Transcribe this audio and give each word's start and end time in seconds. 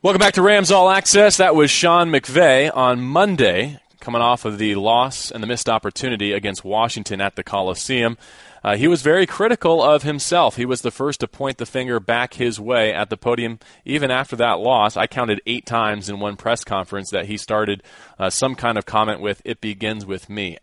Welcome 0.00 0.20
back 0.20 0.34
to 0.34 0.42
Rams 0.42 0.70
All 0.70 0.90
Access. 0.90 1.38
That 1.38 1.56
was 1.56 1.72
Sean 1.72 2.08
McVay 2.08 2.70
on 2.72 3.00
Monday, 3.00 3.80
coming 3.98 4.22
off 4.22 4.44
of 4.44 4.56
the 4.56 4.76
loss 4.76 5.32
and 5.32 5.42
the 5.42 5.46
missed 5.48 5.68
opportunity 5.68 6.32
against 6.32 6.62
Washington 6.64 7.20
at 7.20 7.34
the 7.34 7.42
Coliseum. 7.42 8.16
Uh, 8.62 8.76
he 8.76 8.86
was 8.86 9.02
very 9.02 9.26
critical 9.26 9.82
of 9.82 10.04
himself. 10.04 10.54
He 10.54 10.64
was 10.64 10.82
the 10.82 10.92
first 10.92 11.18
to 11.18 11.26
point 11.26 11.58
the 11.58 11.66
finger 11.66 11.98
back 11.98 12.34
his 12.34 12.60
way 12.60 12.94
at 12.94 13.10
the 13.10 13.16
podium. 13.16 13.58
Even 13.84 14.12
after 14.12 14.36
that 14.36 14.60
loss, 14.60 14.96
I 14.96 15.08
counted 15.08 15.42
eight 15.46 15.66
times 15.66 16.08
in 16.08 16.20
one 16.20 16.36
press 16.36 16.62
conference 16.62 17.10
that 17.10 17.26
he 17.26 17.36
started 17.36 17.82
uh, 18.20 18.30
some 18.30 18.54
kind 18.54 18.78
of 18.78 18.86
comment 18.86 19.20
with, 19.20 19.42
It 19.44 19.60
begins 19.60 20.06
with 20.06 20.30
me 20.30 20.58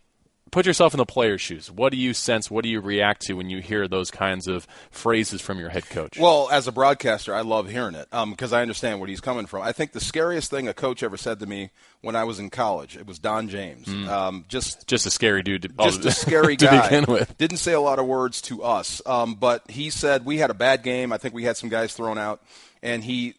put 0.55 0.65
yourself 0.65 0.93
in 0.93 0.99
the 0.99 1.05
player's 1.05 1.41
shoes. 1.41 1.69
What 1.69 1.91
do 1.91 1.97
you 1.97 2.13
sense? 2.13 2.49
What 2.49 2.63
do 2.63 2.69
you 2.69 2.79
react 2.79 3.23
to 3.23 3.33
when 3.33 3.49
you 3.49 3.59
hear 3.59 3.89
those 3.89 4.09
kinds 4.09 4.47
of 4.47 4.65
phrases 4.89 5.41
from 5.41 5.59
your 5.59 5.67
head 5.67 5.89
coach? 5.89 6.17
Well, 6.17 6.47
as 6.49 6.65
a 6.65 6.71
broadcaster, 6.71 7.35
I 7.35 7.41
love 7.41 7.69
hearing 7.69 7.93
it 7.93 8.07
because 8.09 8.53
um, 8.53 8.57
I 8.57 8.61
understand 8.61 9.01
where 9.01 9.09
he's 9.09 9.19
coming 9.19 9.47
from. 9.47 9.63
I 9.63 9.73
think 9.73 9.91
the 9.91 9.99
scariest 9.99 10.49
thing 10.49 10.69
a 10.69 10.73
coach 10.73 11.03
ever 11.03 11.17
said 11.17 11.39
to 11.39 11.45
me 11.45 11.71
when 11.99 12.15
I 12.15 12.23
was 12.23 12.39
in 12.39 12.49
college, 12.49 12.95
it 12.95 13.05
was 13.05 13.19
Don 13.19 13.49
James. 13.49 13.85
Mm. 13.85 14.07
Um, 14.07 14.45
just 14.47 14.87
just 14.87 15.05
a 15.05 15.11
scary 15.11 15.43
dude. 15.43 15.63
To, 15.63 15.67
just 15.67 16.05
a 16.05 16.11
scary 16.25 16.55
to 16.55 16.65
guy. 16.67 16.83
begin 16.83 17.03
with. 17.13 17.37
Didn't 17.37 17.57
say 17.57 17.73
a 17.73 17.81
lot 17.81 17.99
of 17.99 18.05
words 18.05 18.41
to 18.43 18.63
us, 18.63 19.01
um, 19.05 19.35
but 19.35 19.69
he 19.69 19.89
said 19.89 20.23
we 20.23 20.37
had 20.37 20.51
a 20.51 20.55
bad 20.55 20.83
game. 20.83 21.11
I 21.11 21.17
think 21.17 21.33
we 21.33 21.43
had 21.43 21.57
some 21.57 21.67
guys 21.67 21.93
thrown 21.93 22.17
out, 22.17 22.41
and 22.81 23.03
he 23.03 23.33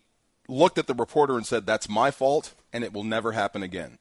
looked 0.48 0.76
at 0.76 0.86
the 0.86 0.92
reporter 0.92 1.38
and 1.38 1.46
said, 1.46 1.64
"That's 1.64 1.88
my 1.88 2.10
fault, 2.10 2.52
and 2.74 2.84
it 2.84 2.92
will 2.92 3.04
never 3.04 3.32
happen 3.32 3.62
again." 3.62 3.96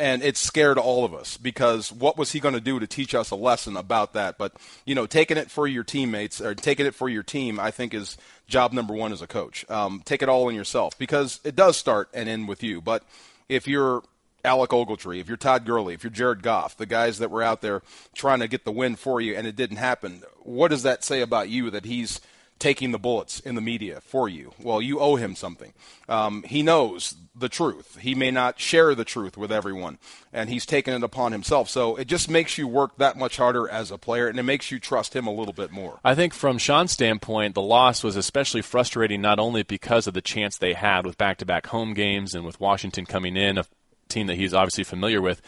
And 0.00 0.22
it 0.22 0.36
scared 0.36 0.78
all 0.78 1.04
of 1.04 1.14
us 1.14 1.36
because 1.36 1.92
what 1.92 2.16
was 2.16 2.32
he 2.32 2.40
going 2.40 2.54
to 2.54 2.60
do 2.60 2.80
to 2.80 2.86
teach 2.86 3.14
us 3.14 3.30
a 3.30 3.36
lesson 3.36 3.76
about 3.76 4.14
that? 4.14 4.38
But 4.38 4.54
you 4.84 4.94
know, 4.94 5.06
taking 5.06 5.36
it 5.36 5.50
for 5.50 5.66
your 5.66 5.84
teammates 5.84 6.40
or 6.40 6.54
taking 6.54 6.86
it 6.86 6.94
for 6.94 7.08
your 7.08 7.22
team, 7.22 7.60
I 7.60 7.70
think 7.70 7.92
is 7.94 8.16
job 8.48 8.72
number 8.72 8.94
one 8.94 9.12
as 9.12 9.22
a 9.22 9.26
coach. 9.26 9.68
Um, 9.70 10.02
take 10.04 10.22
it 10.22 10.28
all 10.28 10.48
in 10.48 10.56
yourself 10.56 10.98
because 10.98 11.38
it 11.44 11.54
does 11.54 11.76
start 11.76 12.08
and 12.14 12.28
end 12.28 12.48
with 12.48 12.62
you. 12.62 12.80
But 12.80 13.04
if 13.48 13.68
you're 13.68 14.02
Alec 14.44 14.70
Ogletree, 14.70 15.20
if 15.20 15.28
you're 15.28 15.36
Todd 15.36 15.66
Gurley, 15.66 15.94
if 15.94 16.02
you're 16.02 16.10
Jared 16.10 16.42
Goff, 16.42 16.76
the 16.76 16.86
guys 16.86 17.18
that 17.18 17.30
were 17.30 17.42
out 17.42 17.60
there 17.60 17.82
trying 18.14 18.40
to 18.40 18.48
get 18.48 18.64
the 18.64 18.72
win 18.72 18.96
for 18.96 19.20
you 19.20 19.36
and 19.36 19.46
it 19.46 19.54
didn't 19.54 19.76
happen, 19.76 20.22
what 20.40 20.68
does 20.68 20.82
that 20.82 21.04
say 21.04 21.20
about 21.20 21.50
you 21.50 21.70
that 21.70 21.84
he's 21.84 22.20
taking 22.60 22.92
the 22.92 22.98
bullets 22.98 23.40
in 23.40 23.56
the 23.56 23.60
media 23.60 24.00
for 24.00 24.28
you. 24.28 24.52
Well, 24.62 24.80
you 24.80 25.00
owe 25.00 25.16
him 25.16 25.34
something. 25.34 25.72
Um, 26.08 26.44
he 26.44 26.62
knows 26.62 27.16
the 27.34 27.48
truth. 27.48 27.98
He 28.00 28.14
may 28.14 28.30
not 28.30 28.60
share 28.60 28.94
the 28.94 29.04
truth 29.04 29.36
with 29.36 29.50
everyone, 29.50 29.98
and 30.32 30.48
he's 30.50 30.66
taken 30.66 30.94
it 30.94 31.02
upon 31.02 31.32
himself. 31.32 31.68
So 31.68 31.96
it 31.96 32.06
just 32.06 32.30
makes 32.30 32.58
you 32.58 32.68
work 32.68 32.98
that 32.98 33.16
much 33.16 33.38
harder 33.38 33.68
as 33.68 33.90
a 33.90 33.98
player, 33.98 34.28
and 34.28 34.38
it 34.38 34.44
makes 34.44 34.70
you 34.70 34.78
trust 34.78 35.16
him 35.16 35.26
a 35.26 35.32
little 35.32 35.54
bit 35.54 35.72
more. 35.72 35.98
I 36.04 36.14
think 36.14 36.34
from 36.34 36.58
Sean's 36.58 36.92
standpoint, 36.92 37.54
the 37.54 37.62
loss 37.62 38.04
was 38.04 38.14
especially 38.14 38.62
frustrating 38.62 39.20
not 39.20 39.38
only 39.38 39.62
because 39.62 40.06
of 40.06 40.14
the 40.14 40.20
chance 40.20 40.56
they 40.56 40.74
had 40.74 41.06
with 41.06 41.18
back 41.18 41.38
to 41.38 41.46
back 41.46 41.66
home 41.68 41.94
games 41.94 42.34
and 42.34 42.44
with 42.44 42.60
Washington 42.60 43.06
coming 43.06 43.36
in, 43.36 43.58
a 43.58 43.64
team 44.08 44.26
that 44.26 44.36
he's 44.36 44.52
obviously 44.52 44.84
familiar 44.84 45.22
with, 45.22 45.40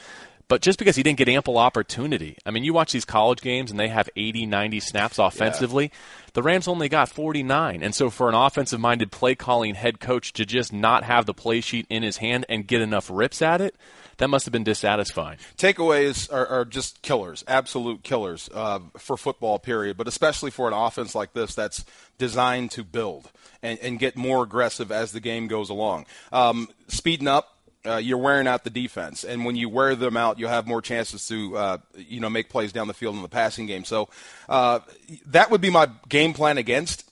but 0.48 0.60
just 0.60 0.78
because 0.78 0.96
he 0.96 1.02
didn't 1.02 1.18
get 1.18 1.28
ample 1.28 1.58
opportunity. 1.58 2.36
I 2.44 2.50
mean, 2.50 2.64
you 2.64 2.72
watch 2.72 2.92
these 2.92 3.04
college 3.04 3.40
games 3.40 3.70
and 3.70 3.80
they 3.80 3.88
have 3.88 4.08
80, 4.16 4.46
90 4.46 4.80
snaps 4.80 5.18
offensively. 5.18 5.84
Yeah. 5.84 5.98
The 6.34 6.42
Rams 6.42 6.68
only 6.68 6.88
got 6.88 7.08
49. 7.08 7.82
And 7.82 7.94
so 7.94 8.10
for 8.10 8.28
an 8.28 8.34
offensive 8.34 8.80
minded 8.80 9.10
play 9.12 9.34
calling 9.34 9.74
head 9.74 10.00
coach 10.00 10.32
to 10.34 10.44
just 10.46 10.72
not 10.72 11.04
have 11.04 11.26
the 11.26 11.34
play 11.34 11.60
sheet 11.60 11.86
in 11.88 12.02
his 12.02 12.18
hand 12.18 12.46
and 12.48 12.66
get 12.66 12.80
enough 12.80 13.10
rips 13.10 13.42
at 13.42 13.60
it, 13.60 13.76
that 14.18 14.28
must 14.28 14.44
have 14.46 14.52
been 14.52 14.64
dissatisfying. 14.64 15.38
Takeaways 15.56 16.32
are, 16.32 16.46
are 16.46 16.64
just 16.64 17.02
killers, 17.02 17.44
absolute 17.48 18.02
killers 18.02 18.48
uh, 18.54 18.80
for 18.96 19.16
football, 19.16 19.58
period, 19.58 19.96
but 19.96 20.06
especially 20.06 20.50
for 20.50 20.68
an 20.68 20.74
offense 20.74 21.14
like 21.14 21.32
this 21.32 21.54
that's 21.54 21.84
designed 22.18 22.70
to 22.72 22.84
build 22.84 23.30
and, 23.62 23.78
and 23.80 23.98
get 23.98 24.16
more 24.16 24.42
aggressive 24.42 24.92
as 24.92 25.12
the 25.12 25.20
game 25.20 25.48
goes 25.48 25.70
along. 25.70 26.06
Um, 26.30 26.68
speeding 26.88 27.28
up, 27.28 27.51
uh, 27.86 27.96
you're 27.96 28.18
wearing 28.18 28.46
out 28.46 28.64
the 28.64 28.70
defense, 28.70 29.24
and 29.24 29.44
when 29.44 29.56
you 29.56 29.68
wear 29.68 29.96
them 29.96 30.16
out, 30.16 30.38
you'll 30.38 30.48
have 30.48 30.66
more 30.66 30.82
chances 30.82 31.26
to 31.28 31.56
uh, 31.56 31.78
you 31.96 32.20
know 32.20 32.30
make 32.30 32.48
plays 32.48 32.72
down 32.72 32.88
the 32.88 32.94
field 32.94 33.16
in 33.16 33.22
the 33.22 33.28
passing 33.28 33.66
game. 33.66 33.84
So 33.84 34.08
uh, 34.48 34.80
that 35.26 35.50
would 35.50 35.60
be 35.60 35.70
my 35.70 35.90
game 36.08 36.32
plan 36.32 36.58
against 36.58 37.08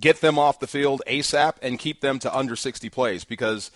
get 0.00 0.20
them 0.20 0.38
off 0.38 0.60
the 0.60 0.66
field 0.66 1.02
ASAP 1.06 1.54
and 1.62 1.78
keep 1.78 2.00
them 2.00 2.18
to 2.20 2.36
under 2.36 2.56
60 2.56 2.88
plays 2.90 3.24
because 3.24 3.70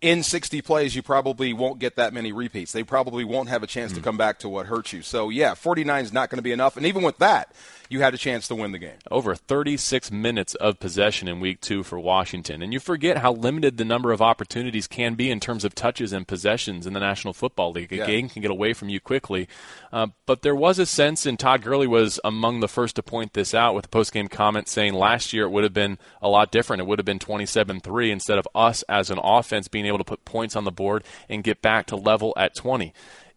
in 0.00 0.22
60 0.22 0.60
plays, 0.62 0.94
you 0.94 1.02
probably 1.02 1.52
won't 1.52 1.78
get 1.78 1.96
that 1.96 2.12
many 2.12 2.32
repeats. 2.32 2.72
They 2.72 2.82
probably 2.82 3.24
won't 3.24 3.48
have 3.48 3.62
a 3.62 3.66
chance 3.66 3.92
mm. 3.92 3.96
to 3.96 4.00
come 4.02 4.18
back 4.18 4.40
to 4.40 4.48
what 4.48 4.66
hurt 4.66 4.92
you. 4.92 5.00
So, 5.00 5.30
yeah, 5.30 5.54
49 5.54 6.04
is 6.04 6.12
not 6.12 6.28
going 6.28 6.38
to 6.38 6.42
be 6.42 6.52
enough. 6.52 6.76
And 6.76 6.84
even 6.84 7.02
with 7.02 7.18
that, 7.18 7.54
you 7.94 8.00
had 8.00 8.12
a 8.12 8.18
chance 8.18 8.48
to 8.48 8.56
win 8.56 8.72
the 8.72 8.78
game. 8.78 8.98
Over 9.08 9.36
36 9.36 10.10
minutes 10.10 10.56
of 10.56 10.80
possession 10.80 11.28
in 11.28 11.38
week 11.38 11.60
two 11.60 11.84
for 11.84 11.98
Washington. 12.00 12.60
And 12.60 12.72
you 12.72 12.80
forget 12.80 13.18
how 13.18 13.32
limited 13.32 13.76
the 13.76 13.84
number 13.84 14.10
of 14.10 14.20
opportunities 14.20 14.88
can 14.88 15.14
be 15.14 15.30
in 15.30 15.38
terms 15.38 15.64
of 15.64 15.76
touches 15.76 16.12
and 16.12 16.26
possessions 16.26 16.88
in 16.88 16.92
the 16.92 16.98
National 16.98 17.32
Football 17.32 17.70
League. 17.70 17.92
A 17.92 17.98
yeah. 17.98 18.06
game 18.06 18.28
can 18.28 18.42
get 18.42 18.50
away 18.50 18.72
from 18.72 18.88
you 18.88 18.98
quickly. 18.98 19.48
Uh, 19.92 20.08
but 20.26 20.42
there 20.42 20.56
was 20.56 20.80
a 20.80 20.86
sense, 20.86 21.24
and 21.24 21.38
Todd 21.38 21.62
Gurley 21.62 21.86
was 21.86 22.18
among 22.24 22.58
the 22.58 22.68
first 22.68 22.96
to 22.96 23.02
point 23.02 23.34
this 23.34 23.54
out 23.54 23.76
with 23.76 23.86
a 23.86 23.90
post-game 23.90 24.26
comment 24.26 24.68
saying 24.68 24.92
last 24.92 25.32
year 25.32 25.44
it 25.44 25.50
would 25.50 25.62
have 25.62 25.72
been 25.72 25.96
a 26.20 26.28
lot 26.28 26.50
different. 26.50 26.80
It 26.80 26.88
would 26.88 26.98
have 26.98 27.06
been 27.06 27.20
27 27.20 27.78
3 27.78 28.10
instead 28.10 28.38
of 28.38 28.48
us 28.56 28.82
as 28.88 29.08
an 29.08 29.20
offense 29.22 29.68
being 29.68 29.86
able 29.86 29.98
to 29.98 30.04
put 30.04 30.24
points 30.24 30.56
on 30.56 30.64
the 30.64 30.72
board 30.72 31.04
and 31.28 31.44
get 31.44 31.62
back 31.62 31.86
to 31.86 31.96
level 31.96 32.34
at 32.36 32.56
20. 32.56 32.92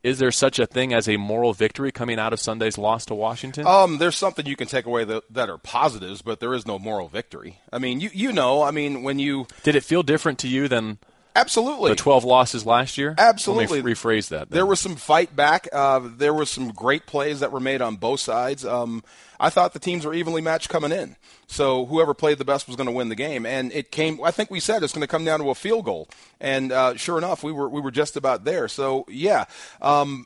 Is 0.08 0.20
there 0.20 0.32
such 0.32 0.58
a 0.58 0.66
thing 0.66 0.94
as 0.94 1.10
a 1.10 1.18
moral 1.18 1.52
victory 1.52 1.92
coming 1.92 2.18
out 2.18 2.32
of 2.32 2.40
Sunday's 2.40 2.78
loss 2.78 3.06
to 3.08 3.14
Washington? 3.14 3.68
Um, 3.68 3.98
there's 3.98 4.16
something 4.16 4.46
you 4.46 4.56
can 4.56 4.70
take 4.70 4.86
away 4.86 5.04
that, 5.04 5.24
that 5.34 5.50
are 5.50 5.58
positives, 5.58 6.22
but 6.22 6.40
there 6.40 6.54
is 6.54 6.66
no 6.66 6.80
moral 6.80 7.10
victory. 7.10 7.60
I 7.74 7.80
mean, 7.80 8.00
you 8.00 8.10
you 8.14 8.32
know, 8.32 8.64
I 8.64 8.72
mean, 8.72 9.04
when 9.04 9.20
you 9.20 9.48
did 9.64 9.76
it 9.76 9.84
feel 9.84 10.04
different 10.04 10.40
to 10.40 10.48
you 10.48 10.70
than 10.70 11.00
Absolutely. 11.38 11.92
The 11.92 11.96
12 11.96 12.24
losses 12.24 12.66
last 12.66 12.98
year? 12.98 13.14
Absolutely. 13.18 13.82
Let 13.82 13.86
me 13.86 13.94
rephrase 13.94 14.30
that. 14.30 14.50
Then. 14.50 14.56
There 14.58 14.66
was 14.66 14.80
some 14.80 14.96
fight 14.96 15.36
back. 15.36 15.68
Uh, 15.72 16.02
there 16.04 16.34
was 16.34 16.50
some 16.50 16.70
great 16.70 17.06
plays 17.06 17.42
that 17.42 17.52
were 17.52 17.60
made 17.60 17.82
on 17.82 17.96
both 17.96 18.20
sides. 18.20 18.66
Um, 18.66 19.04
I 19.40 19.52
thought 19.52 19.74
the 19.74 19.80
teams 19.80 20.04
were 20.04 20.16
evenly 20.16 20.42
matched 20.42 20.70
coming 20.70 20.92
in. 20.92 21.16
So 21.46 21.86
whoever 21.86 22.16
played 22.16 22.40
the 22.40 22.46
best 22.46 22.66
was 22.68 22.76
going 22.76 22.88
to 22.88 22.94
win 22.94 23.10
the 23.10 23.16
game. 23.16 23.46
And 23.46 23.72
it 23.72 23.92
came, 23.92 24.20
I 24.24 24.32
think 24.32 24.50
we 24.50 24.60
said 24.60 24.82
it's 24.82 24.94
going 24.94 25.02
to 25.02 25.08
come 25.08 25.26
down 25.26 25.40
to 25.40 25.50
a 25.52 25.56
field 25.56 25.86
goal. 25.86 26.10
And 26.42 26.72
uh, 26.72 26.96
sure 26.96 27.20
enough, 27.20 27.44
we 27.44 27.52
were, 27.52 27.70
we 27.70 27.82
were 27.82 27.92
just 27.92 28.18
about 28.18 28.44
there. 28.44 28.68
So, 28.68 29.06
yeah. 29.08 29.46
Um, 29.80 30.26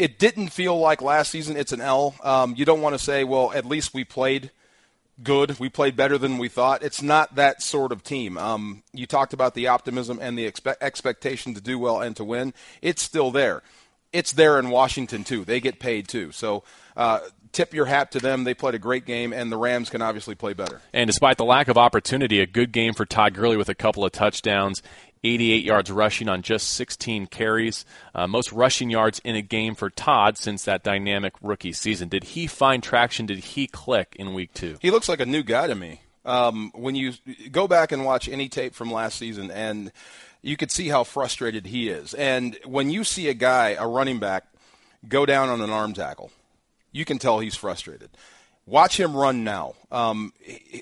it 0.00 0.18
didn't 0.18 0.48
feel 0.48 0.78
like 0.78 1.00
last 1.00 1.30
season 1.30 1.56
it's 1.56 1.72
an 1.72 1.80
L. 1.80 2.14
Um, 2.24 2.54
you 2.56 2.64
don't 2.64 2.80
want 2.80 2.94
to 2.94 2.98
say, 2.98 3.22
well, 3.22 3.52
at 3.52 3.66
least 3.66 3.94
we 3.94 4.02
played 4.02 4.50
good. 5.22 5.58
We 5.58 5.68
played 5.68 5.96
better 5.96 6.18
than 6.18 6.38
we 6.38 6.48
thought. 6.48 6.82
It's 6.82 7.02
not 7.02 7.34
that 7.34 7.62
sort 7.62 7.92
of 7.92 8.02
team. 8.02 8.36
Um, 8.38 8.82
you 8.92 9.06
talked 9.06 9.32
about 9.32 9.54
the 9.54 9.68
optimism 9.68 10.18
and 10.20 10.38
the 10.38 10.50
expe- 10.50 10.76
expectation 10.80 11.54
to 11.54 11.60
do 11.60 11.78
well 11.78 12.00
and 12.00 12.16
to 12.16 12.24
win. 12.24 12.54
It's 12.82 13.02
still 13.02 13.30
there. 13.30 13.62
It's 14.12 14.32
there 14.32 14.58
in 14.58 14.70
Washington 14.70 15.22
too. 15.24 15.44
They 15.44 15.60
get 15.60 15.78
paid 15.78 16.08
too. 16.08 16.32
So 16.32 16.64
uh, 16.96 17.20
tip 17.52 17.72
your 17.72 17.86
hat 17.86 18.12
to 18.12 18.18
them. 18.18 18.44
They 18.44 18.54
played 18.54 18.74
a 18.74 18.78
great 18.78 19.06
game, 19.06 19.32
and 19.32 19.52
the 19.52 19.56
Rams 19.56 19.88
can 19.90 20.02
obviously 20.02 20.34
play 20.34 20.52
better. 20.52 20.80
And 20.92 21.06
despite 21.06 21.36
the 21.36 21.44
lack 21.44 21.68
of 21.68 21.78
opportunity, 21.78 22.40
a 22.40 22.46
good 22.46 22.72
game 22.72 22.92
for 22.92 23.04
Todd 23.04 23.34
Gurley 23.34 23.56
with 23.56 23.68
a 23.68 23.74
couple 23.74 24.04
of 24.04 24.12
touchdowns. 24.12 24.82
88 25.22 25.64
yards 25.64 25.90
rushing 25.90 26.28
on 26.28 26.42
just 26.42 26.70
16 26.70 27.26
carries. 27.26 27.84
Uh, 28.14 28.26
most 28.26 28.52
rushing 28.52 28.90
yards 28.90 29.20
in 29.24 29.36
a 29.36 29.42
game 29.42 29.74
for 29.74 29.90
Todd 29.90 30.38
since 30.38 30.64
that 30.64 30.82
dynamic 30.82 31.34
rookie 31.42 31.72
season. 31.72 32.08
Did 32.08 32.24
he 32.24 32.46
find 32.46 32.82
traction? 32.82 33.26
Did 33.26 33.38
he 33.38 33.66
click 33.66 34.16
in 34.18 34.32
week 34.32 34.54
two? 34.54 34.78
He 34.80 34.90
looks 34.90 35.08
like 35.08 35.20
a 35.20 35.26
new 35.26 35.42
guy 35.42 35.66
to 35.66 35.74
me. 35.74 36.00
Um, 36.24 36.70
when 36.74 36.94
you 36.94 37.12
go 37.50 37.66
back 37.66 37.92
and 37.92 38.04
watch 38.04 38.28
any 38.28 38.48
tape 38.48 38.74
from 38.74 38.90
last 38.90 39.18
season, 39.18 39.50
and 39.50 39.90
you 40.42 40.56
could 40.56 40.70
see 40.70 40.88
how 40.88 41.04
frustrated 41.04 41.66
he 41.66 41.88
is. 41.88 42.14
And 42.14 42.58
when 42.64 42.90
you 42.90 43.04
see 43.04 43.28
a 43.28 43.34
guy, 43.34 43.70
a 43.70 43.86
running 43.86 44.18
back, 44.18 44.44
go 45.06 45.26
down 45.26 45.48
on 45.48 45.60
an 45.60 45.70
arm 45.70 45.92
tackle, 45.92 46.30
you 46.92 47.04
can 47.04 47.18
tell 47.18 47.40
he's 47.40 47.56
frustrated. 47.56 48.10
Watch 48.66 49.00
him 49.00 49.16
run 49.16 49.44
now. 49.44 49.74
Um, 49.90 50.32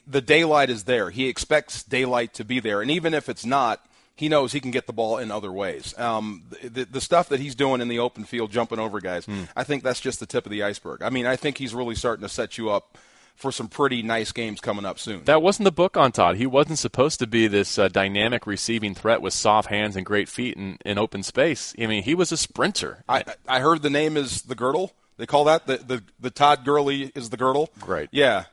the 0.07 0.21
daylight 0.21 0.71
is 0.71 0.85
there. 0.85 1.11
He 1.11 1.29
expects 1.29 1.83
daylight 1.83 2.35
to 2.35 2.45
be 2.45 2.61
there. 2.61 2.83
And 2.83 2.91
even 2.91 3.15
if 3.15 3.29
it's 3.29 3.47
not, 3.47 3.85
he 4.19 4.29
knows 4.29 4.53
he 4.53 4.61
can 4.61 4.73
get 4.73 4.89
the 4.89 4.93
ball 4.93 5.19
in 5.19 5.31
other 5.31 5.53
ways. 5.53 5.97
Um, 5.97 6.43
the, 6.63 6.85
the 6.85 7.01
stuff 7.01 7.29
that 7.29 7.39
he's 7.39 7.55
doing 7.55 7.81
in 7.81 7.87
the 7.87 8.01
open 8.01 8.25
field, 8.25 8.51
jumping 8.51 8.81
over 8.81 9.01
guys, 9.01 9.27
mm. 9.27 9.49
I 9.55 9.63
think 9.63 9.85
that's 9.85 10.01
just 10.01 10.19
the 10.19 10.27
tip 10.27 10.45
of 10.45 10.51
the 10.51 10.65
iceberg. 10.65 11.03
I 11.03 11.11
mean, 11.11 11.25
I 11.25 11.37
think 11.37 11.57
he's 11.57 11.73
really 11.73 11.95
starting 11.95 12.23
to 12.23 12.29
set 12.29 12.59
you 12.59 12.71
up 12.71 12.99
for 13.37 13.53
some 13.53 13.69
pretty 13.69 14.03
nice 14.03 14.33
games 14.33 14.61
coming 14.61 14.85
up 14.85 14.99
soon. 14.99 15.23
That 15.25 15.41
wasn't 15.41 15.65
the 15.67 15.73
book 15.73 15.97
on 15.97 16.11
Todd. 16.11 16.37
He 16.37 16.47
wasn't 16.47 16.81
supposed 16.81 17.21
to 17.21 17.27
be 17.29 17.47
this 17.47 17.79
uh, 17.79 17.87
dynamic 17.87 18.49
receiving 18.49 18.97
threat 18.97 19.23
with 19.23 19.33
soft 19.33 19.69
hands 19.69 19.95
and 19.95 20.05
great 20.05 20.29
feet 20.29 20.57
in, 20.57 20.79
in 20.85 20.99
open 20.99 21.23
space. 21.23 21.73
I 21.81 21.87
mean, 21.87 22.03
he 22.03 22.17
was 22.17 22.33
a 22.33 22.37
sprinter. 22.37 23.05
I, 23.09 23.23
I 23.47 23.61
heard 23.61 23.83
the 23.83 23.91
name 23.91 24.17
is 24.17 24.43
the 24.43 24.57
girdle. 24.57 24.93
They 25.19 25.27
call 25.27 25.45
that 25.45 25.69
the, 25.69 25.77
the, 25.77 26.03
the 26.19 26.31
Todd 26.31 26.65
Gurley 26.65 27.13
is 27.15 27.31
the 27.31 27.37
girdle. 27.37 27.71
Great. 27.79 28.09
Yeah. 28.11 28.47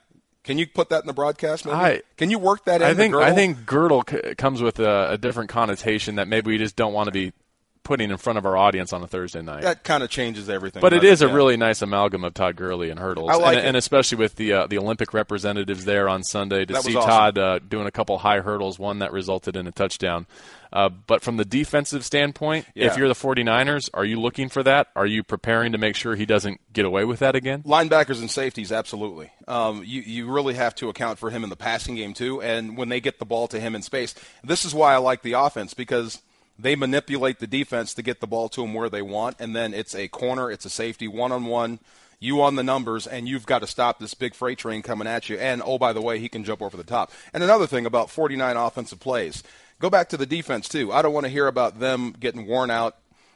Can 0.45 0.59
you 0.59 0.67
put 0.67 0.89
that 0.89 1.01
in 1.01 1.07
the 1.07 1.13
broadcast? 1.13 1.65
Maybe? 1.65 1.75
I, 1.75 2.01
Can 2.17 2.29
you 2.29 2.37
work 2.37 2.65
that 2.65 2.81
in? 2.81 2.87
I 2.87 2.93
think 2.93 3.15
I 3.15 3.33
think 3.33 3.65
girdle 3.65 4.03
c- 4.07 4.35
comes 4.35 4.61
with 4.61 4.79
a, 4.79 5.11
a, 5.11 5.17
different 5.17 5.49
connotation 5.49 6.15
that 6.15 6.27
maybe 6.27 6.51
we 6.51 6.57
just 6.59 6.75
don't 6.75 6.93
want 6.93 7.07
to 7.07 7.11
be 7.11 7.33
putting 7.85 8.11
in 8.11 8.17
front 8.17 8.37
of 8.37 8.45
our 8.45 8.57
audience 8.57 8.91
on 8.91 9.01
a 9.01 9.07
Thursday 9.07 9.41
night. 9.41 9.61
That 9.61 9.85
kind 9.85 10.03
of 10.03 10.09
changes 10.09 10.49
everything. 10.49 10.81
But 10.81 10.91
it 10.91 11.05
is 11.05 11.21
yeah. 11.21 11.29
a 11.29 11.33
really 11.33 11.55
nice 11.55 11.81
amalgam 11.81 12.25
of 12.25 12.33
Todd 12.33 12.57
Gurley 12.57 12.89
and 12.89 12.99
hurdles, 12.99 13.29
I 13.31 13.35
like 13.35 13.55
and, 13.57 13.65
it. 13.65 13.67
and 13.69 13.77
especially 13.77 14.17
with 14.17 14.35
the 14.35 14.51
uh, 14.51 14.67
the 14.67 14.77
Olympic 14.77 15.13
representatives 15.13 15.85
there 15.85 16.09
on 16.09 16.23
Sunday 16.23 16.65
to 16.65 16.73
That 16.73 16.83
see 16.83 16.95
awesome. 16.97 17.09
Todd 17.09 17.37
uh, 17.37 17.59
doing 17.59 17.87
a 17.87 17.91
couple 17.91 18.17
high 18.17 18.41
hurdles, 18.41 18.77
one 18.77 18.99
that 18.99 19.13
resulted 19.13 19.55
in 19.55 19.67
a 19.67 19.71
touchdown. 19.71 20.25
Uh, 20.73 20.89
but 20.89 21.21
from 21.21 21.37
the 21.37 21.45
defensive 21.45 22.03
standpoint, 22.03 22.65
Yeah. 22.75 22.87
if 22.87 22.97
you're 22.97 23.07
the 23.07 23.13
49ers, 23.13 23.89
are 23.93 24.03
you 24.03 24.19
looking 24.19 24.49
for 24.49 24.61
that? 24.63 24.87
Are 24.93 25.05
you 25.05 25.23
preparing 25.23 25.71
to 25.71 25.77
make 25.77 25.95
sure 25.95 26.15
he 26.15 26.25
doesn't 26.25 26.59
get 26.73 26.83
away 26.83 27.05
with 27.05 27.19
that 27.19 27.33
again? 27.33 27.63
Linebackers 27.63 28.19
and 28.19 28.29
safeties, 28.29 28.73
absolutely. 28.73 29.31
Um, 29.47 29.83
you 29.85 30.01
you 30.01 30.29
really 30.29 30.55
have 30.55 30.75
to 30.75 30.89
account 30.89 31.17
for 31.17 31.29
him 31.29 31.43
in 31.45 31.49
the 31.49 31.55
passing 31.55 31.95
game 31.95 32.13
too, 32.13 32.41
and 32.41 32.75
when 32.77 32.89
they 32.89 32.99
get 32.99 33.19
the 33.19 33.25
ball 33.25 33.47
to 33.49 33.59
him 33.59 33.73
in 33.75 33.83
space, 33.83 34.15
this 34.43 34.65
is 34.65 34.73
why 34.73 34.93
I 34.93 34.97
like 34.97 35.21
the 35.21 35.33
offense 35.33 35.73
because 35.73 36.21
they 36.57 36.75
manipulate 36.75 37.39
the 37.39 37.47
defense 37.47 37.93
to 37.95 38.01
get 38.01 38.21
the 38.21 38.27
ball 38.27 38.49
to 38.49 38.61
them 38.61 38.73
where 38.73 38.89
they 38.89 39.01
want, 39.01 39.37
and 39.39 39.55
then 39.55 39.73
it's 39.73 39.95
a 39.95 40.07
corner, 40.07 40.51
it's 40.51 40.65
a 40.65 40.69
safety, 40.69 41.07
one 41.07 41.31
on 41.31 41.45
one. 41.45 41.79
You 42.17 42.41
on 42.41 42.55
the 42.55 42.63
numbers, 42.63 43.05
and 43.05 43.27
you've 43.27 43.45
got 43.45 43.59
to 43.59 43.67
stop 43.67 43.99
this 43.99 44.13
big 44.13 44.33
freight 44.33 44.57
train 44.57 44.81
coming 44.81 45.05
at 45.05 45.29
you. 45.29 45.37
And 45.37 45.61
oh, 45.63 45.77
by 45.77 45.91
the 45.91 46.01
way, 46.01 46.17
he 46.17 46.29
can 46.29 46.45
jump 46.45 46.61
over 46.61 46.77
the 46.77 46.83
top. 46.83 47.11
And 47.33 47.43
another 47.43 47.67
thing 47.67 47.85
about 47.85 48.09
49 48.09 48.55
offensive 48.55 49.01
plays, 49.01 49.43
go 49.79 49.89
back 49.89 50.07
to 50.09 50.17
the 50.17 50.25
defense 50.25 50.69
too. 50.69 50.93
I 50.93 51.01
don't 51.01 51.13
want 51.13 51.25
to 51.25 51.31
hear 51.31 51.45
about 51.45 51.79
them 51.79 52.15
getting 52.17 52.47
worn 52.47 52.71
out 52.71 52.95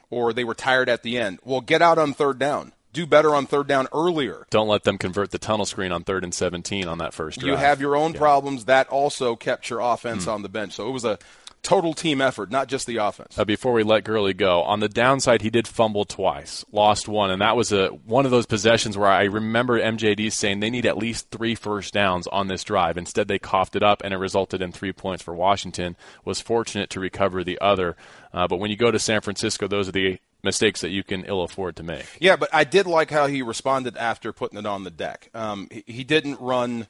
or 0.09 0.33
they 0.33 0.43
were 0.43 0.55
tired 0.55 0.89
at 0.89 1.03
the 1.03 1.17
end. 1.17 1.39
Well, 1.43 1.61
get 1.61 1.81
out 1.81 1.97
on 1.97 2.13
third 2.13 2.39
down. 2.39 2.73
Do 2.91 3.05
better 3.05 3.35
on 3.35 3.45
third 3.45 3.67
down 3.67 3.87
earlier. 3.93 4.47
Don't 4.49 4.67
let 4.67 4.83
them 4.83 4.97
convert 4.97 5.29
the 5.29 5.37
tunnel 5.37 5.65
screen 5.65 5.91
on 5.91 6.03
third 6.03 6.23
and 6.23 6.33
17 6.33 6.87
on 6.87 6.97
that 6.97 7.13
first 7.13 7.39
drive. 7.39 7.47
You 7.47 7.55
have 7.55 7.79
your 7.79 7.95
own 7.95 8.13
problems. 8.13 8.65
That 8.65 8.87
also 8.87 9.35
kept 9.35 9.69
your 9.69 9.79
hmm. 9.79 9.85
offense 9.85 10.25
on 10.27 10.41
the 10.41 10.49
bench. 10.49 10.73
So 10.73 10.87
it 10.87 10.91
was 10.91 11.05
a 11.05 11.19
total 11.61 11.93
team 11.93 12.21
effort, 12.21 12.49
not 12.51 12.67
just 12.67 12.87
the 12.87 12.97
offense. 12.97 13.37
uh, 13.37 13.45
before 13.45 13.73
we 13.73 13.83
let 13.83 14.03
Gurley 14.03 14.33
go. 14.33 14.61
On 14.63 14.79
the 14.79 14.89
downside, 14.89 15.41
he 15.41 15.49
did 15.49 15.67
fumble 15.67 16.05
twice, 16.05 16.63
lost 16.71 17.07
one, 17.07 17.31
and 17.31 17.41
that 17.41 17.55
was 17.55 17.71
a 17.71 17.87
one 17.87 18.25
of 18.25 18.31
those 18.31 18.45
possessions 18.45 18.97
where 18.97 19.09
I 19.09 19.23
remember 19.23 19.79
MJD 19.79 20.31
saying 20.31 20.59
they 20.59 20.69
need 20.69 20.85
at 20.85 20.97
least 20.97 21.29
three 21.31 21.55
first 21.55 21.93
downs 21.93 22.27
on 22.27 22.47
this 22.47 22.63
drive. 22.63 22.97
Instead, 22.97 23.27
they 23.27 23.39
coughed 23.39 23.75
it 23.75 23.83
up, 23.83 24.01
and 24.03 24.13
it 24.13 24.17
resulted 24.17 24.61
in 24.61 24.71
three 24.71 24.93
points 24.93 25.23
for 25.23 25.35
Washington. 25.35 25.95
Was 26.25 26.41
fortunate 26.41 26.89
to 26.91 26.99
recover 26.99 27.43
the 27.43 27.59
other, 27.61 27.95
uh, 28.33 28.47
but 28.47 28.57
when 28.57 28.71
you 28.71 28.77
go 28.77 28.91
to 28.91 28.99
San 28.99 29.21
Francisco, 29.21 29.67
those 29.67 29.87
are 29.89 29.93
the 29.93 30.19
mistakes 30.43 30.79
that 30.81 30.89
you 30.89 31.03
can 31.03 31.25
ill 31.25 31.41
afford 31.43 31.75
to 31.75 31.83
make. 31.83 32.05
Yeah, 32.19 32.37
but 32.37 32.49
I 32.53 32.63
did 32.63 32.87
like 32.87 33.11
how 33.11 33.27
he 33.27 33.41
responded 33.41 33.97
after 33.97 34.31
putting 34.31 34.57
it 34.57 34.65
on 34.65 34.85
the 34.85 34.89
deck. 34.91 35.29
Um, 35.33 35.67
he, 35.69 35.83
he 35.85 36.03
didn't 36.05 36.39
run, 36.39 36.87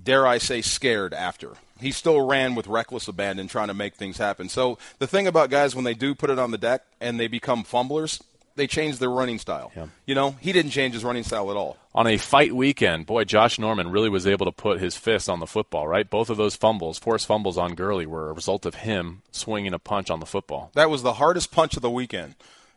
dare 0.00 0.26
I 0.26 0.36
say, 0.38 0.60
scared 0.60 1.14
after. 1.14 1.52
He 1.80 1.90
still 1.92 2.26
ran 2.26 2.54
with 2.54 2.66
reckless 2.66 3.08
abandon, 3.08 3.48
trying 3.48 3.68
to 3.68 3.74
make 3.74 3.94
things 3.94 4.18
happen. 4.18 4.48
So 4.48 4.78
the 4.98 5.06
thing 5.06 5.26
about 5.26 5.50
guys 5.50 5.74
when 5.74 5.84
they 5.84 5.94
do 5.94 6.14
put 6.14 6.30
it 6.30 6.38
on 6.38 6.50
the 6.50 6.58
deck 6.58 6.82
and 7.00 7.20
they 7.20 7.28
become 7.28 7.64
fumblers, 7.64 8.22
they 8.54 8.66
change 8.66 8.98
their 8.98 9.10
running 9.10 9.38
style. 9.38 9.70
Yeah. 9.76 9.86
You 10.06 10.14
know, 10.14 10.36
he 10.40 10.52
didn't 10.52 10.70
change 10.70 10.94
his 10.94 11.04
running 11.04 11.24
style 11.24 11.50
at 11.50 11.56
all. 11.58 11.76
on 11.94 12.06
a 12.06 12.16
fight 12.16 12.54
weekend, 12.54 13.04
boy, 13.06 13.24
Josh 13.24 13.58
Norman 13.58 13.90
really 13.90 14.08
was 14.08 14.26
able 14.26 14.46
to 14.46 14.52
put 14.52 14.80
his 14.80 14.96
fist 14.96 15.28
on 15.28 15.40
the 15.40 15.46
football, 15.46 15.86
right? 15.86 16.08
Both 16.08 16.30
of 16.30 16.38
those 16.38 16.56
fumbles, 16.56 16.98
forced 16.98 17.26
fumbles 17.26 17.58
on 17.58 17.74
Gurley, 17.74 18.06
were 18.06 18.30
a 18.30 18.32
result 18.32 18.64
of 18.64 18.76
him 18.76 19.22
swinging 19.30 19.74
a 19.74 19.78
punch 19.78 20.10
on 20.10 20.20
the 20.20 20.26
football. 20.26 20.70
That 20.74 20.88
was 20.90 21.02
the 21.02 21.14
hardest 21.14 21.50
punch 21.52 21.76
of 21.76 21.82
the 21.82 21.90
weekend. 21.90 22.34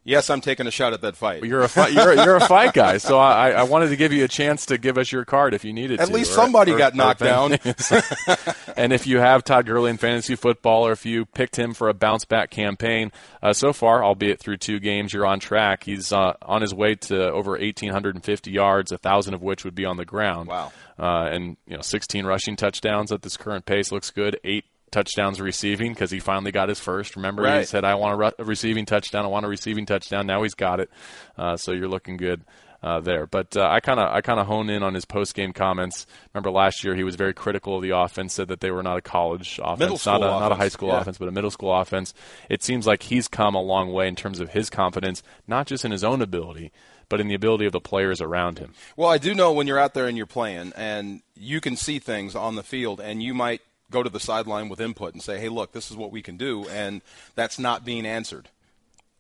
Yes, 0.10 0.32
I'm 0.32 0.42
taking 0.42 0.66
a 0.66 0.72
shot 0.72 0.94
at 0.94 1.02
that 1.02 1.16
fight. 1.16 1.44
You're 1.44 1.62
a 1.62 1.70
fight, 1.70 1.94
you're, 1.94 2.14
you're 2.16 2.36
a 2.36 2.48
fight 2.48 2.74
guy, 2.74 2.98
so 2.98 3.20
I, 3.20 3.52
I 3.52 3.64
wanted 3.64 3.90
to 3.90 3.96
give 3.96 4.12
you 4.12 4.24
a 4.24 4.28
chance 4.28 4.66
to 4.66 4.80
give 4.80 4.98
us 4.98 5.12
your 5.12 5.24
card 5.24 5.54
if 5.54 5.64
you 5.64 5.72
needed 5.72 6.00
At 6.00 6.08
to. 6.08 6.14
least 6.14 6.32
or- 6.32 6.36
somebody 6.36 6.72
or- 6.72 6.78
got 6.80 6.94
or 6.94 6.98
knocked 6.98 7.20
down. 7.20 7.54
and 8.76 8.92
if 8.92 9.06
you 9.06 9.20
have 9.20 9.44
Todd 9.44 9.68
Gurley 9.68 9.92
in 9.92 9.98
fantasy 9.98 10.36
football, 10.36 10.88
or 10.88 10.92
if 10.94 11.06
you 11.06 11.26
picked 11.26 11.58
him 11.60 11.76
for 11.76 11.90
a 11.90 11.94
bounce 11.94 12.26
back 12.26 12.50
campaign, 12.50 13.12
uh, 13.44 13.54
so 13.54 13.72
far, 13.72 14.04
albeit 14.04 14.40
through 14.40 14.58
two 14.58 14.80
games, 14.80 15.14
you're 15.14 15.28
on 15.28 15.40
track. 15.40 15.84
He's 15.84 16.12
uh, 16.12 16.34
on 16.42 16.62
his 16.62 16.74
way 16.74 16.96
to 16.96 17.30
over 17.32 17.52
1,850 17.52 18.52
yards, 18.52 18.92
a 18.92 18.98
thousand 18.98 19.36
of 19.36 19.44
which 19.44 19.64
would 19.64 19.76
be 19.76 19.86
on 19.86 19.98
the 19.98 20.06
ground. 20.06 20.50
Wow. 20.50 20.72
Uh, 20.98 21.30
and 21.32 21.56
you 21.68 21.76
know, 21.76 21.82
16 21.82 22.26
rushing 22.26 22.56
touchdowns 22.56 23.12
at 23.12 23.22
this 23.22 23.38
current 23.38 23.66
pace 23.66 23.92
looks 23.92 24.10
good. 24.10 24.40
Eight 24.44 24.66
touchdowns 24.92 25.40
receiving 25.40 25.94
because 25.94 26.12
he 26.12 26.20
finally 26.20 26.52
got 26.52 26.70
his 26.70 26.80
first. 26.80 27.16
Remember, 27.16 27.60
he 27.60 27.66
said, 27.66 27.84
"I 27.84 27.96
want 27.96 28.14
a, 28.14 28.18
ru- 28.18 28.32
a 28.40 28.44
receiving 28.44 28.86
touchdown. 28.86 29.26
I 29.26 29.28
want 29.28 29.46
a 29.46 29.50
receiving 29.50 29.86
touchdown." 29.86 30.28
Now 30.28 30.44
he's 30.44 30.56
got 30.56 30.80
it. 30.80 30.90
Uh, 31.38 31.58
so 31.58 31.72
you're 31.72 31.90
looking 31.90 32.18
good. 32.18 32.44
Uh, 32.82 33.02
there, 33.02 33.28
but 33.28 33.58
uh, 33.58 33.68
I 33.70 33.82
kind 33.82 34.00
of 34.00 34.08
I 34.08 34.22
kind 34.22 34.40
of 34.40 34.48
hone 34.48 34.70
in 34.70 34.84
on 34.84 34.94
his 34.94 35.04
post 35.04 35.36
game 35.36 35.52
comments. 35.52 36.08
Remember 36.34 36.50
last 36.50 36.82
year 36.82 36.96
he 36.96 37.04
was 37.04 37.18
very 37.18 37.34
critical 37.34 37.76
of 37.76 37.82
the 37.82 37.90
offense, 37.90 38.34
said 38.34 38.48
that 38.48 38.62
they 38.62 38.72
were 38.72 38.82
not 38.82 38.98
a 38.98 39.02
college 39.02 39.60
offense, 39.62 40.06
not 40.06 40.22
a, 40.22 40.26
not 40.26 40.54
a 40.54 40.56
high 40.56 40.70
school 40.70 40.88
yeah. 40.88 41.02
offense, 41.02 41.18
but 41.18 41.28
a 41.28 41.32
middle 41.34 41.52
school 41.52 41.78
offense. 41.78 42.14
It 42.48 42.64
seems 42.64 42.88
like 42.88 43.04
he's 43.04 43.28
come 43.28 43.54
a 43.54 43.62
long 43.62 43.92
way 43.92 44.08
in 44.08 44.16
terms 44.16 44.40
of 44.40 44.52
his 44.52 44.70
confidence, 44.70 45.22
not 45.46 45.68
just 45.68 45.84
in 45.84 45.92
his 45.92 46.06
own 46.06 46.22
ability, 46.22 46.72
but 47.10 47.20
in 47.20 47.28
the 47.28 47.34
ability 47.34 47.66
of 47.66 47.74
the 47.74 47.82
players 47.82 48.22
around 48.22 48.60
him. 48.60 48.74
Well, 48.96 49.10
I 49.10 49.18
do 49.18 49.36
know 49.36 49.52
when 49.52 49.68
you're 49.68 49.80
out 49.80 49.94
there 49.94 50.08
and 50.08 50.16
you're 50.16 50.26
playing 50.26 50.72
and 50.78 51.22
you 51.36 51.60
can 51.60 51.76
see 51.76 52.00
things 52.00 52.36
on 52.36 52.56
the 52.56 52.64
field 52.64 53.02
and 53.02 53.22
you 53.22 53.34
might 53.34 53.62
go 53.92 54.04
to 54.04 54.10
the 54.10 54.20
sideline 54.20 54.70
with 54.70 54.80
input 54.80 55.14
and 55.14 55.22
say, 55.22 55.40
hey, 55.40 55.50
look, 55.50 55.72
this 55.72 55.90
is 55.90 55.98
what 55.98 56.12
we 56.12 56.22
can 56.22 56.38
do, 56.38 56.68
and 56.70 57.02
that's 57.36 57.60
not 57.60 57.86
being 57.86 58.06
answered. 58.06 58.50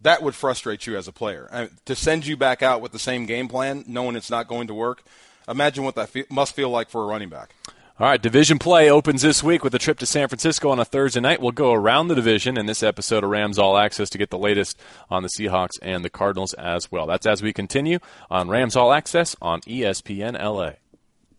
That 0.01 0.21
would 0.21 0.35
frustrate 0.35 0.87
you 0.87 0.97
as 0.97 1.07
a 1.07 1.11
player. 1.11 1.49
I 1.51 1.69
to 1.85 1.95
send 1.95 2.25
you 2.25 2.37
back 2.37 2.63
out 2.63 2.81
with 2.81 2.93
the 2.93 2.99
same 2.99 3.25
game 3.25 3.47
plan, 3.47 3.83
knowing 3.87 4.15
it's 4.15 4.29
not 4.29 4.47
going 4.47 4.67
to 4.67 4.73
work, 4.73 5.03
imagine 5.47 5.83
what 5.83 5.95
that 5.95 6.09
fe- 6.09 6.25
must 6.29 6.55
feel 6.55 6.69
like 6.69 6.89
for 6.89 7.03
a 7.03 7.07
running 7.07 7.29
back. 7.29 7.53
All 7.99 8.07
right, 8.07 8.21
division 8.21 8.59
play 8.59 8.89
opens 8.89 9.23
this 9.23 9.43
week 9.43 9.61
with 9.61 9.75
a 9.75 9.79
trip 9.79 9.99
to 9.99 10.05
San 10.05 10.29
Francisco 10.29 10.69
on 10.69 10.79
a 10.79 10.85
Thursday 10.85 11.19
night. 11.19 11.41
We'll 11.41 11.51
go 11.51 11.73
around 11.73 12.07
the 12.07 12.15
division 12.15 12.57
in 12.57 12.65
this 12.65 12.81
episode 12.81 13.25
of 13.25 13.29
Rams 13.29 13.59
All 13.59 13.77
Access 13.77 14.09
to 14.11 14.17
get 14.17 14.29
the 14.29 14.37
latest 14.37 14.79
on 15.09 15.21
the 15.21 15.27
Seahawks 15.27 15.77
and 15.81 16.05
the 16.05 16.09
Cardinals 16.09 16.53
as 16.53 16.89
well. 16.89 17.07
That's 17.07 17.25
as 17.25 17.41
we 17.41 17.51
continue 17.51 17.99
on 18.31 18.47
Rams 18.47 18.77
All 18.77 18.93
Access 18.93 19.35
on 19.41 19.59
ESPN 19.63 20.41
LA. 20.41 20.75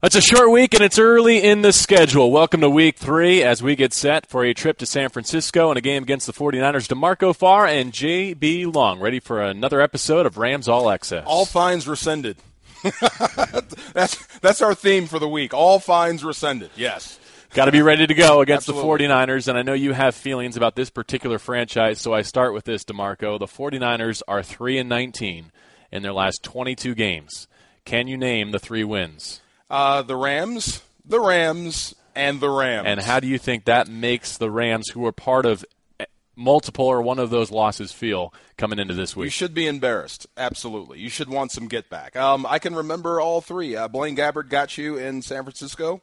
It's 0.02 0.16
a 0.16 0.22
short 0.22 0.50
week 0.50 0.72
and 0.72 0.82
it's 0.82 0.98
early 0.98 1.42
in 1.42 1.60
the 1.60 1.74
schedule. 1.74 2.32
Welcome 2.32 2.62
to 2.62 2.70
week 2.70 2.96
three 2.96 3.42
as 3.42 3.62
we 3.62 3.76
get 3.76 3.92
set 3.92 4.26
for 4.26 4.42
a 4.42 4.54
trip 4.54 4.78
to 4.78 4.86
San 4.86 5.10
Francisco 5.10 5.68
and 5.68 5.76
a 5.76 5.82
game 5.82 6.04
against 6.04 6.26
the 6.26 6.32
49ers. 6.32 6.88
DeMarco 6.88 7.36
Farr 7.36 7.66
and 7.66 7.92
J.B. 7.92 8.64
Long 8.64 8.98
ready 8.98 9.20
for 9.20 9.42
another 9.42 9.82
episode 9.82 10.24
of 10.24 10.38
Rams 10.38 10.68
All 10.68 10.90
Access. 10.90 11.24
All 11.26 11.44
fines 11.44 11.86
rescinded. 11.86 12.38
that's 13.92 14.38
that's 14.38 14.62
our 14.62 14.74
theme 14.74 15.04
for 15.04 15.18
the 15.18 15.28
week. 15.28 15.52
All 15.52 15.78
fines 15.78 16.24
rescinded. 16.24 16.70
Yes. 16.76 17.20
Got 17.52 17.66
to 17.66 17.72
be 17.72 17.82
ready 17.82 18.06
to 18.06 18.14
go 18.14 18.40
against 18.40 18.70
Absolutely. 18.70 19.06
the 19.06 19.12
49ers, 19.12 19.48
and 19.48 19.58
I 19.58 19.62
know 19.62 19.74
you 19.74 19.92
have 19.92 20.14
feelings 20.14 20.56
about 20.56 20.76
this 20.76 20.88
particular 20.88 21.38
franchise, 21.38 22.00
so 22.00 22.14
I 22.14 22.22
start 22.22 22.54
with 22.54 22.64
this, 22.64 22.84
DeMarco. 22.84 23.38
The 23.38 23.46
49ers 23.46 24.22
are 24.26 24.42
3 24.42 24.78
and 24.78 24.88
19 24.88 25.52
in 25.92 26.02
their 26.02 26.14
last 26.14 26.42
22 26.42 26.94
games. 26.94 27.48
Can 27.84 28.08
you 28.08 28.16
name 28.16 28.52
the 28.52 28.58
three 28.58 28.84
wins? 28.84 29.42
Uh, 29.70 30.02
the 30.02 30.16
Rams, 30.16 30.82
the 31.04 31.20
Rams, 31.20 31.94
and 32.14 32.40
the 32.40 32.50
Rams. 32.50 32.86
And 32.86 33.00
how 33.00 33.20
do 33.20 33.28
you 33.28 33.38
think 33.38 33.66
that 33.66 33.88
makes 33.88 34.36
the 34.36 34.50
Rams, 34.50 34.88
who 34.88 35.06
are 35.06 35.12
part 35.12 35.46
of 35.46 35.64
eh, 36.00 36.06
multiple 36.34 36.86
or 36.86 37.00
one 37.00 37.18
of 37.18 37.30
those 37.30 37.50
losses, 37.50 37.92
feel 37.92 38.34
coming 38.56 38.78
into 38.78 38.94
this 38.94 39.14
week? 39.14 39.26
You 39.26 39.30
should 39.30 39.54
be 39.54 39.66
embarrassed. 39.66 40.26
Absolutely. 40.36 40.98
You 40.98 41.08
should 41.08 41.28
want 41.28 41.52
some 41.52 41.68
get 41.68 41.88
back. 41.88 42.16
Um, 42.16 42.44
I 42.48 42.58
can 42.58 42.74
remember 42.74 43.20
all 43.20 43.40
three. 43.40 43.76
Uh, 43.76 43.86
Blaine 43.86 44.16
Gabbert 44.16 44.48
got 44.48 44.76
you 44.76 44.96
in 44.98 45.22
San 45.22 45.44
Francisco 45.44 46.02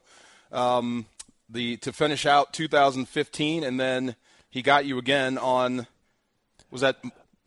um, 0.52 1.06
the 1.50 1.78
to 1.78 1.94
finish 1.94 2.26
out 2.26 2.54
2015, 2.54 3.64
and 3.64 3.80
then 3.80 4.16
he 4.50 4.62
got 4.62 4.86
you 4.86 4.98
again 4.98 5.38
on 5.38 5.88
was 6.72 6.82
that 6.82 6.98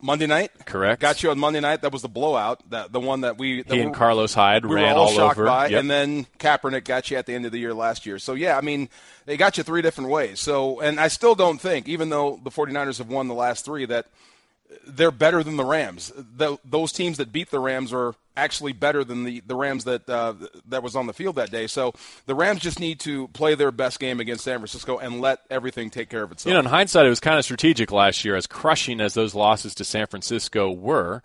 Monday 0.01 0.27
night? 0.27 0.51
Correct. 0.65 1.01
Got 1.01 1.23
you 1.23 1.31
on 1.31 1.39
Monday 1.39 1.59
night. 1.59 1.81
That 1.81 1.91
was 1.93 2.01
the 2.01 2.09
blowout. 2.09 2.61
That 2.69 2.91
the 2.91 2.99
one 2.99 3.21
that 3.21 3.37
we 3.37 3.61
that 3.63 3.73
He 3.73 3.79
and 3.81 3.93
Carlos 3.93 4.33
Hyde 4.33 4.65
we 4.65 4.75
ran 4.75 4.93
were 4.95 4.99
all, 4.99 5.07
all 5.07 5.13
shocked 5.13 5.37
over. 5.37 5.45
by, 5.45 5.67
Yep. 5.67 5.79
and 5.79 5.89
then 5.91 6.25
Kaepernick 6.39 6.83
got 6.85 7.11
you 7.11 7.17
at 7.17 7.25
the 7.25 7.33
end 7.33 7.45
of 7.45 7.51
the 7.51 7.59
year 7.59 7.73
last 7.73 8.05
year. 8.05 8.19
So 8.19 8.33
yeah, 8.33 8.57
I 8.57 8.61
mean, 8.61 8.89
they 9.25 9.37
got 9.37 9.57
you 9.57 9.63
three 9.63 9.81
different 9.81 10.09
ways. 10.09 10.39
So, 10.39 10.79
and 10.81 10.99
I 10.99 11.07
still 11.07 11.35
don't 11.35 11.59
think, 11.61 11.87
even 11.87 12.09
though 12.09 12.39
the 12.43 12.49
49ers 12.51 12.97
have 12.97 13.09
won 13.09 13.27
the 13.27 13.33
last 13.35 13.63
three, 13.65 13.85
that 13.85 14.07
they're 14.87 15.11
better 15.11 15.43
than 15.43 15.57
the 15.57 15.65
Rams. 15.65 16.11
Th 16.37 16.59
those 16.63 16.91
teams 16.91 17.17
that 17.17 17.31
beat 17.31 17.49
the 17.51 17.59
Rams 17.59 17.93
are 17.93 18.15
actually 18.37 18.73
better 18.73 19.03
than 19.03 19.23
the, 19.23 19.41
the 19.45 19.55
Rams 19.55 19.83
that 19.83 20.09
uh, 20.09 20.33
that 20.69 20.83
was 20.83 20.95
on 20.95 21.07
the 21.07 21.13
field 21.13 21.35
that 21.35 21.51
day. 21.51 21.67
So 21.67 21.93
the 22.25 22.35
Rams 22.35 22.61
just 22.61 22.79
need 22.79 22.99
to 23.01 23.27
play 23.29 23.55
their 23.55 23.71
best 23.71 23.99
game 23.99 24.19
against 24.19 24.43
San 24.43 24.59
Francisco 24.59 24.97
and 24.97 25.21
let 25.21 25.41
everything 25.49 25.89
take 25.89 26.09
care 26.09 26.23
of 26.23 26.31
itself. 26.31 26.49
You 26.49 26.53
know, 26.53 26.59
in 26.59 26.65
hindsight, 26.65 27.05
it 27.05 27.09
was 27.09 27.19
kind 27.19 27.37
of 27.37 27.45
strategic 27.45 27.91
last 27.91 28.23
year, 28.25 28.35
as 28.35 28.47
crushing 28.47 29.01
as 29.01 29.13
those 29.13 29.35
losses 29.35 29.75
to 29.75 29.83
San 29.83 30.07
Francisco 30.07 30.71
were. 30.71 31.21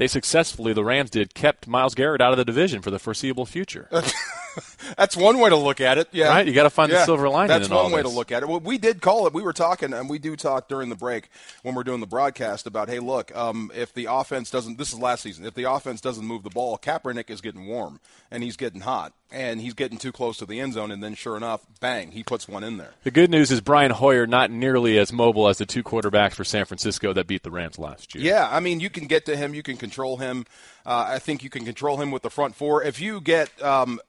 They 0.00 0.06
successfully, 0.06 0.72
the 0.72 0.82
Rams 0.82 1.10
did, 1.10 1.34
kept 1.34 1.68
Myles 1.68 1.94
Garrett 1.94 2.22
out 2.22 2.32
of 2.32 2.38
the 2.38 2.44
division 2.46 2.80
for 2.80 2.90
the 2.90 2.98
foreseeable 2.98 3.44
future. 3.44 3.86
That's 4.96 5.14
one 5.14 5.38
way 5.38 5.50
to 5.50 5.56
look 5.56 5.78
at 5.78 5.98
it. 5.98 6.08
Yeah, 6.10 6.28
right. 6.28 6.46
You 6.46 6.54
got 6.54 6.62
to 6.62 6.70
find 6.70 6.90
yeah. 6.90 7.00
the 7.00 7.04
silver 7.04 7.28
lining. 7.28 7.48
That's 7.48 7.68
one 7.68 7.92
way 7.92 8.00
this. 8.00 8.10
to 8.10 8.16
look 8.16 8.32
at 8.32 8.42
it. 8.42 8.48
Well, 8.48 8.60
we 8.60 8.78
did 8.78 9.02
call 9.02 9.26
it. 9.26 9.34
We 9.34 9.42
were 9.42 9.52
talking, 9.52 9.92
and 9.92 10.08
we 10.08 10.18
do 10.18 10.36
talk 10.36 10.68
during 10.68 10.88
the 10.88 10.96
break 10.96 11.28
when 11.64 11.74
we're 11.74 11.84
doing 11.84 12.00
the 12.00 12.06
broadcast 12.06 12.66
about, 12.66 12.88
hey, 12.88 12.98
look, 12.98 13.36
um, 13.36 13.70
if 13.74 13.92
the 13.92 14.06
offense 14.06 14.50
doesn't, 14.50 14.78
this 14.78 14.90
is 14.90 14.98
last 14.98 15.20
season, 15.20 15.44
if 15.44 15.52
the 15.52 15.70
offense 15.70 16.00
doesn't 16.00 16.24
move 16.24 16.44
the 16.44 16.50
ball, 16.50 16.78
Kaepernick 16.78 17.28
is 17.28 17.42
getting 17.42 17.66
warm 17.66 18.00
and 18.30 18.42
he's 18.42 18.56
getting 18.56 18.80
hot 18.80 19.12
and 19.32 19.60
he's 19.60 19.74
getting 19.74 19.98
too 19.98 20.12
close 20.12 20.38
to 20.38 20.46
the 20.46 20.60
end 20.60 20.72
zone, 20.72 20.90
and 20.90 21.02
then 21.02 21.14
sure 21.14 21.36
enough, 21.36 21.64
bang, 21.80 22.10
he 22.10 22.22
puts 22.24 22.48
one 22.48 22.64
in 22.64 22.78
there. 22.78 22.90
The 23.04 23.10
good 23.10 23.30
news 23.30 23.50
is 23.50 23.60
Brian 23.60 23.92
Hoyer 23.92 24.26
not 24.26 24.50
nearly 24.50 24.98
as 24.98 25.12
mobile 25.12 25.48
as 25.48 25.58
the 25.58 25.66
two 25.66 25.82
quarterbacks 25.82 26.32
for 26.32 26.44
San 26.44 26.64
Francisco 26.64 27.12
that 27.12 27.26
beat 27.26 27.42
the 27.42 27.50
Rams 27.50 27.78
last 27.78 28.14
year. 28.14 28.24
Yeah, 28.24 28.48
I 28.50 28.60
mean, 28.60 28.80
you 28.80 28.90
can 28.90 29.06
get 29.06 29.26
to 29.26 29.36
him, 29.36 29.54
you 29.54 29.62
can 29.62 29.76
control 29.90 30.18
him. 30.18 30.46
Uh, 30.86 31.04
I 31.08 31.18
think 31.18 31.42
you 31.42 31.50
can 31.50 31.64
control 31.64 31.96
him 31.96 32.12
with 32.12 32.22
the 32.22 32.30
front 32.30 32.54
four. 32.54 32.84
If 32.84 33.00
you 33.00 33.20
get 33.20 33.50
um, 33.60 34.00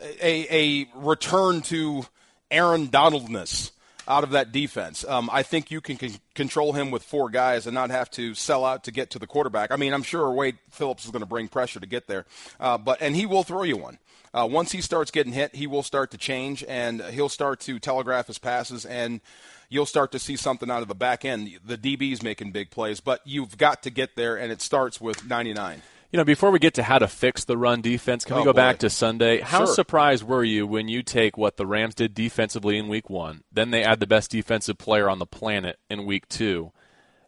a, 0.00 0.82
a 0.82 0.88
return 0.96 1.62
to 1.62 2.04
Aaron 2.50 2.88
Donaldness 2.88 3.70
out 4.06 4.24
of 4.24 4.30
that 4.30 4.52
defense. 4.52 5.04
Um, 5.06 5.30
I 5.32 5.42
think 5.42 5.70
you 5.70 5.80
can 5.80 5.98
c- 5.98 6.20
control 6.34 6.74
him 6.74 6.90
with 6.90 7.02
four 7.02 7.30
guys 7.30 7.66
and 7.66 7.74
not 7.74 7.90
have 7.90 8.10
to 8.12 8.34
sell 8.34 8.64
out 8.64 8.84
to 8.84 8.90
get 8.90 9.10
to 9.10 9.18
the 9.18 9.26
quarterback. 9.26 9.72
I 9.72 9.76
mean, 9.76 9.94
I'm 9.94 10.02
sure 10.02 10.30
Wade 10.30 10.58
Phillips 10.70 11.06
is 11.06 11.10
going 11.10 11.22
to 11.22 11.26
bring 11.26 11.48
pressure 11.48 11.80
to 11.80 11.86
get 11.86 12.06
there, 12.06 12.26
uh, 12.60 12.76
but 12.76 13.00
and 13.00 13.16
he 13.16 13.24
will 13.24 13.44
throw 13.44 13.62
you 13.62 13.78
one. 13.78 13.98
Uh, 14.34 14.46
once 14.50 14.72
he 14.72 14.80
starts 14.80 15.10
getting 15.10 15.32
hit, 15.32 15.54
he 15.54 15.66
will 15.66 15.84
start 15.84 16.10
to 16.10 16.18
change 16.18 16.64
and 16.68 17.00
he'll 17.02 17.28
start 17.28 17.60
to 17.60 17.78
telegraph 17.78 18.26
his 18.26 18.38
passes 18.38 18.84
and 18.84 19.20
you'll 19.68 19.86
start 19.86 20.12
to 20.12 20.18
see 20.18 20.36
something 20.36 20.70
out 20.70 20.82
of 20.82 20.88
the 20.88 20.94
back 20.94 21.24
end. 21.24 21.50
The 21.64 21.76
DB's 21.78 22.22
making 22.22 22.52
big 22.52 22.70
plays, 22.70 23.00
but 23.00 23.20
you've 23.24 23.56
got 23.58 23.82
to 23.84 23.90
get 23.90 24.16
there, 24.16 24.36
and 24.36 24.50
it 24.52 24.60
starts 24.60 25.00
with 25.00 25.26
99. 25.26 25.82
You 26.12 26.18
know, 26.18 26.24
before 26.24 26.52
we 26.52 26.60
get 26.60 26.74
to 26.74 26.84
how 26.84 26.98
to 27.00 27.08
fix 27.08 27.44
the 27.44 27.58
run 27.58 27.80
defense, 27.80 28.24
can 28.24 28.36
we 28.36 28.42
Oh, 28.42 28.44
go 28.44 28.52
boy. 28.52 28.56
back 28.58 28.78
to 28.78 28.90
Sunday? 28.90 29.40
How 29.40 29.64
Sure. 29.64 29.74
surprised 29.74 30.22
were 30.22 30.44
you 30.44 30.64
when 30.64 30.86
you 30.86 31.02
take 31.02 31.36
what 31.36 31.56
the 31.56 31.66
Rams 31.66 31.96
did 31.96 32.14
defensively 32.14 32.78
in 32.78 32.86
week 32.86 33.10
one, 33.10 33.42
then 33.50 33.72
they 33.72 33.82
add 33.82 33.98
the 33.98 34.06
best 34.06 34.30
defensive 34.30 34.78
player 34.78 35.08
on 35.10 35.18
the 35.18 35.26
planet 35.26 35.80
in 35.90 36.04
week 36.06 36.28
two, 36.28 36.70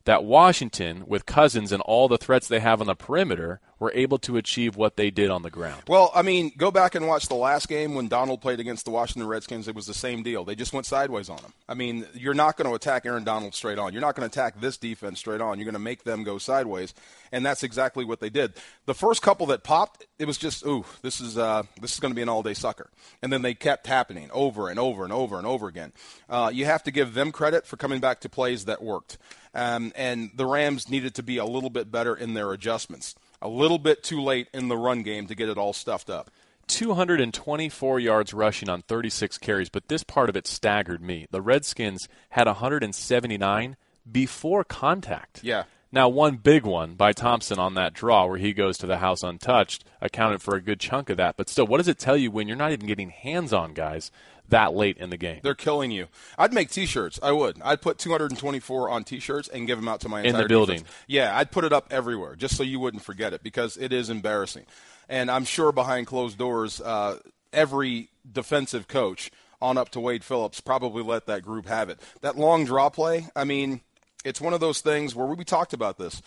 that 0.05 0.23
Washington, 0.23 1.03
with 1.05 1.27
Cousins 1.27 1.73
and 1.73 1.83
all 1.83 2.07
the 2.07 2.17
threats 2.19 2.47
they 2.47 2.61
have 2.61 2.81
on 2.81 2.87
the 2.87 2.95
perimeter, 2.95 3.61
were 3.79 3.93
able 3.95 4.19
to 4.19 4.37
achieve 4.37 4.77
what 4.77 4.97
they 4.97 5.11
did 5.11 5.31
on 5.31 5.43
the 5.43 5.51
ground? 5.51 5.83
Well, 5.87 6.11
I 6.15 6.23
mean, 6.23 6.53
go 6.57 6.71
back 6.71 6.95
and 6.95 7.07
watch 7.07 7.29
the 7.29 7.35
last 7.35 7.69
game 7.69 7.95
when 7.95 8.09
Donald 8.09 8.41
played 8.41 8.61
against 8.61 8.85
the 8.85 8.91
Washington 8.91 9.29
Redskins. 9.29 9.69
It 9.69 9.75
was 9.75 9.87
the 9.87 9.95
same 9.95 10.23
deal. 10.23 10.45
They 10.45 10.55
just 10.55 10.73
went 10.73 10.87
sideways 10.87 11.29
on 11.29 11.39
him. 11.39 11.53
I 11.69 11.75
mean, 11.75 12.07
you're 12.15 12.35
not 12.35 12.57
going 12.57 12.69
to 12.69 12.75
attack 12.75 13.05
Aaron 13.05 13.25
Donald 13.25 13.55
straight 13.55 13.79
on. 13.79 13.93
You're 13.93 14.03
not 14.03 14.15
going 14.15 14.29
to 14.29 14.33
attack 14.33 14.61
this 14.61 14.77
defense 14.77 15.19
straight 15.19 15.41
on. 15.41 15.59
You're 15.59 15.67
going 15.67 15.75
to 15.75 15.79
make 15.79 16.05
them 16.05 16.25
go 16.25 16.39
sideways, 16.39 16.95
and 17.33 17.45
that's 17.45 17.63
exactly 17.63 18.05
what 18.05 18.21
they 18.21 18.31
did. 18.31 18.55
The 18.87 18.95
first 18.95 19.21
couple 19.21 19.47
that 19.47 19.63
popped, 19.63 20.07
it 20.19 20.27
was 20.27 20.39
just, 20.39 20.65
ooh, 20.65 20.85
this 21.03 21.21
is 21.21 21.37
uh, 21.37 21.65
this 21.81 21.93
is 21.93 22.01
going 22.01 22.13
to 22.13 22.17
be 22.17 22.23
an 22.23 22.29
all-day 22.29 22.55
sucker. 22.55 22.89
And 23.23 23.33
then 23.33 23.43
they 23.43 23.55
kept 23.55 23.87
happening 23.87 24.31
over 24.33 24.69
and 24.69 24.79
over 24.79 25.05
and 25.05 25.13
over 25.13 25.37
and 25.37 25.47
over 25.47 25.69
again. 25.69 25.93
Uh, 26.29 26.51
you 26.53 26.65
have 26.65 26.83
to 26.85 26.91
give 26.91 27.15
them 27.15 27.33
credit 27.33 27.67
for 27.67 27.77
coming 27.77 28.01
back 28.01 28.21
to 28.21 28.29
plays 28.29 28.65
that 28.65 28.83
worked. 28.83 29.19
Um, 29.55 29.93
and 29.97 30.31
the 30.35 30.47
Rams 30.47 30.91
needed 30.91 31.15
to 31.15 31.23
be 31.23 31.39
a 31.39 31.45
little 31.45 31.71
bit 31.71 31.91
better 31.91 32.15
in 32.15 32.35
their 32.35 32.53
adjustments. 32.53 33.15
A 33.47 33.49
little 33.49 33.79
bit 33.79 34.03
too 34.03 34.21
late 34.21 34.49
in 34.53 34.67
the 34.67 34.77
run 34.77 35.05
game 35.05 35.29
to 35.29 35.37
get 35.37 35.49
it 35.49 35.57
all 35.57 35.73
stuffed 35.73 36.11
up. 36.11 36.33
224 36.67 38.01
yards 38.01 38.35
rushing 38.35 38.69
on 38.69 38.83
36 38.83 39.39
carries, 39.39 39.69
but 39.69 39.87
this 39.87 40.03
part 40.03 40.29
of 40.29 40.35
it 40.35 40.49
staggered 40.49 41.01
me. 41.01 41.29
The 41.31 41.41
Redskins 41.41 42.09
had 42.31 42.49
179 42.49 43.77
before 44.11 44.65
contact. 44.65 45.45
Yeah. 45.45 45.63
Now, 45.93 46.09
one 46.09 46.37
big 46.37 46.65
one 46.65 46.95
by 46.95 47.13
Thompson 47.13 47.59
on 47.59 47.75
that 47.75 47.95
draw 47.95 48.27
where 48.27 48.39
he 48.39 48.53
goes 48.53 48.77
to 48.79 48.87
the 48.87 48.99
house 48.99 49.23
untouched 49.23 49.85
accounted 50.01 50.43
for 50.43 50.55
a 50.57 50.61
good 50.61 50.81
chunk 50.81 51.11
of 51.11 51.17
that. 51.17 51.37
But 51.37 51.49
still, 51.49 51.67
what 51.67 51.79
does 51.79 51.89
it 51.89 51.99
tell 51.99 52.17
you 52.17 52.31
when 52.31 52.49
you're 52.49 52.57
not 52.57 52.73
even 52.73 52.87
getting 52.87 53.11
hands 53.11 53.53
on 53.53 53.73
guys 53.73 54.11
that 54.49 54.75
late 54.75 54.99
in 54.99 55.11
the 55.11 55.17
game? 55.17 55.41
They're 55.43 55.55
killing 55.55 55.91
you. 55.93 56.09
I'd 56.37 56.53
make 56.53 56.71
T-shirts. 56.71 57.19
I 57.23 57.33
would. 57.33 57.61
I'd 57.63 57.81
put 57.81 57.99
224 57.99 58.91
on 58.91 59.05
T-shirts 59.05 59.49
and 59.49 59.67
give 59.67 59.79
them 59.79 59.89
out 59.89 60.01
to 60.01 60.09
my 60.09 60.23
the 60.23 60.29
entire 60.29 60.49
building. 60.49 60.79
defense. 60.79 60.95
Yeah, 61.07 61.37
I'd 61.37 61.51
put 61.53 61.65
it 61.65 61.73
up 61.73 61.87
everywhere 61.91 62.35
just 62.37 62.57
so 62.57 62.63
you 62.63 62.81
wouldn't 62.81 63.05
forget 63.05 63.33
it 63.33 63.43
because 63.43 63.77
it 63.77 63.93
is 63.93 64.11
embarrassing. 64.11 64.67
And 65.09 65.31
I'm 65.31 65.45
sure 65.45 65.71
behind 65.71 66.09
closed 66.09 66.37
doors, 66.37 66.81
uh, 66.81 67.21
every 67.53 68.09
defensive 68.31 68.89
coach 68.89 69.31
on 69.63 69.79
up 69.79 69.89
to 69.91 70.01
Wade 70.01 70.25
Phillips 70.25 70.61
probably 70.61 71.03
let 71.03 71.27
that 71.27 71.43
group 71.43 71.67
have 71.67 71.89
it. 71.89 72.01
That 72.21 72.37
long 72.37 72.65
draw 72.65 72.91
play. 72.91 73.29
I 73.35 73.45
mean, 73.45 73.81
it's 74.27 74.41
one 74.41 74.53
of 74.53 74.61
those 74.61 74.81
things 74.81 75.15
where 75.15 75.27
we 75.27 75.45
talked 75.45 75.73
about 75.73 75.99
this, 75.99 76.21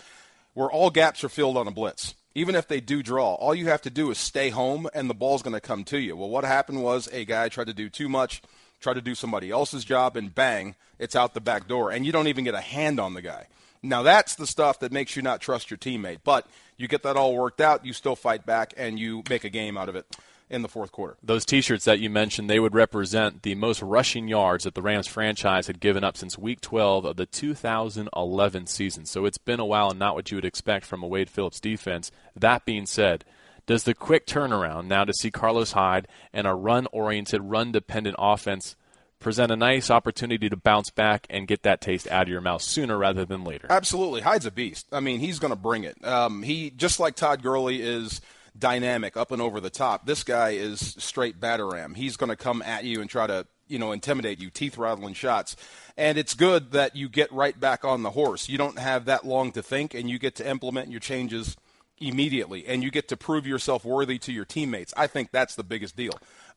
where 0.53 0.71
all 0.71 0.89
gaps 0.89 1.23
are 1.23 1.29
filled 1.29 1.57
on 1.57 1.67
a 1.67 1.71
blitz. 1.71 2.15
Even 2.33 2.55
if 2.55 2.67
they 2.67 2.79
do 2.79 3.03
draw, 3.03 3.33
all 3.33 3.53
you 3.53 3.67
have 3.67 3.81
to 3.81 3.89
do 3.89 4.09
is 4.09 4.17
stay 4.17 4.49
home 4.49 4.87
and 4.93 5.09
the 5.09 5.13
ball's 5.13 5.41
going 5.41 5.53
to 5.53 5.59
come 5.59 5.83
to 5.83 5.99
you. 5.99 6.15
Well, 6.15 6.29
what 6.29 6.45
happened 6.45 6.81
was 6.81 7.09
a 7.11 7.25
guy 7.25 7.49
tried 7.49 7.67
to 7.67 7.73
do 7.73 7.89
too 7.89 8.07
much, 8.07 8.41
tried 8.79 8.93
to 8.93 9.01
do 9.01 9.15
somebody 9.15 9.51
else's 9.51 9.83
job, 9.83 10.15
and 10.15 10.33
bang, 10.33 10.75
it's 10.97 11.15
out 11.15 11.33
the 11.33 11.41
back 11.41 11.67
door, 11.67 11.91
and 11.91 12.05
you 12.05 12.13
don't 12.13 12.27
even 12.27 12.45
get 12.45 12.53
a 12.53 12.61
hand 12.61 12.99
on 12.99 13.15
the 13.15 13.21
guy. 13.21 13.47
Now, 13.83 14.03
that's 14.03 14.35
the 14.35 14.47
stuff 14.47 14.79
that 14.79 14.93
makes 14.93 15.15
you 15.15 15.21
not 15.21 15.41
trust 15.41 15.69
your 15.69 15.77
teammate. 15.77 16.19
But 16.23 16.47
you 16.77 16.87
get 16.87 17.03
that 17.03 17.17
all 17.17 17.35
worked 17.35 17.61
out, 17.61 17.85
you 17.85 17.91
still 17.91 18.15
fight 18.15 18.45
back, 18.45 18.73
and 18.77 18.97
you 18.97 19.23
make 19.29 19.43
a 19.43 19.49
game 19.49 19.77
out 19.77 19.89
of 19.89 19.95
it 19.97 20.05
in 20.49 20.61
the 20.61 20.67
fourth 20.67 20.91
quarter. 20.91 21.17
Those 21.23 21.45
T-shirts 21.45 21.85
that 21.85 21.99
you 21.99 22.09
mentioned, 22.09 22.49
they 22.49 22.59
would 22.59 22.73
represent 22.73 23.43
the 23.43 23.55
most 23.55 23.81
rushing 23.81 24.27
yards 24.27 24.63
that 24.63 24.73
the 24.73 24.81
Rams 24.81 25.07
franchise 25.07 25.67
had 25.67 25.79
given 25.79 26.03
up 26.03 26.17
since 26.17 26.37
Week 26.37 26.59
12 26.61 27.05
of 27.05 27.15
the 27.17 27.25
2011 27.25 28.67
season. 28.67 29.05
So 29.05 29.25
it's 29.25 29.37
been 29.37 29.59
a 29.59 29.65
while, 29.65 29.89
and 29.91 29.99
not 29.99 30.15
what 30.15 30.31
you 30.31 30.37
would 30.37 30.45
expect 30.45 30.85
from 30.85 31.03
a 31.03 31.07
Wade 31.07 31.29
Phillips 31.29 31.59
defense. 31.59 32.11
That 32.35 32.65
being 32.65 32.85
said, 32.85 33.25
does 33.65 33.83
the 33.83 33.93
quick 33.93 34.25
turnaround 34.25 34.87
now 34.87 35.05
to 35.05 35.13
see 35.13 35.29
Carlos 35.29 35.73
Hyde 35.73 36.07
and 36.33 36.47
a 36.47 36.55
run-oriented, 36.55 37.43
run-dependent 37.43 38.15
offense 38.17 38.75
present 39.19 39.51
a 39.51 39.55
nice 39.55 39.91
opportunity 39.91 40.49
to 40.49 40.55
bounce 40.55 40.89
back 40.89 41.27
and 41.29 41.47
get 41.47 41.63
that 41.63 41.81
taste 41.81 42.09
out 42.09 42.23
of 42.23 42.29
your 42.29 42.41
mouth 42.41 42.61
sooner 42.61 42.97
rather 42.97 43.25
than 43.25 43.43
later? 43.43 43.67
Absolutely, 43.69 44.21
Hyde's 44.21 44.45
a 44.45 44.51
beast. 44.51 44.87
I 44.91 45.01
mean, 45.01 45.19
he's 45.19 45.39
going 45.39 45.51
to 45.51 45.59
bring 45.59 45.83
it. 45.83 46.03
Um, 46.05 46.41
he 46.41 46.71
just 46.71 46.99
like 46.99 47.15
Todd 47.15 47.43
Gurley 47.43 47.81
is 47.81 48.21
dynamic, 48.59 49.17
up 49.17 49.31
and 49.31 49.41
over 49.41 49.59
the 49.59 49.69
top. 49.69 50.05
This 50.05 50.23
guy 50.23 50.51
is 50.51 50.95
straight 50.97 51.39
batter 51.39 51.67
ram. 51.67 51.93
He's 51.95 52.17
going 52.17 52.29
to 52.29 52.35
come 52.35 52.61
at 52.61 52.83
you 52.83 53.01
and 53.01 53.09
try 53.09 53.27
to 53.27 53.47
you 53.67 53.79
know 53.79 53.91
intimidate 53.91 54.39
you, 54.39 54.49
teeth 54.49 54.77
rattling 54.77 55.13
shots. 55.13 55.55
And 55.97 56.17
it's 56.17 56.33
good 56.33 56.71
that 56.71 56.95
you 56.95 57.09
get 57.09 57.31
right 57.31 57.57
back 57.57 57.85
on 57.85 58.03
the 58.03 58.11
horse. 58.11 58.49
You 58.49 58.57
don't 58.57 58.79
have 58.79 59.05
that 59.05 59.25
long 59.25 59.51
to 59.53 59.61
think, 59.61 59.93
and 59.93 60.09
you 60.09 60.19
get 60.19 60.35
to 60.35 60.49
implement 60.49 60.89
your 60.89 60.99
changes 60.99 61.55
immediately, 61.99 62.65
and 62.67 62.83
you 62.83 62.91
get 62.91 63.07
to 63.09 63.17
prove 63.17 63.45
yourself 63.45 63.85
worthy 63.85 64.17
to 64.19 64.31
your 64.31 64.45
teammates. 64.45 64.93
I 64.95 65.07
think 65.07 65.31
that's 65.31 65.55
the 65.55 65.63
biggest 65.63 65.95
deal. 65.95 66.13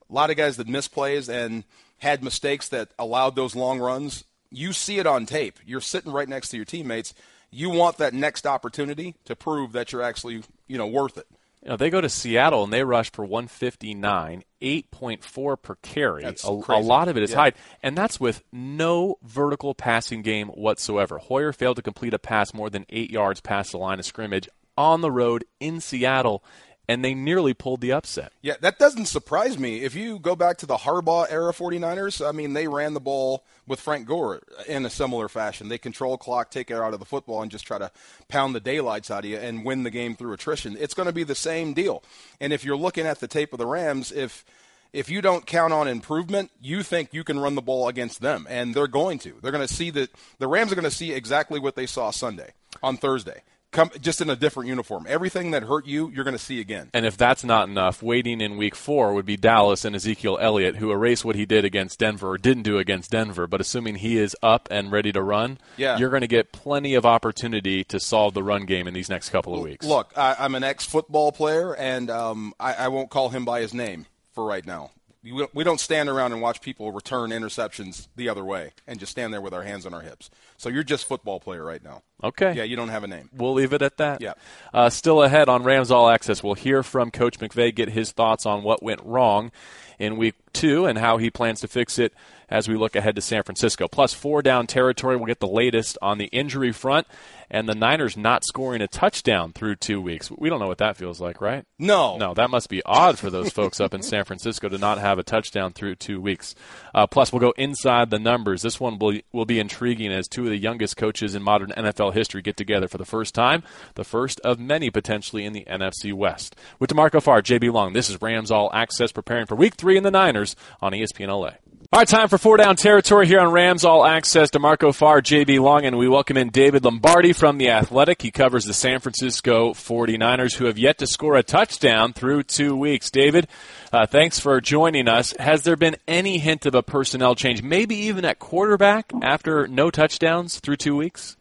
A 0.09 0.13
lot 0.13 0.31
of 0.31 0.37
guys 0.37 0.57
that 0.57 0.69
missed 0.69 0.93
plays 0.93 1.29
and 1.29 1.65
had 1.99 2.23
mistakes 2.23 2.69
that 2.69 2.91
allowed 2.99 3.37
those 3.37 3.57
long 3.57 3.79
runs, 3.79 4.25
you 4.51 4.73
see 4.73 4.99
it 4.99 5.07
on 5.07 5.27
tape. 5.27 5.59
You're 5.65 5.81
sitting 5.81 6.13
right 6.13 6.29
next 6.29 6.49
to 6.51 6.57
your 6.57 6.67
teammates. 6.67 7.15
You 7.51 7.71
want 7.71 7.99
that 7.99 8.15
next 8.15 8.47
opportunity 8.47 9.15
to 9.25 9.37
prove 9.37 9.73
that 9.73 9.93
you're 9.93 10.03
actually, 10.03 10.43
you 10.67 10.79
know, 10.79 10.87
worth 10.87 11.19
it. 11.19 11.27
You 11.63 11.71
know, 11.71 11.77
they 11.77 11.91
go 11.91 12.01
to 12.01 12.09
Seattle 12.09 12.65
and 12.65 12.73
they 12.73 12.83
rush 12.83 13.13
for 13.13 13.25
159, 13.25 14.43
8.4 14.61 15.63
per 15.63 15.75
carry. 15.77 16.23
That's 16.23 16.45
A, 16.45 16.49
a 16.49 16.81
lot 16.81 17.07
of 17.09 17.17
it 17.17 17.23
is 17.23 17.31
Yeah. 17.31 17.37
Hyde, 17.37 17.55
and 17.83 17.97
that's 17.97 18.19
with 18.19 18.43
no 18.53 19.17
vertical 19.23 19.75
passing 19.75 20.23
game 20.23 20.49
whatsoever. 20.49 21.19
Hoyer 21.19 21.53
failed 21.53 21.77
to 21.77 21.83
complete 21.83 22.15
a 22.15 22.19
pass 22.19 22.53
more 22.53 22.69
than 22.69 22.85
eight 22.89 23.11
yards 23.11 23.41
past 23.41 23.73
the 23.73 23.79
line 23.79 24.01
of 24.01 24.05
scrimmage 24.05 24.49
on 24.77 25.03
the 25.03 25.11
road 25.11 25.45
in 25.61 25.81
Seattle, 25.81 26.43
and 26.89 27.05
they 27.05 27.15
nearly 27.15 27.55
pulled 27.55 27.81
the 27.81 27.93
upset. 27.93 28.33
Yeah, 28.43 28.55
that 28.61 28.79
doesn't 28.79 29.07
surprise 29.07 29.59
me. 29.59 29.83
If 29.83 29.95
you 29.95 30.19
go 30.19 30.35
back 30.35 30.59
to 30.59 30.67
the 30.67 30.79
Harbaugh 30.79 31.27
era 31.31 31.53
49ers, 31.53 32.27
I 32.27 32.33
mean, 32.33 32.53
they 32.53 32.67
ran 32.67 32.95
the 32.95 33.01
ball 33.01 33.45
with 33.67 33.81
Frank 33.81 34.07
Gore 34.07 34.41
in 34.67 34.85
a 34.85 34.91
similar 34.91 35.29
fashion. 35.29 35.69
They 35.69 35.79
control 35.79 36.19
clock, 36.19 36.51
take 36.51 36.71
it 36.71 36.77
out 36.77 36.93
of 36.93 36.99
the 36.99 37.07
football, 37.07 37.43
and 37.43 37.51
just 37.51 37.67
try 37.67 37.79
to 37.79 37.91
pound 38.29 38.55
the 38.55 38.61
daylights 38.61 39.11
out 39.11 39.25
of 39.25 39.31
you 39.31 39.39
and 39.39 39.65
win 39.65 39.85
the 39.85 39.91
game 39.91 40.17
through 40.17 40.33
attrition. 40.33 40.77
It's 40.79 40.95
going 40.95 41.07
to 41.07 41.13
be 41.13 41.25
the 41.25 41.35
same 41.35 41.73
deal. 41.73 42.03
And 42.41 42.53
if 42.53 42.65
you're 42.65 42.77
looking 42.77 43.07
at 43.07 43.21
the 43.21 43.29
tape 43.29 43.53
of 43.53 43.59
the 43.59 43.67
Rams, 43.67 44.11
if 44.11 44.45
if 44.93 45.09
you 45.09 45.23
don't 45.23 45.47
count 45.47 45.73
on 45.73 45.89
improvement, 45.89 46.51
you 46.61 46.83
think 46.83 47.15
you 47.15 47.25
can 47.25 47.39
run 47.39 47.55
the 47.55 47.63
ball 47.63 47.89
against 47.89 48.21
them, 48.21 48.47
and 48.51 48.75
they're 48.75 48.87
going 48.87 49.19
to. 49.21 49.35
They're 49.41 49.53
going 49.53 49.67
to 49.67 49.73
see 49.73 49.89
that 49.91 50.11
the 50.39 50.47
Rams 50.47 50.71
are 50.71 50.75
going 50.75 50.85
to 50.85 50.91
see 50.91 51.13
exactly 51.13 51.59
what 51.59 51.77
they 51.77 51.87
saw 51.87 52.11
Sunday 52.11 52.53
on 52.83 52.99
Thursday. 52.99 53.43
Come 53.73 53.91
just 54.01 54.21
in 54.21 54.29
a 54.29 54.37
different 54.37 54.69
uniform. 54.69 55.07
Everything 55.09 55.51
that 55.53 55.63
hurt 55.63 55.87
you, 55.87 56.11
you're 56.11 56.25
going 56.25 56.37
to 56.37 56.43
see 56.43 56.61
again. 56.61 56.91
And 56.93 57.07
if 57.07 57.17
that's 57.17 57.43
not 57.43 57.69
enough, 57.69 58.03
waiting 58.03 58.41
in 58.43 58.59
week 58.59 58.75
four 58.75 59.15
would 59.15 59.25
be 59.25 59.37
Dallas 59.39 59.85
and 59.85 59.97
Ezekiel 59.97 60.39
Elliott, 60.41 60.77
who 60.77 60.93
erased 60.93 61.25
what 61.25 61.37
he 61.37 61.47
did 61.47 61.65
against 61.65 61.99
Denver 61.99 62.29
or 62.29 62.39
didn't 62.39 62.65
do 62.65 62.77
against 62.79 63.11
Denver. 63.11 63.47
But 63.47 63.63
assuming 63.63 63.97
he 63.97 64.19
is 64.19 64.37
up 64.43 64.69
and 64.71 64.93
ready 64.93 65.11
to 65.13 65.23
run, 65.23 65.59
Yeah. 65.79 65.97
you're 65.97 66.11
going 66.11 66.21
to 66.21 66.27
get 66.29 66.53
plenty 66.53 66.95
of 66.95 67.07
opportunity 67.07 67.83
to 67.85 67.99
solve 67.99 68.35
the 68.35 68.43
run 68.43 68.67
game 68.67 68.87
in 68.87 68.93
these 68.93 69.09
next 69.09 69.31
couple 69.31 69.55
of 69.55 69.63
weeks. 69.63 69.87
Look, 69.87 70.13
I, 70.17 70.37
I'm 70.39 70.55
an 70.55 70.65
ex-football 70.65 71.33
player, 71.33 71.75
and 71.75 72.11
um, 72.11 72.53
I, 72.61 72.75
I 72.75 72.89
won't 72.89 73.09
call 73.09 73.31
him 73.31 73.47
by 73.47 73.63
his 73.63 73.73
name 73.73 74.05
for 74.35 74.45
right 74.45 74.67
now. 74.67 74.91
We 75.23 75.63
don't 75.63 75.79
stand 75.79 76.09
around 76.09 76.33
and 76.33 76.43
watch 76.43 76.61
people 76.61 76.91
return 76.91 77.31
interceptions 77.31 78.09
the 78.17 78.29
other 78.29 78.45
way 78.45 78.73
and 78.89 78.99
just 78.99 79.13
stand 79.13 79.33
there 79.33 79.41
with 79.41 79.55
our 79.55 79.63
hands 79.63 79.87
on 79.87 79.95
our 79.95 80.01
hips. 80.01 80.31
So 80.57 80.69
you're 80.69 80.83
just 80.83 81.07
football 81.07 81.39
player 81.39 81.65
right 81.65 81.83
now. 81.83 82.03
Okay. 82.25 82.55
Yeah, 82.55 82.65
you 82.65 82.75
don't 82.75 82.89
have 82.89 83.05
a 83.05 83.07
name. 83.07 83.31
We'll 83.33 83.53
leave 83.53 83.73
it 83.73 83.83
at 83.83 83.99
that. 83.99 84.21
Yeah. 84.21 84.35
Uh, 84.75 84.91
still 84.91 85.23
ahead 85.23 85.49
on 85.49 85.63
Rams 85.63 85.91
All 85.91 86.09
Access, 86.09 86.43
we'll 86.43 86.55
hear 86.55 86.83
from 86.83 87.11
Coach 87.11 87.39
McVay, 87.39 87.75
get 87.75 87.91
his 87.91 88.11
thoughts 88.11 88.47
on 88.47 88.63
what 88.63 88.83
went 88.83 89.01
wrong 89.05 89.53
in 89.99 90.17
week 90.17 90.35
two 90.53 90.87
and 90.87 90.99
how 90.99 91.19
he 91.19 91.31
plans 91.31 91.61
to 91.61 91.69
fix 91.69 91.99
it 91.99 92.13
as 92.49 92.69
we 92.69 92.77
look 92.77 92.97
ahead 92.97 93.15
to 93.17 93.23
San 93.23 93.43
Francisco. 93.45 93.89
Plus, 93.89 94.13
four 94.13 94.43
down 94.43 94.67
territory. 94.67 95.17
We'll 95.17 95.27
get 95.27 95.41
the 95.41 95.47
latest 95.47 95.97
on 96.03 96.19
the 96.19 96.27
injury 96.27 96.73
front 96.73 97.07
and 97.53 97.69
the 97.69 97.75
Niners 97.75 98.17
not 98.17 98.45
scoring 98.45 98.81
a 98.81 98.89
touchdown 98.89 99.53
through 99.53 99.77
two 99.77 100.01
weeks. 100.01 100.31
We 100.31 100.49
don't 100.49 100.59
know 100.59 100.67
what 100.67 100.79
that 100.79 100.97
feels 100.97 101.21
like, 101.21 101.41
right? 101.41 101.65
No. 101.79 102.17
No, 102.17 102.33
that 102.33 102.51
must 102.51 102.71
be 102.71 102.83
odd 102.85 103.19
for 103.19 103.29
those 103.29 103.51
folks 103.51 103.79
up 103.79 103.93
in 103.93 104.03
San 104.03 104.25
Francisco 104.25 104.71
to 104.71 104.79
not 104.79 104.99
have 104.99 105.19
a 105.19 105.23
touchdown 105.23 105.75
through 105.75 105.97
two 105.97 106.19
weeks. 106.21 106.55
Uh, 106.95 107.07
plus, 107.07 107.31
we'll 107.31 107.41
go 107.41 107.53
inside 107.59 108.09
the 108.09 108.19
numbers. 108.19 108.63
This 108.63 108.81
one 108.81 108.99
will, 108.99 109.19
will 109.33 109.45
be 109.45 109.61
intriguing 109.61 110.11
as 110.11 110.27
two 110.27 110.45
of 110.45 110.51
the 110.51 110.57
youngest 110.57 110.97
coaches 110.97 111.35
in 111.35 111.43
modern 111.43 111.71
NFL 111.77 112.15
history 112.15 112.41
get 112.41 112.57
together 112.57 112.89
for 112.89 112.99
the 112.99 113.05
first 113.05 113.35
time, 113.35 113.63
the 113.95 114.05
first 114.05 114.41
of 114.41 114.59
many 114.59 114.91
potentially 114.91 115.45
in 115.45 115.53
the 115.53 115.67
NFC 115.69 116.15
West. 116.15 116.57
With 116.79 116.91
DeMarco 116.91 117.23
Farr, 117.23 117.43
JB 117.43 117.71
Long, 117.71 117.93
this 117.93 118.09
is 118.09 118.21
Rams 118.23 118.51
All 118.51 118.71
Access 118.73 119.13
preparing 119.13 119.45
for 119.45 119.55
week 119.57 119.75
three 119.75 119.99
in 119.99 120.05
the 120.05 120.11
Niners 120.11 120.57
on 120.81 120.93
ESPN 120.93 121.29
LA. 121.29 121.53
All 121.95 121.99
right, 121.99 122.09
time 122.09 122.29
for 122.29 122.39
four 122.39 122.57
down 122.57 122.77
territory 122.77 123.27
here 123.27 123.39
on 123.39 123.53
Rams 123.53 123.85
All 123.85 124.07
Access. 124.07 124.51
DeMarco 124.51 124.95
Farr, 124.95 125.21
JB 125.21 125.61
Long, 125.61 125.85
and 125.85 125.99
we 125.99 126.09
welcome 126.09 126.39
in 126.39 126.49
David 126.49 126.87
Lombardi 126.87 127.35
from 127.35 127.59
The 127.59 127.69
Athletic. 127.69 128.23
He 128.23 128.31
covers 128.31 128.65
the 128.65 128.73
San 128.73 129.01
Francisco 129.01 129.75
49ers, 129.75 130.55
who 130.55 130.65
have 130.65 130.79
yet 130.79 130.97
to 130.99 131.07
score 131.07 131.37
a 131.37 131.43
touchdown 131.43 132.15
through 132.15 132.45
two 132.45 132.75
weeks. 132.75 133.11
David, 133.11 133.47
uh, 133.93 134.07
thanks 134.07 134.41
for 134.41 134.59
joining 134.63 135.07
us. 135.07 135.35
Has 135.39 135.65
there 135.65 135.77
been 135.77 135.97
any 136.09 136.39
hint 136.39 136.65
of 136.65 136.75
a 136.75 136.83
personnel 136.83 137.35
change, 137.35 137.63
maybe 137.63 137.95
even 137.95 138.25
at 138.25 138.39
quarterback, 138.39 139.13
after 139.21 139.69
no 139.69 139.91
touchdowns 139.91 140.61
through 140.61 140.77
two 140.77 140.97
weeks? 140.97 141.37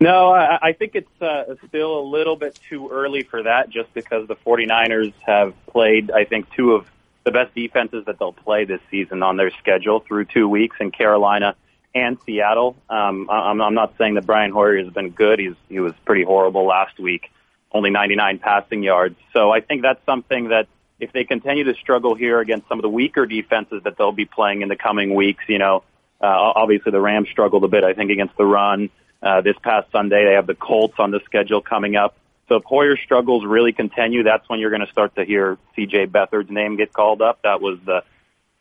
No, 0.00 0.30
I, 0.30 0.68
I 0.68 0.72
think 0.72 0.92
it's 0.94 1.20
uh, 1.20 1.56
still 1.66 1.98
a 1.98 2.04
little 2.08 2.36
bit 2.36 2.58
too 2.70 2.88
early 2.90 3.22
for 3.22 3.42
that 3.42 3.68
just 3.68 3.92
because 3.92 4.28
the 4.28 4.36
49ers 4.36 5.12
have 5.26 5.52
played, 5.66 6.10
I 6.10 6.24
think, 6.24 6.50
two 6.54 6.72
of 6.72 6.86
the 7.28 7.32
best 7.32 7.54
defenses 7.54 8.06
that 8.06 8.18
they'll 8.18 8.32
play 8.32 8.64
this 8.64 8.80
season 8.90 9.22
on 9.22 9.36
their 9.36 9.50
schedule 9.58 10.00
through 10.00 10.24
two 10.24 10.48
weeks 10.48 10.76
in 10.80 10.90
Carolina 10.90 11.54
and 11.94 12.16
Seattle. 12.24 12.74
Um, 12.88 13.28
I'm, 13.28 13.60
I'm 13.60 13.74
not 13.74 13.94
saying 13.98 14.14
that 14.14 14.24
Brian 14.24 14.50
Hoyer 14.50 14.82
has 14.82 14.90
been 14.90 15.10
good. 15.10 15.38
He's, 15.38 15.54
he 15.68 15.78
was 15.78 15.92
pretty 16.06 16.22
horrible 16.22 16.64
last 16.64 16.98
week, 16.98 17.30
only 17.70 17.90
99 17.90 18.38
passing 18.38 18.82
yards. 18.82 19.16
So 19.34 19.50
I 19.50 19.60
think 19.60 19.82
that's 19.82 20.02
something 20.06 20.48
that 20.48 20.68
if 20.98 21.12
they 21.12 21.24
continue 21.24 21.64
to 21.64 21.74
struggle 21.74 22.14
here 22.14 22.40
against 22.40 22.66
some 22.66 22.78
of 22.78 22.82
the 22.82 22.88
weaker 22.88 23.26
defenses 23.26 23.82
that 23.84 23.98
they'll 23.98 24.10
be 24.10 24.24
playing 24.24 24.62
in 24.62 24.68
the 24.68 24.76
coming 24.76 25.14
weeks, 25.14 25.44
you 25.48 25.58
know, 25.58 25.84
uh, 26.22 26.26
obviously 26.26 26.92
the 26.92 27.00
Rams 27.00 27.28
struggled 27.28 27.62
a 27.62 27.68
bit, 27.68 27.84
I 27.84 27.92
think, 27.92 28.10
against 28.10 28.38
the 28.38 28.46
run. 28.46 28.88
Uh, 29.22 29.42
this 29.42 29.56
past 29.62 29.92
Sunday, 29.92 30.24
they 30.24 30.32
have 30.32 30.46
the 30.46 30.54
Colts 30.54 30.94
on 30.98 31.10
the 31.10 31.20
schedule 31.26 31.60
coming 31.60 31.94
up. 31.94 32.16
So 32.48 32.56
if 32.56 32.64
Hoyer's 32.64 33.00
struggles 33.04 33.44
really 33.44 33.72
continue, 33.72 34.22
that's 34.22 34.48
when 34.48 34.58
you're 34.58 34.70
going 34.70 34.84
to 34.84 34.90
start 34.90 35.14
to 35.16 35.24
hear 35.24 35.58
C.J. 35.76 36.06
Beathard's 36.06 36.50
name 36.50 36.76
get 36.76 36.92
called 36.92 37.20
up. 37.20 37.40
That 37.42 37.60
was 37.60 37.78
the 37.84 38.02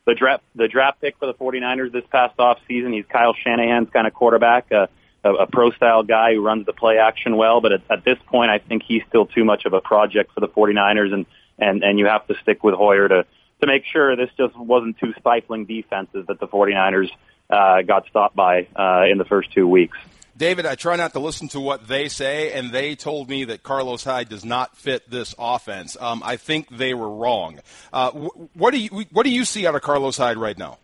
the 0.06 0.13
draft 0.13 0.44
the 0.56 0.67
draft 0.67 1.01
pick 1.01 1.17
for 1.17 1.25
the 1.25 1.34
49ers 1.34 1.91
this 1.91 2.06
past 2.12 2.39
off 2.39 2.60
season. 2.67 2.94
He's 2.94 3.06
Kyle 3.06 3.34
Shanahan's 3.34 3.89
kind 3.89 4.08
of 4.08 4.13
quarterback, 4.13 4.72
a, 4.72 4.89
a, 5.24 5.34
a 5.34 5.48
pro 5.48 5.72
style 5.72 6.03
guy 6.03 6.34
who 6.34 6.41
runs 6.41 6.65
the 6.65 6.74
play 6.74 6.98
action 6.98 7.36
well. 7.36 7.62
But 7.62 7.74
at, 7.74 7.82
at 7.89 8.03
this 8.06 8.17
point, 8.27 8.51
I 8.51 8.60
think 8.60 8.84
he's 8.84 9.03
still 9.08 9.25
too 9.25 9.46
much 9.46 9.65
of 9.65 9.74
a 9.74 9.82
project 9.82 10.34
for 10.34 10.41
the 10.41 10.48
49ers, 10.48 11.13
and 11.13 11.25
and 11.58 11.84
and 11.84 12.00
you 12.00 12.08
have 12.08 12.27
to 12.27 12.36
stick 12.41 12.63
with 12.63 12.75
Hoyer 12.75 13.08
to 13.08 13.25
to 13.62 13.67
make 13.67 13.86
sure 13.86 14.15
this 14.15 14.29
just 14.38 14.56
wasn't 14.58 14.98
two 14.98 15.13
stifling 15.20 15.65
defenses 15.65 16.25
that 16.27 16.39
the 16.39 16.48
49ers 16.48 17.10
uh, 17.50 17.82
got 17.82 18.08
stopped 18.08 18.36
by 18.36 18.67
uh, 18.75 19.06
in 19.10 19.17
the 19.17 19.25
first 19.25 19.51
two 19.51 19.67
weeks. 19.67 19.98
David, 20.38 20.67
I 20.67 20.75
try 20.75 20.96
not 20.96 21.13
to 21.13 21.20
listen 21.20 21.48
to 21.50 21.60
what 21.60 21.88
they 21.88 22.10
say, 22.10 22.53
and 22.53 22.72
they 22.72 22.96
told 22.96 23.27
me 23.27 23.46
that 23.46 23.63
Carlos 23.63 24.03
Hyde 24.03 24.29
does 24.29 24.46
not 24.46 24.77
fit 24.77 25.10
this 25.10 25.34
offense. 25.39 25.98
Um, 26.00 26.22
I 26.24 26.38
think 26.38 26.70
they 26.70 26.94
were 26.94 27.10
wrong. 27.10 27.60
Uh, 27.91 28.12
what 28.53 28.72
do 28.72 28.77
you 28.77 29.06
what 29.12 29.24
do 29.24 29.32
you 29.32 29.46
see 29.46 29.65
out 29.65 29.74
of 29.74 29.82
Carlos 29.82 30.17
Hyde 30.17 30.38
right 30.38 30.58
now? 30.58 30.77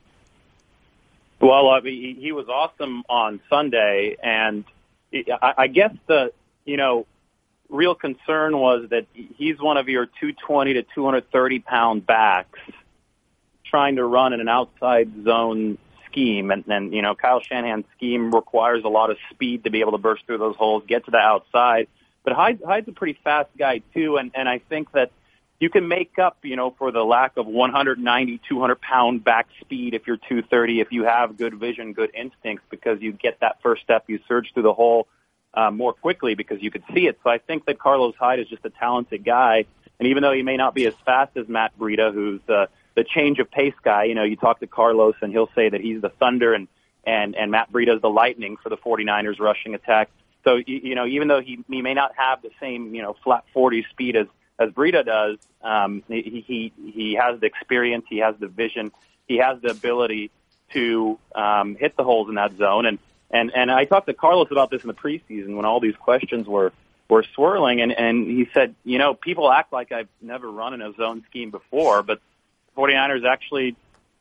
Well, 1.39 1.69
uh, 1.69 1.81
he, 1.81 2.17
he 2.19 2.31
was 2.31 2.47
awesome 2.47 3.03
on 3.09 3.41
Sunday, 3.49 4.17
and 4.23 4.63
I, 5.13 5.53
I 5.57 5.67
guess 5.67 5.93
the 6.07 6.33
you 6.65 6.77
know 6.77 7.05
real 7.69 7.93
concern 7.93 8.57
was 8.57 8.89
that 8.89 9.05
he's 9.13 9.59
one 9.59 9.77
of 9.77 9.87
your 9.87 10.05
220 10.05 10.73
to 10.73 10.83
230 10.83 11.59
pound 11.59 12.05
backs 12.07 12.59
trying 13.65 13.97
to 13.97 14.05
run 14.05 14.33
in 14.33 14.39
an 14.39 14.49
outside 14.49 15.11
zone 15.23 15.77
scheme, 16.13 16.51
and, 16.51 16.63
and 16.67 16.93
you 16.93 17.01
know 17.01 17.15
Kyle 17.15 17.41
Shanahan's 17.41 17.85
scheme 17.97 18.33
requires 18.33 18.83
a 18.83 18.89
lot 18.89 19.09
of 19.09 19.17
speed 19.31 19.63
to 19.63 19.69
be 19.69 19.81
able 19.81 19.93
to 19.93 19.97
burst 19.97 20.25
through 20.25 20.37
those 20.37 20.55
holes, 20.55 20.83
get 20.87 21.05
to 21.05 21.11
the 21.11 21.17
outside. 21.17 21.87
But 22.23 22.33
Hyde, 22.33 22.61
Hyde's 22.65 22.87
a 22.87 22.93
pretty 22.93 23.19
fast 23.23 23.49
guy 23.57 23.81
too, 23.93 24.17
and 24.17 24.31
and 24.33 24.47
I 24.47 24.59
think 24.59 24.91
that 24.93 25.11
you 25.59 25.69
can 25.69 25.87
make 25.87 26.19
up, 26.19 26.37
you 26.43 26.55
know, 26.55 26.71
for 26.77 26.91
the 26.91 27.03
lack 27.03 27.37
of 27.37 27.45
190, 27.47 28.41
200 28.49 28.81
pound 28.81 29.23
back 29.23 29.47
speed 29.61 29.93
if 29.93 30.07
you're 30.07 30.17
230, 30.17 30.81
if 30.81 30.91
you 30.91 31.05
have 31.05 31.37
good 31.37 31.55
vision, 31.55 31.93
good 31.93 32.11
instincts, 32.13 32.65
because 32.69 33.01
you 33.01 33.13
get 33.13 33.39
that 33.39 33.61
first 33.61 33.81
step, 33.81 34.03
you 34.07 34.19
surge 34.27 34.51
through 34.53 34.63
the 34.63 34.73
hole 34.73 35.07
uh, 35.53 35.71
more 35.71 35.93
quickly 35.93 36.35
because 36.35 36.61
you 36.61 36.69
could 36.71 36.83
see 36.93 37.07
it. 37.07 37.19
So 37.23 37.29
I 37.29 37.37
think 37.37 37.65
that 37.65 37.79
Carlos 37.79 38.15
Hyde 38.19 38.39
is 38.39 38.47
just 38.47 38.65
a 38.65 38.71
talented 38.71 39.23
guy, 39.23 39.65
and 39.99 40.07
even 40.07 40.21
though 40.21 40.33
he 40.33 40.43
may 40.43 40.57
not 40.57 40.73
be 40.73 40.85
as 40.85 40.95
fast 41.05 41.37
as 41.37 41.47
Matt 41.47 41.77
Breida, 41.77 42.13
who's 42.13 42.41
uh, 42.49 42.65
the 42.95 43.03
change 43.03 43.39
of 43.39 43.49
pace 43.49 43.73
guy. 43.83 44.05
You 44.05 44.15
know, 44.15 44.23
you 44.23 44.35
talk 44.35 44.59
to 44.59 44.67
Carlos 44.67 45.15
and 45.21 45.31
he'll 45.31 45.49
say 45.55 45.69
that 45.69 45.81
he's 45.81 46.01
the 46.01 46.09
thunder 46.09 46.53
and 46.53 46.67
and 47.03 47.35
and 47.35 47.51
Matt 47.51 47.71
Breida's 47.71 48.01
the 48.01 48.09
lightning 48.09 48.57
for 48.57 48.69
the 48.69 48.77
49ers 48.77 49.39
rushing 49.39 49.75
attack. 49.75 50.09
So 50.43 50.55
you, 50.55 50.81
you 50.83 50.95
know, 50.95 51.05
even 51.05 51.27
though 51.27 51.41
he 51.41 51.63
he 51.69 51.81
may 51.81 51.93
not 51.93 52.13
have 52.15 52.41
the 52.41 52.51
same 52.59 52.93
you 52.93 53.01
know 53.01 53.15
flat 53.23 53.43
40 53.53 53.85
speed 53.91 54.15
as 54.15 54.27
as 54.59 54.69
Breida 54.69 55.05
does, 55.05 55.37
um, 55.61 56.03
he 56.07 56.43
he 56.45 56.73
he 56.91 57.13
has 57.13 57.39
the 57.39 57.47
experience, 57.47 58.05
he 58.09 58.19
has 58.19 58.35
the 58.39 58.47
vision, 58.47 58.91
he 59.27 59.37
has 59.37 59.59
the 59.61 59.71
ability 59.71 60.31
to 60.71 61.17
um, 61.35 61.75
hit 61.75 61.95
the 61.97 62.03
holes 62.03 62.29
in 62.29 62.35
that 62.35 62.55
zone. 62.57 62.85
And 62.85 62.99
and 63.31 63.51
and 63.55 63.71
I 63.71 63.85
talked 63.85 64.07
to 64.07 64.13
Carlos 64.13 64.49
about 64.51 64.69
this 64.69 64.83
in 64.83 64.87
the 64.87 64.93
preseason 64.93 65.55
when 65.55 65.65
all 65.65 65.79
these 65.79 65.95
questions 65.95 66.47
were 66.47 66.71
were 67.09 67.23
swirling, 67.35 67.81
and 67.81 67.91
and 67.91 68.27
he 68.27 68.47
said, 68.53 68.75
you 68.83 68.97
know, 68.97 69.13
people 69.13 69.51
act 69.51 69.73
like 69.73 69.91
I've 69.91 70.09
never 70.21 70.49
run 70.49 70.73
in 70.73 70.81
a 70.81 70.93
zone 70.93 71.23
scheme 71.29 71.51
before, 71.51 72.03
but 72.03 72.21
49ers 72.77 73.25
actually 73.25 73.75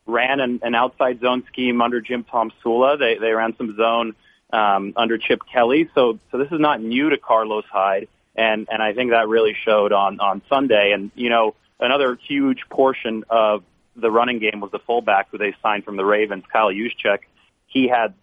ran 0.06 0.40
an, 0.40 0.60
an 0.62 0.74
outside 0.74 1.20
zone 1.20 1.44
scheme 1.48 1.80
under 1.80 2.00
Jim 2.00 2.24
Tomsula. 2.24 2.98
They 2.98 3.18
they 3.18 3.32
ran 3.32 3.56
some 3.56 3.76
zone 3.76 4.14
um, 4.52 4.92
under 4.96 5.18
Chip 5.18 5.40
Kelly. 5.52 5.88
So 5.94 6.18
so 6.30 6.38
this 6.38 6.50
is 6.50 6.60
not 6.60 6.80
new 6.80 7.10
to 7.10 7.18
Carlos 7.18 7.64
Hyde, 7.70 8.08
and 8.34 8.68
and 8.70 8.82
I 8.82 8.92
think 8.92 9.10
that 9.10 9.28
really 9.28 9.54
showed 9.64 9.92
on 9.92 10.20
on 10.20 10.42
Sunday. 10.48 10.92
And 10.92 11.10
you 11.14 11.30
know 11.30 11.54
another 11.80 12.16
huge 12.16 12.64
portion 12.68 13.24
of 13.30 13.64
the 13.96 14.10
running 14.10 14.38
game 14.38 14.60
was 14.60 14.70
the 14.70 14.78
fullback 14.80 15.28
who 15.30 15.38
they 15.38 15.54
signed 15.62 15.84
from 15.84 15.96
the 15.96 16.04
Ravens, 16.04 16.44
Kyle 16.50 16.70
Juszczyk. 16.70 17.20
He 17.66 17.88
had 17.88 18.14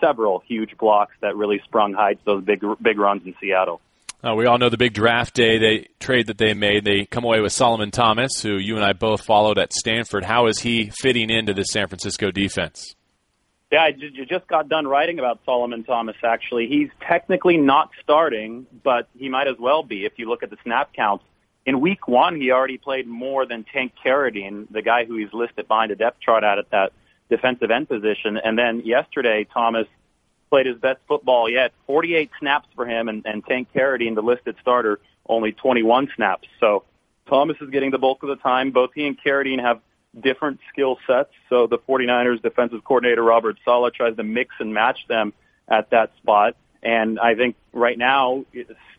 several 0.00 0.42
huge 0.46 0.76
blocks 0.78 1.14
that 1.20 1.36
really 1.36 1.60
sprung 1.64 1.94
Hyde 1.94 2.18
to 2.20 2.24
those 2.24 2.44
big 2.44 2.64
big 2.80 2.98
runs 2.98 3.22
in 3.24 3.34
Seattle. 3.40 3.80
Uh, 4.24 4.34
we 4.34 4.46
all 4.46 4.58
know 4.58 4.68
the 4.68 4.78
big 4.78 4.94
draft 4.94 5.34
day 5.34 5.58
they 5.58 5.88
trade 6.00 6.26
that 6.28 6.38
they 6.38 6.54
made. 6.54 6.84
They 6.84 7.04
come 7.04 7.24
away 7.24 7.40
with 7.40 7.52
Solomon 7.52 7.90
Thomas, 7.90 8.40
who 8.40 8.56
you 8.56 8.76
and 8.76 8.84
I 8.84 8.92
both 8.92 9.24
followed 9.24 9.58
at 9.58 9.72
Stanford. 9.72 10.24
How 10.24 10.46
is 10.46 10.60
he 10.60 10.90
fitting 10.90 11.30
into 11.30 11.52
the 11.52 11.64
San 11.64 11.86
Francisco 11.88 12.30
defense? 12.30 12.94
Yeah, 13.70 13.82
I 13.82 13.92
just 13.92 14.46
got 14.46 14.68
done 14.68 14.86
writing 14.86 15.18
about 15.18 15.40
Solomon 15.44 15.84
Thomas. 15.84 16.16
Actually, 16.24 16.68
he's 16.68 16.88
technically 17.06 17.56
not 17.56 17.90
starting, 18.02 18.66
but 18.84 19.08
he 19.18 19.28
might 19.28 19.48
as 19.48 19.56
well 19.58 19.82
be 19.82 20.04
if 20.04 20.12
you 20.16 20.28
look 20.28 20.42
at 20.42 20.50
the 20.50 20.56
snap 20.62 20.92
counts. 20.94 21.24
In 21.66 21.80
week 21.80 22.06
one, 22.06 22.40
he 22.40 22.52
already 22.52 22.78
played 22.78 23.08
more 23.08 23.44
than 23.44 23.64
Tank 23.64 23.92
Carradine, 24.04 24.66
the 24.70 24.82
guy 24.82 25.04
who 25.04 25.16
he's 25.16 25.32
listed 25.32 25.66
behind 25.66 25.90
the 25.90 25.96
depth 25.96 26.20
chart 26.20 26.44
at 26.44 26.70
that 26.70 26.92
defensive 27.28 27.72
end 27.72 27.88
position. 27.88 28.36
And 28.36 28.56
then 28.56 28.82
yesterday, 28.84 29.46
Thomas 29.52 29.88
played 30.50 30.66
his 30.66 30.78
best 30.78 31.00
football 31.08 31.48
yet. 31.48 31.72
48 31.86 32.30
snaps 32.38 32.68
for 32.74 32.86
him, 32.86 33.08
and, 33.08 33.24
and 33.26 33.44
Tank 33.44 33.68
Carradine, 33.74 34.14
the 34.14 34.22
listed 34.22 34.56
starter, 34.60 35.00
only 35.28 35.52
21 35.52 36.08
snaps. 36.14 36.48
So 36.60 36.84
Thomas 37.28 37.56
is 37.60 37.70
getting 37.70 37.90
the 37.90 37.98
bulk 37.98 38.22
of 38.22 38.28
the 38.28 38.36
time. 38.36 38.70
Both 38.70 38.90
he 38.94 39.06
and 39.06 39.16
Carradine 39.20 39.60
have 39.60 39.80
different 40.18 40.60
skill 40.72 40.98
sets. 41.06 41.30
So 41.48 41.66
the 41.66 41.78
49ers 41.78 42.42
defensive 42.42 42.84
coordinator, 42.84 43.22
Robert 43.22 43.56
Saleh, 43.64 43.92
tries 43.92 44.16
to 44.16 44.22
mix 44.22 44.54
and 44.58 44.72
match 44.72 44.98
them 45.08 45.32
at 45.68 45.90
that 45.90 46.12
spot. 46.18 46.56
And 46.82 47.18
I 47.18 47.34
think 47.34 47.56
right 47.72 47.98
now, 47.98 48.44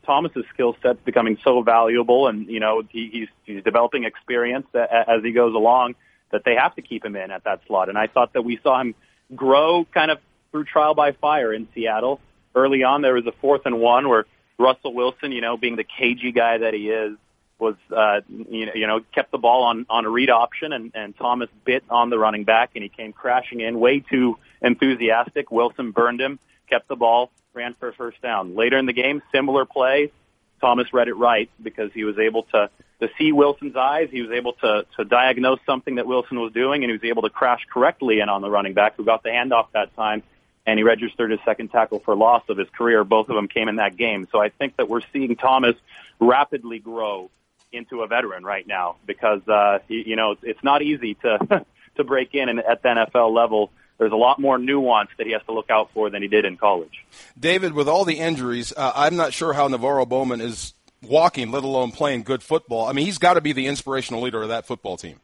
Thomas's 0.05 0.45
skill 0.53 0.75
set's 0.81 0.99
becoming 1.05 1.38
so 1.43 1.62
valuable, 1.62 2.27
and 2.27 2.47
you 2.47 2.60
know 2.60 2.83
he, 2.89 3.10
he's 3.12 3.27
he's 3.45 3.63
developing 3.63 4.03
experience 4.03 4.67
as 4.73 5.23
he 5.23 5.31
goes 5.31 5.53
along 5.53 5.95
that 6.31 6.43
they 6.43 6.55
have 6.55 6.75
to 6.75 6.81
keep 6.81 7.05
him 7.05 7.15
in 7.15 7.31
at 7.31 7.45
that 7.45 7.62
slot. 7.67 7.88
And 7.88 7.97
I 7.97 8.07
thought 8.07 8.33
that 8.33 8.41
we 8.41 8.60
saw 8.62 8.81
him 8.81 8.95
grow 9.36 9.86
kind 9.93 10.12
of 10.12 10.19
through 10.57 10.65
trial 10.65 10.95
by 10.95 11.11
fire 11.11 11.53
in 11.53 11.67
Seattle. 11.75 12.19
Early 12.55 12.83
on, 12.83 13.03
there 13.03 13.13
was 13.13 13.27
a 13.27 13.31
fourth 13.31 13.61
and 13.65 13.79
one 13.79 14.09
where 14.09 14.25
Russell 14.57 14.93
Wilson, 14.93 15.31
you 15.31 15.41
know, 15.41 15.55
being 15.55 15.75
the 15.75 15.83
cagey 15.83 16.31
guy 16.31 16.57
that 16.57 16.73
he 16.73 16.89
is, 16.89 17.15
was 17.59 17.75
uh, 17.95 18.21
you 18.29 18.67
know 18.67 18.71
you 18.75 18.85
know 18.85 18.99
kept 19.13 19.31
the 19.31 19.37
ball 19.37 19.63
on 19.63 19.85
on 19.89 20.05
a 20.05 20.09
read 20.09 20.29
option, 20.29 20.73
and 20.73 20.91
and 20.95 21.17
Thomas 21.17 21.49
bit 21.65 21.83
on 21.89 22.09
the 22.09 22.17
running 22.17 22.43
back, 22.43 22.71
and 22.75 22.83
he 22.83 22.89
came 22.89 23.13
crashing 23.13 23.61
in 23.61 23.79
way 23.79 23.99
too 23.99 24.37
enthusiastic. 24.61 25.51
Wilson 25.51 25.91
burned 25.91 26.21
him, 26.21 26.39
kept 26.69 26.87
the 26.87 26.95
ball, 26.95 27.31
ran 27.53 27.75
for 27.79 27.89
a 27.89 27.93
first 27.93 28.21
down. 28.21 28.55
Later 28.55 28.77
in 28.77 28.85
the 28.85 28.93
game, 28.93 29.21
similar 29.31 29.65
play. 29.65 30.11
Thomas 30.59 30.91
read 30.91 31.07
it 31.07 31.13
right 31.13 31.49
because 31.61 31.91
he 31.93 32.03
was 32.03 32.17
able 32.17 32.43
to 32.43 32.69
to 32.99 33.09
see 33.17 33.31
Wilson's 33.31 33.75
eyes. 33.75 34.09
He 34.11 34.21
was 34.21 34.31
able 34.31 34.53
to 34.53 34.85
to 34.97 35.05
diagnose 35.05 35.59
something 35.65 35.95
that 35.95 36.07
Wilson 36.07 36.39
was 36.39 36.53
doing, 36.53 36.83
and 36.83 36.91
he 36.91 36.97
was 36.97 37.03
able 37.09 37.23
to 37.23 37.29
crash 37.29 37.61
correctly 37.71 38.19
in 38.19 38.29
on 38.29 38.41
the 38.41 38.49
running 38.49 38.73
back 38.73 38.97
who 38.97 39.05
got 39.05 39.23
the 39.23 39.29
handoff 39.29 39.67
that 39.73 39.95
time. 39.95 40.23
And 40.67 40.77
he 40.77 40.84
registered 40.84 41.32
his 41.32 41.39
second 41.45 41.69
tackle 41.69 41.99
for 41.99 42.15
loss 42.15 42.43
of 42.49 42.58
his 42.58 42.69
career. 42.69 43.03
Both 43.03 43.30
of 43.30 43.36
them 43.36 43.47
came 43.47 43.69
in 43.69 43.77
that 43.77 43.97
game. 43.97 44.27
So 44.32 44.39
I 44.39 44.49
think 44.49 44.75
that 44.75 44.88
we're 44.88 45.01
seeing 45.13 45.36
Thomas 45.36 45.75
rapidly 46.19 46.77
grow 46.77 47.32
into 47.71 48.01
a 48.01 48.08
veteran 48.08 48.43
right 48.43 48.67
now 48.67 48.97
because 49.06 49.47
uh, 49.47 49.80
you 49.88 50.15
know 50.15 50.36
it's 50.43 50.63
not 50.63 50.82
easy 50.82 51.15
to 51.15 51.65
to 51.95 52.03
break 52.03 52.36
in 52.36 52.49
and 52.49 52.60
at 52.60 52.84
the 52.84 52.89
NFL 52.89 53.34
level. 53.34 53.71
There's 53.97 54.12
a 54.12 54.17
lot 54.17 54.39
more 54.39 54.60
nuance 54.60 55.10
that 55.17 55.25
he 55.25 55.34
has 55.34 55.41
to 55.47 55.53
look 55.53 55.71
out 55.71 55.89
for 55.91 56.12
than 56.12 56.21
he 56.21 56.27
did 56.27 56.45
in 56.45 56.56
college. 56.56 57.03
David, 57.39 57.73
with 57.73 57.88
all 57.88 58.06
the 58.06 58.19
injuries, 58.19 58.71
uh, 58.77 58.91
I'm 58.95 59.15
not 59.15 59.34
sure 59.34 59.53
how 59.53 59.67
NaVorro 59.67 60.08
Bowman 60.08 60.39
is 60.39 60.75
walking, 61.01 61.49
let 61.49 61.63
alone 61.63 61.91
playing 61.91 62.21
good 62.21 62.43
football. 62.43 62.86
I 62.86 62.91
mean, 62.91 63.06
he's 63.06 63.17
got 63.17 63.34
to 63.36 63.41
be 63.41 63.53
the 63.53 63.65
inspirational 63.65 64.21
leader 64.21 64.43
of 64.43 64.49
that 64.49 64.67
football 64.67 64.97
team. 64.97 65.19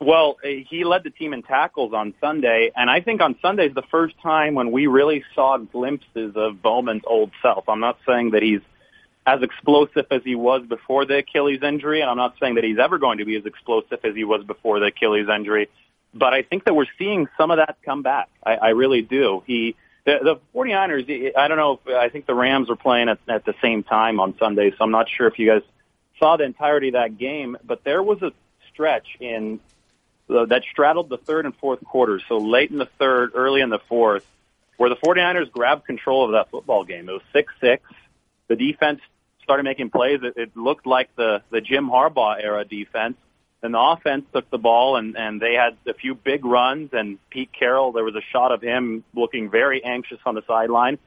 Well, 0.00 0.36
uh, 0.44 0.48
he 0.68 0.84
led 0.84 1.02
the 1.02 1.10
team 1.10 1.32
in 1.32 1.42
tackles 1.42 1.92
on 1.92 2.14
Sunday, 2.20 2.70
and 2.76 2.88
I 2.88 3.00
think 3.00 3.20
on 3.20 3.36
Sunday 3.42 3.66
is 3.66 3.74
the 3.74 3.82
first 3.90 4.14
time 4.22 4.54
when 4.54 4.70
we 4.70 4.86
really 4.86 5.24
saw 5.34 5.56
glimpses 5.56 6.34
of 6.36 6.62
Bowman's 6.62 7.02
old 7.04 7.32
self. 7.42 7.68
I'm 7.68 7.80
not 7.80 7.98
saying 8.06 8.30
that 8.30 8.42
he's 8.42 8.60
as 9.26 9.42
explosive 9.42 10.06
as 10.10 10.22
he 10.24 10.36
was 10.36 10.62
before 10.66 11.04
the 11.04 11.18
Achilles 11.18 11.62
injury, 11.62 12.00
and 12.00 12.08
I'm 12.08 12.16
not 12.16 12.36
saying 12.40 12.54
that 12.54 12.64
he's 12.64 12.78
ever 12.78 12.98
going 12.98 13.18
to 13.18 13.24
be 13.24 13.36
as 13.36 13.44
explosive 13.44 13.98
as 14.04 14.14
he 14.14 14.24
was 14.24 14.44
before 14.44 14.78
the 14.78 14.86
Achilles 14.86 15.28
injury, 15.28 15.68
but 16.14 16.32
I 16.32 16.42
think 16.42 16.64
that 16.64 16.74
we're 16.74 16.86
seeing 16.96 17.28
some 17.36 17.50
of 17.50 17.58
that 17.58 17.76
come 17.84 18.02
back. 18.02 18.28
I, 18.44 18.54
I 18.54 18.68
really 18.68 19.02
do. 19.02 19.42
He, 19.46 19.74
the, 20.06 20.18
the 20.22 20.36
49ers, 20.54 21.36
I 21.36 21.48
don't 21.48 21.58
know 21.58 21.80
if, 21.84 21.94
I 21.94 22.08
think 22.08 22.26
the 22.26 22.34
Rams 22.34 22.68
were 22.68 22.76
playing 22.76 23.08
at, 23.08 23.18
at 23.28 23.44
the 23.44 23.54
same 23.60 23.82
time 23.82 24.20
on 24.20 24.38
Sunday, 24.38 24.70
so 24.70 24.76
I'm 24.80 24.92
not 24.92 25.08
sure 25.10 25.26
if 25.26 25.38
you 25.40 25.48
guys 25.48 25.62
saw 26.20 26.36
the 26.36 26.44
entirety 26.44 26.88
of 26.88 26.94
that 26.94 27.18
game, 27.18 27.58
but 27.64 27.82
there 27.84 28.02
was 28.02 28.22
a 28.22 28.32
stretch 28.72 29.08
in 29.20 29.60
that 30.28 30.62
straddled 30.70 31.08
the 31.08 31.16
third 31.16 31.46
and 31.46 31.56
fourth 31.56 31.82
quarters, 31.84 32.22
so 32.28 32.38
late 32.38 32.70
in 32.70 32.78
the 32.78 32.88
third, 32.98 33.32
early 33.34 33.60
in 33.60 33.70
the 33.70 33.78
fourth, 33.78 34.26
where 34.76 34.90
the 34.90 34.96
49ers 34.96 35.50
grabbed 35.50 35.86
control 35.86 36.24
of 36.24 36.32
that 36.32 36.50
football 36.50 36.84
game. 36.84 37.08
It 37.08 37.12
was 37.12 37.22
6-6. 37.34 37.80
The 38.48 38.56
defense 38.56 39.00
started 39.48 39.62
making 39.62 39.88
plays, 39.88 40.20
it, 40.22 40.34
it 40.36 40.54
looked 40.54 40.86
like 40.86 41.08
the 41.16 41.40
the 41.48 41.62
Jim 41.62 41.88
Harbaugh 41.88 42.36
era 42.38 42.66
defense. 42.66 43.16
And 43.62 43.72
the 43.74 43.80
offense 43.80 44.26
took 44.32 44.48
the 44.50 44.58
ball 44.58 44.96
and, 44.96 45.16
and 45.16 45.40
they 45.40 45.54
had 45.54 45.76
a 45.86 45.94
few 45.94 46.14
big 46.14 46.44
runs 46.44 46.90
and 46.92 47.18
Pete 47.30 47.50
Carroll, 47.58 47.92
there 47.92 48.04
was 48.04 48.14
a 48.14 48.20
shot 48.30 48.52
of 48.52 48.60
him 48.60 49.04
looking 49.14 49.50
very 49.50 49.82
anxious 49.82 50.18
on 50.26 50.34
the 50.34 50.42
sideline. 50.46 50.98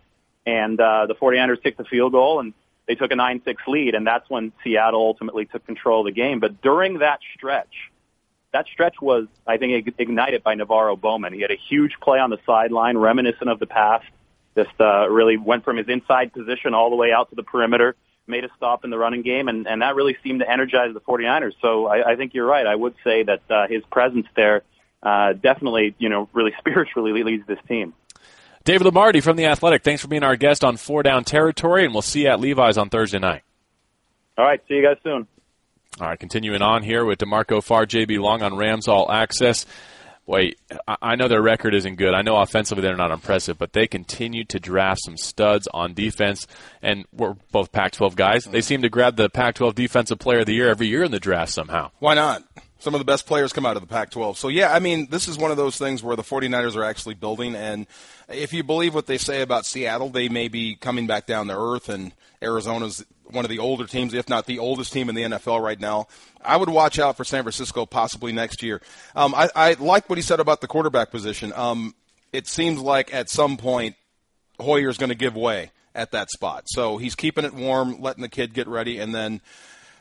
And 0.45 0.81
uh, 0.81 1.05
the 1.05 1.13
49ers 1.13 1.61
took 1.61 1.77
the 1.77 1.85
field 1.85 2.13
goal 2.13 2.39
and 2.39 2.53
they 2.87 2.95
took 2.95 3.11
a 3.11 3.15
9-6 3.15 3.55
lead 3.67 3.93
and 3.93 4.05
that's 4.05 4.27
when 4.27 4.51
Seattle 4.63 4.99
ultimately 4.99 5.45
took 5.45 5.65
control 5.65 5.99
of 5.99 6.07
the 6.07 6.11
game. 6.11 6.39
But 6.39 6.61
during 6.61 6.97
that 6.97 7.19
stretch, 7.35 7.90
that 8.53 8.65
stretch 8.71 8.95
was, 9.01 9.27
I 9.47 9.57
think, 9.57 9.93
ignited 9.97 10.43
by 10.43 10.55
NaVorro 10.55 10.99
Bowman. 10.99 11.33
He 11.33 11.41
had 11.41 11.51
a 11.51 11.57
huge 11.69 11.93
play 12.01 12.19
on 12.19 12.29
the 12.29 12.39
sideline, 12.45 12.97
reminiscent 12.97 13.49
of 13.49 13.59
the 13.59 13.67
past. 13.67 14.05
Just 14.55 14.79
uh, 14.79 15.09
really 15.09 15.37
went 15.37 15.63
from 15.63 15.77
his 15.77 15.87
inside 15.87 16.33
position 16.33 16.73
all 16.73 16.89
the 16.89 16.97
way 16.97 17.11
out 17.13 17.29
to 17.29 17.35
the 17.35 17.43
perimeter 17.43 17.95
made 18.27 18.43
a 18.43 18.49
stop 18.57 18.83
in 18.83 18.89
the 18.89 18.97
running 18.97 19.21
game, 19.21 19.47
and, 19.47 19.67
and 19.67 19.81
that 19.81 19.95
really 19.95 20.17
seemed 20.23 20.39
to 20.39 20.49
energize 20.49 20.93
the 20.93 21.01
49ers. 21.01 21.53
So 21.61 21.87
I, 21.87 22.11
I 22.11 22.15
think 22.15 22.33
you're 22.33 22.45
right. 22.45 22.65
I 22.65 22.75
would 22.75 22.95
say 23.03 23.23
that 23.23 23.41
uh, 23.49 23.67
his 23.67 23.83
presence 23.91 24.25
there 24.35 24.63
uh, 25.03 25.33
definitely, 25.33 25.95
you 25.99 26.09
know, 26.09 26.29
really 26.33 26.53
spiritually 26.59 27.23
leads 27.23 27.45
this 27.45 27.59
team. 27.67 27.93
David 28.63 28.85
Lombardi 28.85 29.21
from 29.21 29.37
The 29.37 29.45
Athletic, 29.45 29.83
thanks 29.83 30.01
for 30.01 30.07
being 30.07 30.23
our 30.23 30.35
guest 30.35 30.63
on 30.63 30.77
Four 30.77 31.03
Down 31.03 31.23
Territory, 31.23 31.83
and 31.83 31.93
we'll 31.93 32.03
see 32.03 32.23
you 32.23 32.27
at 32.27 32.39
Levi's 32.39 32.77
on 32.77 32.89
Thursday 32.89 33.19
night. 33.19 33.41
All 34.37 34.45
right, 34.45 34.61
see 34.67 34.75
you 34.75 34.83
guys 34.83 34.97
soon. 35.03 35.27
All 35.99 36.07
right, 36.07 36.19
continuing 36.19 36.61
on 36.61 36.83
here 36.83 37.03
with 37.03 37.19
DeMarco 37.19 37.63
Farr, 37.63 37.85
JB 37.85 38.19
Long 38.19 38.41
on 38.41 38.55
Rams 38.55 38.87
All 38.87 39.11
Access 39.11 39.65
boy, 40.31 40.53
I 40.87 41.15
know 41.15 41.27
their 41.27 41.41
record 41.41 41.73
isn't 41.75 41.95
good. 41.95 42.13
I 42.13 42.21
know 42.21 42.37
offensively 42.37 42.81
they're 42.81 42.95
not 42.95 43.11
impressive, 43.11 43.57
but 43.57 43.73
they 43.73 43.87
continue 43.87 44.45
to 44.45 44.59
draft 44.59 45.01
some 45.03 45.17
studs 45.17 45.67
on 45.73 45.93
defense. 45.93 46.47
And 46.81 47.05
we're 47.11 47.35
both 47.51 47.71
Pac-12 47.71 48.15
guys. 48.15 48.45
They 48.45 48.61
seem 48.61 48.81
to 48.83 48.89
grab 48.89 49.17
the 49.17 49.29
Pac-12 49.29 49.75
Defensive 49.75 50.19
Player 50.19 50.39
of 50.39 50.45
the 50.45 50.53
Year 50.53 50.69
every 50.69 50.87
year 50.87 51.03
in 51.03 51.11
the 51.11 51.19
draft 51.19 51.51
somehow. 51.51 51.91
Why 51.99 52.13
not? 52.13 52.43
Some 52.79 52.95
of 52.95 52.99
the 52.99 53.05
best 53.05 53.27
players 53.27 53.53
come 53.53 53.65
out 53.65 53.75
of 53.75 53.81
the 53.81 53.87
Pac-12. 53.87 54.37
So 54.37 54.47
yeah, 54.47 54.73
I 54.73 54.79
mean, 54.79 55.07
this 55.11 55.27
is 55.27 55.37
one 55.37 55.51
of 55.51 55.57
those 55.57 55.77
things 55.77 56.01
where 56.01 56.15
the 56.15 56.23
49ers 56.23 56.75
are 56.75 56.83
actually 56.83 57.15
building. 57.15 57.53
And 57.55 57.85
if 58.27 58.53
you 58.53 58.63
believe 58.63 58.95
what 58.95 59.05
they 59.07 59.19
say 59.19 59.41
about 59.41 59.65
Seattle, 59.65 60.09
they 60.09 60.29
may 60.29 60.47
be 60.47 60.75
coming 60.75 61.07
back 61.07 61.27
down 61.27 61.47
to 61.47 61.57
earth. 61.57 61.89
And 61.89 62.13
Arizona's 62.41 63.05
one 63.31 63.45
of 63.45 63.49
the 63.49 63.59
older 63.59 63.85
teams, 63.85 64.13
if 64.13 64.29
not 64.29 64.45
the 64.45 64.59
oldest 64.59 64.93
team 64.93 65.09
in 65.09 65.15
the 65.15 65.23
NFL 65.23 65.61
right 65.61 65.79
now. 65.79 66.07
I 66.43 66.57
would 66.57 66.69
watch 66.69 66.99
out 66.99 67.17
for 67.17 67.23
San 67.23 67.43
Francisco 67.43 67.85
possibly 67.85 68.31
next 68.31 68.63
year. 68.63 68.81
Um, 69.15 69.33
I, 69.35 69.49
I 69.55 69.73
like 69.73 70.09
what 70.09 70.17
he 70.17 70.21
said 70.21 70.39
about 70.39 70.61
the 70.61 70.67
quarterback 70.67 71.11
position. 71.11 71.53
Um, 71.53 71.95
it 72.33 72.47
seems 72.47 72.79
like 72.79 73.13
at 73.13 73.29
some 73.29 73.57
point 73.57 73.95
Hoyer's 74.59 74.97
going 74.97 75.09
to 75.09 75.15
give 75.15 75.35
way 75.35 75.71
at 75.93 76.11
that 76.11 76.29
spot. 76.29 76.63
So 76.67 76.97
he's 76.97 77.15
keeping 77.15 77.45
it 77.45 77.53
warm, 77.53 78.01
letting 78.01 78.21
the 78.21 78.29
kid 78.29 78.53
get 78.53 78.67
ready, 78.67 78.99
and 78.99 79.13
then, 79.13 79.41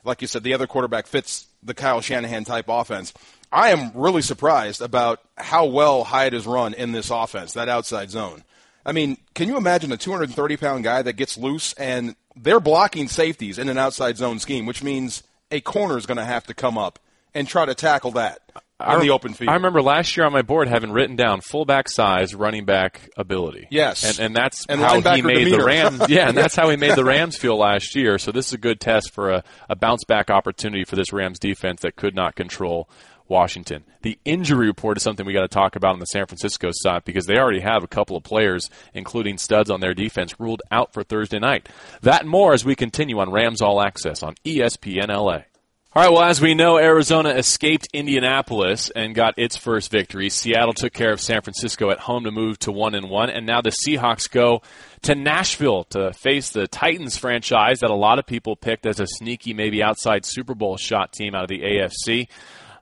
like 0.04 0.22
you 0.22 0.28
said, 0.28 0.42
the 0.42 0.54
other 0.54 0.66
quarterback 0.66 1.06
fits 1.06 1.46
the 1.62 1.74
Kyle 1.74 2.00
Shanahan 2.00 2.44
type 2.44 2.66
offense. 2.68 3.12
I 3.52 3.70
am 3.70 3.90
really 3.94 4.22
surprised 4.22 4.80
about 4.80 5.20
how 5.36 5.66
well 5.66 6.04
Hyde 6.04 6.34
has 6.34 6.46
run 6.46 6.72
in 6.74 6.92
this 6.92 7.10
offense, 7.10 7.54
that 7.54 7.68
outside 7.68 8.10
zone. 8.10 8.44
I 8.86 8.92
mean, 8.92 9.18
can 9.34 9.48
you 9.48 9.56
imagine 9.56 9.92
a 9.92 9.96
230 9.96 10.56
pound 10.56 10.84
guy 10.84 11.02
that 11.02 11.14
gets 11.14 11.36
loose 11.36 11.72
and 11.74 12.14
they're 12.42 12.60
blocking 12.60 13.08
safeties 13.08 13.58
in 13.58 13.68
an 13.68 13.78
outside 13.78 14.16
zone 14.16 14.38
scheme, 14.38 14.66
which 14.66 14.82
means 14.82 15.22
a 15.50 15.60
corner 15.60 15.98
is 15.98 16.06
going 16.06 16.18
to 16.18 16.24
have 16.24 16.44
to 16.46 16.54
come 16.54 16.78
up 16.78 16.98
and 17.34 17.46
try 17.46 17.64
to 17.66 17.74
tackle 17.74 18.12
that 18.12 18.40
on 18.80 19.00
the 19.00 19.10
open 19.10 19.34
field. 19.34 19.50
I 19.50 19.54
remember 19.54 19.82
last 19.82 20.16
year 20.16 20.26
on 20.26 20.32
my 20.32 20.42
board 20.42 20.68
having 20.68 20.90
written 20.90 21.16
down 21.16 21.40
fullback 21.42 21.88
size, 21.88 22.34
running 22.34 22.64
back 22.64 23.10
ability. 23.16 23.68
Yes, 23.70 24.18
and, 24.18 24.26
and 24.26 24.36
that's 24.36 24.66
and 24.66 24.80
how 24.80 25.00
he 25.00 25.22
made 25.22 25.34
demeanor. 25.34 25.58
the 25.58 25.64
Rams. 25.64 26.02
Yeah, 26.08 26.28
and 26.28 26.36
that's 26.36 26.56
how 26.56 26.70
he 26.70 26.76
made 26.76 26.96
the 26.96 27.04
Rams 27.04 27.36
feel 27.36 27.58
last 27.58 27.94
year. 27.94 28.18
So 28.18 28.32
this 28.32 28.48
is 28.48 28.52
a 28.54 28.58
good 28.58 28.80
test 28.80 29.12
for 29.12 29.30
a, 29.30 29.44
a 29.68 29.76
bounce 29.76 30.04
back 30.04 30.30
opportunity 30.30 30.84
for 30.84 30.96
this 30.96 31.12
Rams 31.12 31.38
defense 31.38 31.82
that 31.82 31.96
could 31.96 32.14
not 32.14 32.34
control 32.34 32.88
Washington. 33.30 33.84
The 34.02 34.18
injury 34.24 34.66
report 34.66 34.96
is 34.96 35.02
something 35.02 35.24
we 35.24 35.32
got 35.32 35.42
to 35.42 35.48
talk 35.48 35.76
about 35.76 35.94
on 35.94 36.00
the 36.00 36.06
San 36.06 36.26
Francisco 36.26 36.70
side 36.72 37.04
because 37.04 37.26
they 37.26 37.38
already 37.38 37.60
have 37.60 37.84
a 37.84 37.88
couple 37.88 38.16
of 38.16 38.24
players, 38.24 38.68
including 38.92 39.38
studs 39.38 39.70
on 39.70 39.80
their 39.80 39.94
defense, 39.94 40.38
ruled 40.38 40.62
out 40.70 40.92
for 40.92 41.02
Thursday 41.02 41.38
night. 41.38 41.68
That 42.02 42.22
and 42.22 42.30
more 42.30 42.52
as 42.52 42.64
we 42.64 42.74
continue 42.74 43.18
on 43.20 43.30
Rams 43.30 43.62
All 43.62 43.80
Access 43.80 44.22
on 44.22 44.34
ESPN 44.44 45.08
LA. 45.08 45.44
All 45.92 46.04
right, 46.04 46.12
well, 46.12 46.22
as 46.22 46.40
we 46.40 46.54
know, 46.54 46.78
Arizona 46.78 47.30
escaped 47.30 47.88
Indianapolis 47.92 48.90
and 48.90 49.12
got 49.12 49.34
its 49.36 49.56
first 49.56 49.90
victory. 49.90 50.30
Seattle 50.30 50.72
took 50.72 50.92
care 50.92 51.12
of 51.12 51.20
San 51.20 51.42
Francisco 51.42 51.90
at 51.90 51.98
home 51.98 52.22
to 52.24 52.30
move 52.30 52.60
to 52.60 52.70
1 52.70 52.94
and 52.94 53.10
1, 53.10 53.30
and 53.30 53.44
now 53.44 53.60
the 53.60 53.72
Seahawks 53.72 54.30
go 54.30 54.62
to 55.02 55.16
Nashville 55.16 55.82
to 55.90 56.12
face 56.12 56.50
the 56.50 56.68
Titans 56.68 57.16
franchise 57.16 57.80
that 57.80 57.90
a 57.90 57.94
lot 57.96 58.20
of 58.20 58.26
people 58.26 58.54
picked 58.54 58.86
as 58.86 59.00
a 59.00 59.06
sneaky, 59.08 59.52
maybe 59.52 59.82
outside 59.82 60.24
Super 60.24 60.54
Bowl 60.54 60.76
shot 60.76 61.12
team 61.12 61.34
out 61.34 61.42
of 61.42 61.48
the 61.48 61.62
AFC 61.62 62.28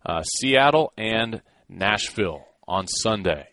uh, 0.09 0.23
Seattle 0.23 0.93
and 0.97 1.43
Nashville 1.69 2.45
on 2.67 2.87
Sunday. 2.87 3.49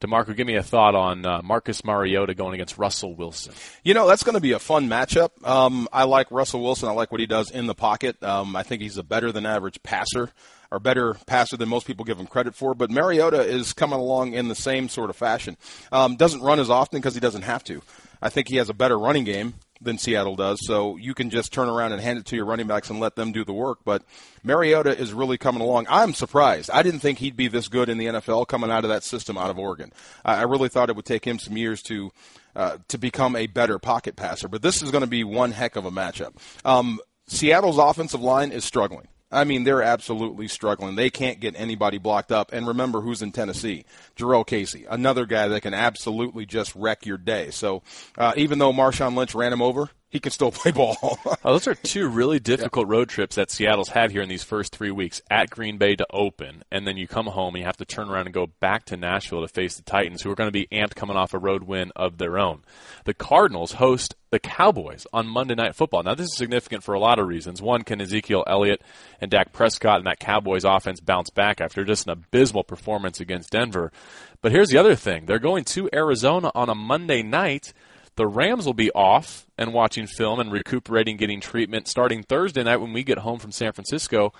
DeMarco, 0.00 0.36
give 0.36 0.48
me 0.48 0.56
a 0.56 0.64
thought 0.64 0.96
on 0.96 1.24
uh, 1.24 1.42
Marcus 1.44 1.84
Mariota 1.84 2.34
going 2.34 2.54
against 2.54 2.76
Russell 2.76 3.14
Wilson. 3.14 3.54
You 3.84 3.94
know, 3.94 4.08
that's 4.08 4.24
going 4.24 4.34
to 4.34 4.40
be 4.40 4.50
a 4.50 4.58
fun 4.58 4.88
matchup. 4.88 5.30
Um, 5.46 5.86
I 5.92 6.04
like 6.04 6.28
Russell 6.32 6.60
Wilson. 6.60 6.88
I 6.88 6.92
like 6.92 7.12
what 7.12 7.20
he 7.20 7.26
does 7.26 7.52
in 7.52 7.66
the 7.66 7.74
pocket. 7.74 8.20
Um, 8.20 8.56
I 8.56 8.64
think 8.64 8.82
he's 8.82 8.98
a 8.98 9.04
better 9.04 9.30
than 9.30 9.46
average 9.46 9.80
passer, 9.84 10.30
or 10.72 10.80
better 10.80 11.14
passer 11.26 11.56
than 11.56 11.68
most 11.68 11.86
people 11.86 12.04
give 12.04 12.18
him 12.18 12.26
credit 12.26 12.56
for. 12.56 12.74
But 12.74 12.90
Mariota 12.90 13.42
is 13.42 13.72
coming 13.72 14.00
along 14.00 14.32
in 14.32 14.48
the 14.48 14.56
same 14.56 14.88
sort 14.88 15.08
of 15.08 15.14
fashion. 15.14 15.56
Um, 15.92 16.16
doesn't 16.16 16.40
run 16.40 16.58
as 16.58 16.68
often 16.68 16.98
because 16.98 17.14
he 17.14 17.20
doesn't 17.20 17.42
have 17.42 17.62
to. 17.64 17.80
I 18.20 18.28
think 18.28 18.48
he 18.48 18.56
has 18.56 18.70
a 18.70 18.74
better 18.74 18.98
running 18.98 19.22
game 19.22 19.54
than 19.82 19.98
Seattle 19.98 20.36
does. 20.36 20.58
So 20.66 20.96
you 20.96 21.14
can 21.14 21.30
just 21.30 21.52
turn 21.52 21.68
around 21.68 21.92
and 21.92 22.00
hand 22.00 22.18
it 22.18 22.26
to 22.26 22.36
your 22.36 22.44
running 22.44 22.66
backs 22.66 22.90
and 22.90 23.00
let 23.00 23.16
them 23.16 23.32
do 23.32 23.44
the 23.44 23.52
work. 23.52 23.80
But 23.84 24.02
Mariota 24.42 24.96
is 24.96 25.12
really 25.12 25.38
coming 25.38 25.62
along. 25.62 25.86
I'm 25.88 26.14
surprised. 26.14 26.70
I 26.70 26.82
didn't 26.82 27.00
think 27.00 27.18
he'd 27.18 27.36
be 27.36 27.48
this 27.48 27.68
good 27.68 27.88
in 27.88 27.98
the 27.98 28.06
NFL 28.06 28.48
coming 28.48 28.70
out 28.70 28.84
of 28.84 28.90
that 28.90 29.04
system 29.04 29.36
out 29.36 29.50
of 29.50 29.58
Oregon. 29.58 29.92
I 30.24 30.42
really 30.42 30.68
thought 30.68 30.90
it 30.90 30.96
would 30.96 31.04
take 31.04 31.24
him 31.24 31.38
some 31.38 31.56
years 31.56 31.82
to 31.82 32.10
uh, 32.54 32.76
to 32.88 32.98
become 32.98 33.34
a 33.34 33.46
better 33.46 33.78
pocket 33.78 34.14
passer. 34.14 34.48
But 34.48 34.62
this 34.62 34.82
is 34.82 34.90
going 34.90 35.02
to 35.02 35.10
be 35.10 35.24
one 35.24 35.52
heck 35.52 35.76
of 35.76 35.86
a 35.86 35.90
matchup. 35.90 36.34
Um, 36.64 37.00
Seattle's 37.26 37.78
offensive 37.78 38.20
line 38.20 38.52
is 38.52 38.64
struggling. 38.64 39.08
I 39.32 39.44
mean, 39.44 39.64
they're 39.64 39.82
absolutely 39.82 40.46
struggling. 40.46 40.94
They 40.94 41.10
can't 41.10 41.40
get 41.40 41.54
anybody 41.58 41.98
blocked 41.98 42.30
up. 42.30 42.52
And 42.52 42.66
remember 42.66 43.00
who's 43.00 43.22
in 43.22 43.32
Tennessee? 43.32 43.84
Jurrell 44.14 44.46
Casey, 44.46 44.84
another 44.88 45.24
guy 45.24 45.48
that 45.48 45.62
can 45.62 45.74
absolutely 45.74 46.44
just 46.44 46.74
wreck 46.74 47.06
your 47.06 47.18
day. 47.18 47.50
So 47.50 47.82
uh, 48.18 48.34
even 48.36 48.58
though 48.58 48.72
Marshawn 48.72 49.16
Lynch 49.16 49.34
ran 49.34 49.52
him 49.52 49.62
over, 49.62 49.88
he 50.12 50.20
can 50.20 50.30
still 50.30 50.52
play 50.52 50.70
ball. 50.70 50.96
oh, 51.26 51.36
those 51.42 51.66
are 51.66 51.74
two 51.74 52.06
really 52.06 52.38
difficult 52.52 52.86
yeah. 52.86 52.92
road 52.92 53.08
trips 53.08 53.36
that 53.36 53.50
Seattle's 53.50 53.88
had 53.88 54.12
here 54.12 54.22
in 54.22 54.28
these 54.28 54.44
first 54.44 54.76
three 54.76 54.90
weeks 54.92 55.20
at 55.30 55.50
Green 55.50 55.78
Bay 55.78 55.96
to 55.96 56.06
open, 56.10 56.62
and 56.70 56.86
then 56.86 56.96
you 56.96 57.08
come 57.08 57.26
home 57.26 57.54
and 57.54 57.62
you 57.62 57.66
have 57.66 57.78
to 57.78 57.84
turn 57.84 58.08
around 58.08 58.26
and 58.26 58.34
go 58.34 58.46
back 58.60 58.84
to 58.86 58.96
Nashville 58.96 59.40
to 59.40 59.48
face 59.48 59.76
the 59.76 59.82
Titans, 59.82 60.22
who 60.22 60.30
are 60.30 60.36
going 60.36 60.48
to 60.48 60.52
be 60.52 60.68
amped 60.70 60.94
coming 60.94 61.16
off 61.16 61.34
a 61.34 61.38
road 61.38 61.64
win 61.64 61.90
of 61.96 62.18
their 62.18 62.38
own. 62.38 62.62
The 63.04 63.14
Cardinals 63.14 63.72
host 63.72 64.14
the 64.30 64.38
Cowboys 64.38 65.06
on 65.12 65.26
Monday 65.26 65.54
Night 65.54 65.74
Football. 65.74 66.02
Now, 66.02 66.14
this 66.14 66.26
is 66.26 66.36
significant 66.36 66.84
for 66.84 66.94
a 66.94 67.00
lot 67.00 67.18
of 67.18 67.26
reasons. 67.26 67.60
One, 67.60 67.82
can 67.82 68.00
Ezekiel 68.00 68.44
Elliott 68.46 68.82
and 69.20 69.30
Dak 69.30 69.52
Prescott 69.52 69.98
and 69.98 70.06
that 70.06 70.20
Cowboys 70.20 70.64
offense 70.64 71.00
bounce 71.00 71.30
back 71.30 71.60
after 71.60 71.84
just 71.84 72.06
an 72.06 72.12
abysmal 72.12 72.64
performance 72.64 73.20
against 73.20 73.50
Denver? 73.50 73.92
But 74.40 74.52
here's 74.52 74.68
the 74.68 74.78
other 74.78 74.94
thing 74.94 75.26
they're 75.26 75.38
going 75.38 75.64
to 75.64 75.88
Arizona 75.92 76.50
on 76.54 76.68
a 76.68 76.74
Monday 76.74 77.22
night 77.22 77.72
the 78.16 78.26
Rams 78.26 78.66
will 78.66 78.74
be 78.74 78.90
off 78.92 79.46
and 79.56 79.72
watching 79.72 80.06
film 80.06 80.40
and 80.40 80.52
recuperating, 80.52 81.16
getting 81.16 81.40
treatment 81.40 81.88
starting 81.88 82.22
Thursday 82.22 82.62
night 82.62 82.76
when 82.76 82.92
we 82.92 83.02
get 83.02 83.18
home 83.18 83.38
from 83.38 83.52
San 83.52 83.72
Francisco. 83.72 84.32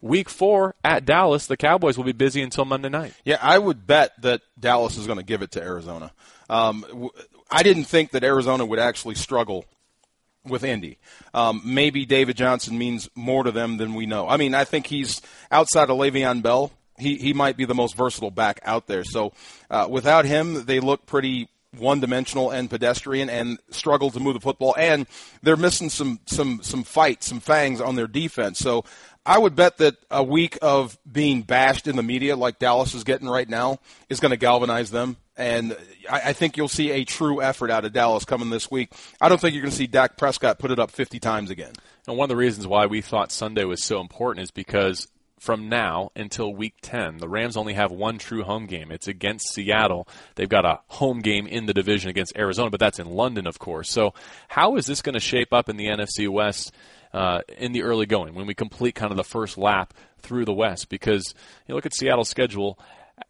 Week 0.00 0.28
four 0.28 0.74
at 0.82 1.04
Dallas, 1.04 1.46
the 1.46 1.56
Cowboys 1.56 1.96
will 1.96 2.04
be 2.04 2.12
busy 2.12 2.42
until 2.42 2.64
Monday 2.64 2.88
night. 2.88 3.14
Yeah, 3.24 3.38
I 3.40 3.58
would 3.58 3.86
bet 3.86 4.20
that 4.22 4.40
Dallas 4.58 4.96
is 4.96 5.06
going 5.06 5.18
to 5.18 5.24
give 5.24 5.42
it 5.42 5.52
to 5.52 5.62
Arizona. 5.62 6.10
Um, 6.50 7.10
I 7.50 7.62
didn't 7.62 7.84
think 7.84 8.10
that 8.10 8.24
Arizona 8.24 8.66
would 8.66 8.80
actually 8.80 9.14
struggle 9.14 9.64
with 10.44 10.64
Indy. 10.64 10.98
Um, 11.34 11.62
maybe 11.64 12.04
David 12.04 12.36
Johnson 12.36 12.76
means 12.78 13.08
more 13.14 13.44
to 13.44 13.52
them 13.52 13.76
than 13.76 13.94
we 13.94 14.06
know. 14.06 14.28
I 14.28 14.38
mean, 14.38 14.54
I 14.54 14.64
think 14.64 14.86
he's 14.86 15.20
outside 15.50 15.88
of 15.88 15.96
Le'Veon 15.98 16.42
Bell. 16.42 16.72
He 16.98 17.16
he 17.16 17.32
might 17.32 17.56
be 17.56 17.64
the 17.64 17.74
most 17.74 17.96
versatile 17.96 18.30
back 18.30 18.60
out 18.64 18.86
there. 18.86 19.04
So 19.04 19.32
uh, 19.70 19.86
without 19.88 20.24
him, 20.24 20.64
they 20.66 20.80
look 20.80 21.06
pretty 21.06 21.48
one 21.78 22.00
dimensional 22.00 22.50
and 22.50 22.68
pedestrian 22.68 23.30
and 23.30 23.58
struggle 23.70 24.10
to 24.10 24.20
move 24.20 24.34
the 24.34 24.40
football 24.40 24.74
and 24.78 25.06
they're 25.42 25.56
missing 25.56 25.88
some 25.88 26.20
some 26.26 26.62
some 26.62 26.82
fight, 26.82 27.22
some 27.22 27.40
fangs 27.40 27.80
on 27.80 27.96
their 27.96 28.06
defense. 28.06 28.58
So 28.58 28.84
I 29.24 29.38
would 29.38 29.54
bet 29.54 29.78
that 29.78 29.96
a 30.10 30.22
week 30.22 30.58
of 30.60 30.98
being 31.10 31.42
bashed 31.42 31.86
in 31.86 31.96
the 31.96 32.02
media 32.02 32.36
like 32.36 32.58
Dallas 32.58 32.94
is 32.94 33.04
getting 33.04 33.28
right 33.28 33.48
now 33.48 33.78
is 34.08 34.20
going 34.20 34.32
to 34.32 34.36
galvanize 34.36 34.90
them. 34.90 35.16
And 35.36 35.76
I, 36.10 36.20
I 36.26 36.32
think 36.32 36.56
you'll 36.56 36.68
see 36.68 36.90
a 36.90 37.04
true 37.04 37.40
effort 37.40 37.70
out 37.70 37.84
of 37.84 37.92
Dallas 37.92 38.24
coming 38.24 38.50
this 38.50 38.70
week. 38.70 38.92
I 39.20 39.28
don't 39.28 39.40
think 39.40 39.54
you're 39.54 39.62
going 39.62 39.70
to 39.70 39.76
see 39.76 39.86
Dak 39.86 40.16
Prescott 40.16 40.58
put 40.58 40.70
it 40.70 40.78
up 40.78 40.90
50 40.90 41.20
times 41.20 41.50
again. 41.50 41.72
And 42.06 42.16
one 42.16 42.26
of 42.26 42.28
the 42.30 42.36
reasons 42.36 42.66
why 42.66 42.86
we 42.86 43.00
thought 43.00 43.32
Sunday 43.32 43.64
was 43.64 43.82
so 43.82 44.00
important 44.00 44.42
is 44.42 44.50
because 44.50 45.06
from 45.42 45.68
now 45.68 46.08
until 46.14 46.54
week 46.54 46.76
10. 46.82 47.16
The 47.18 47.28
Rams 47.28 47.56
only 47.56 47.74
have 47.74 47.90
one 47.90 48.16
true 48.16 48.44
home 48.44 48.66
game. 48.66 48.92
It's 48.92 49.08
against 49.08 49.52
Seattle. 49.52 50.06
They've 50.36 50.48
got 50.48 50.64
a 50.64 50.78
home 50.86 51.18
game 51.18 51.48
in 51.48 51.66
the 51.66 51.74
division 51.74 52.10
against 52.10 52.36
Arizona, 52.36 52.70
but 52.70 52.78
that's 52.78 53.00
in 53.00 53.10
London, 53.10 53.48
of 53.48 53.58
course. 53.58 53.90
So, 53.90 54.14
how 54.46 54.76
is 54.76 54.86
this 54.86 55.02
going 55.02 55.14
to 55.14 55.20
shape 55.20 55.52
up 55.52 55.68
in 55.68 55.76
the 55.76 55.86
NFC 55.86 56.28
West 56.28 56.72
uh, 57.12 57.40
in 57.58 57.72
the 57.72 57.82
early 57.82 58.06
going 58.06 58.34
when 58.34 58.46
we 58.46 58.54
complete 58.54 58.94
kind 58.94 59.10
of 59.10 59.16
the 59.16 59.24
first 59.24 59.58
lap 59.58 59.94
through 60.20 60.44
the 60.44 60.54
West? 60.54 60.88
Because 60.88 61.34
you 61.66 61.74
look 61.74 61.86
at 61.86 61.94
Seattle's 61.94 62.28
schedule 62.28 62.78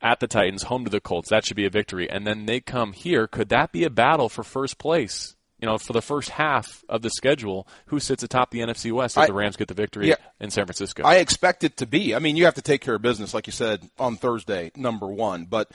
at 0.02 0.20
the 0.20 0.26
Titans, 0.26 0.64
home 0.64 0.84
to 0.84 0.90
the 0.90 1.00
Colts. 1.00 1.30
That 1.30 1.46
should 1.46 1.56
be 1.56 1.64
a 1.64 1.70
victory. 1.70 2.10
And 2.10 2.26
then 2.26 2.44
they 2.44 2.60
come 2.60 2.92
here. 2.92 3.26
Could 3.26 3.48
that 3.48 3.72
be 3.72 3.84
a 3.84 3.90
battle 3.90 4.28
for 4.28 4.42
first 4.42 4.76
place 4.76 5.34
you 5.62 5.66
know, 5.66 5.78
for 5.78 5.92
the 5.92 6.02
first 6.02 6.30
half 6.30 6.84
of 6.88 7.02
the 7.02 7.10
schedule, 7.10 7.68
who 7.86 8.00
sits 8.00 8.24
atop 8.24 8.50
the 8.50 8.58
NFC 8.58 8.90
West 8.90 9.16
if 9.16 9.22
I, 9.22 9.26
the 9.26 9.32
Rams 9.32 9.56
get 9.56 9.68
the 9.68 9.74
victory 9.74 10.08
yeah, 10.08 10.16
in 10.40 10.50
San 10.50 10.66
Francisco? 10.66 11.04
I 11.04 11.16
expect 11.16 11.62
it 11.62 11.76
to 11.76 11.86
be. 11.86 12.16
I 12.16 12.18
mean, 12.18 12.36
you 12.36 12.46
have 12.46 12.54
to 12.54 12.62
take 12.62 12.80
care 12.80 12.96
of 12.96 13.02
business, 13.02 13.32
like 13.32 13.46
you 13.46 13.52
said, 13.52 13.88
on 13.96 14.16
Thursday, 14.16 14.72
number 14.74 15.06
one. 15.06 15.44
But 15.44 15.70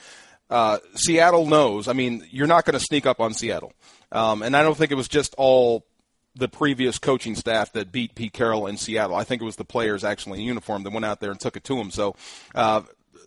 uh, 0.50 0.78
Seattle 0.94 1.46
knows. 1.46 1.88
I 1.88 1.94
mean, 1.94 2.26
you're 2.30 2.46
not 2.46 2.66
going 2.66 2.78
to 2.78 2.84
sneak 2.84 3.06
up 3.06 3.18
on 3.18 3.32
Seattle. 3.32 3.72
Um, 4.12 4.42
and 4.42 4.54
I 4.54 4.62
don't 4.62 4.76
think 4.76 4.92
it 4.92 4.96
was 4.96 5.08
just 5.08 5.34
all 5.38 5.86
the 6.34 6.48
previous 6.48 6.98
coaching 6.98 7.34
staff 7.34 7.72
that 7.72 7.90
beat 7.90 8.14
Pete 8.14 8.34
Carroll 8.34 8.66
in 8.66 8.76
Seattle. 8.76 9.16
I 9.16 9.24
think 9.24 9.40
it 9.40 9.46
was 9.46 9.56
the 9.56 9.64
players 9.64 10.04
actually 10.04 10.40
in 10.40 10.44
uniform 10.44 10.82
that 10.82 10.92
went 10.92 11.06
out 11.06 11.20
there 11.20 11.30
and 11.30 11.40
took 11.40 11.56
it 11.56 11.64
to 11.64 11.78
him. 11.78 11.90
So 11.90 12.14
uh, 12.54 12.82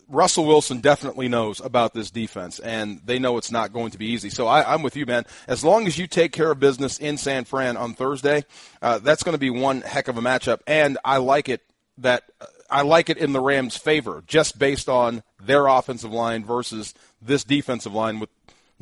Russell 0.08 0.44
Wilson 0.44 0.80
definitely 0.80 1.28
knows 1.28 1.60
about 1.60 1.94
this 1.94 2.10
defense, 2.10 2.58
and 2.58 3.00
they 3.04 3.18
know 3.18 3.38
it's 3.38 3.50
not 3.50 3.72
going 3.72 3.90
to 3.92 3.98
be 3.98 4.06
easy. 4.06 4.30
So 4.30 4.46
I, 4.46 4.74
am 4.74 4.82
with 4.82 4.96
you, 4.96 5.06
man. 5.06 5.24
As 5.46 5.64
long 5.64 5.86
as 5.86 5.96
you 5.96 6.06
take 6.06 6.32
care 6.32 6.50
of 6.50 6.60
business 6.60 6.98
in 6.98 7.16
San 7.16 7.44
Fran 7.44 7.76
on 7.76 7.94
Thursday, 7.94 8.44
uh, 8.82 8.98
that's 8.98 9.22
going 9.22 9.34
to 9.34 9.38
be 9.38 9.50
one 9.50 9.80
heck 9.80 10.08
of 10.08 10.18
a 10.18 10.20
matchup. 10.20 10.60
And 10.66 10.98
I 11.04 11.16
like 11.16 11.48
it 11.48 11.62
that 11.98 12.24
uh, 12.40 12.46
I 12.70 12.82
like 12.82 13.10
it 13.10 13.18
in 13.18 13.32
the 13.32 13.40
Rams' 13.40 13.76
favor, 13.76 14.22
just 14.26 14.58
based 14.58 14.88
on 14.88 15.22
their 15.40 15.66
offensive 15.66 16.12
line 16.12 16.44
versus 16.44 16.94
this 17.20 17.44
defensive 17.44 17.92
line 17.92 18.18
with 18.18 18.30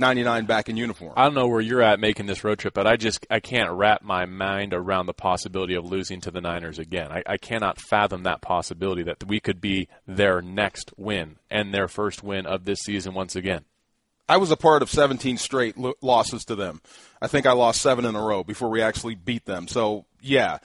99 0.01 0.47
back 0.47 0.69
in 0.69 0.77
uniform. 0.77 1.13
I 1.17 1.25
don't 1.25 1.35
know 1.35 1.47
where 1.47 1.61
you're 1.61 1.83
at 1.83 2.01
making 2.01 2.27
this 2.27 2.43
road 2.43 2.59
trip, 2.59 2.75
but 2.75 2.87
I 2.87 2.97
just 2.97 3.27
I 3.31 3.39
can't 3.39 3.71
wrap 3.71 4.03
my 4.03 4.25
mind 4.25 4.75
around 4.75 5.07
the 5.07 5.15
possibility 5.15 5.75
of 5.75 5.85
losing 5.85 6.21
to 6.23 6.31
the 6.31 6.41
Niners 6.41 6.79
again. 6.79 7.13
I, 7.13 7.23
I 7.27 7.37
cannot 7.37 7.81
fathom 7.81 8.25
that 8.25 8.41
possibility 8.41 9.03
that 9.05 9.23
we 9.25 9.39
could 9.39 9.61
be 9.61 9.89
their 10.07 10.43
next 10.43 10.93
win 10.97 11.37
and 11.51 11.73
their 11.73 11.87
first 11.87 12.25
win 12.25 12.47
of 12.47 12.65
this 12.65 12.81
season 12.81 13.15
once 13.15 13.37
again. 13.37 13.65
I 14.29 14.37
was 14.37 14.51
a 14.51 14.57
part 14.57 14.83
of 14.83 14.91
17 14.91 15.37
straight 15.39 15.77
lo- 15.77 15.95
losses 16.01 16.45
to 16.45 16.55
them. 16.55 16.81
I 17.21 17.27
think 17.27 17.47
I 17.47 17.53
lost 17.53 17.83
seven 17.83 18.05
in 18.05 18.15
a 18.15 18.23
row 18.23 18.45
before 18.45 18.71
we 18.71 18.81
actually 18.81 19.17
beat 19.17 19.45
them. 19.45 19.67
So, 19.67 20.07
yeah, 20.21 20.59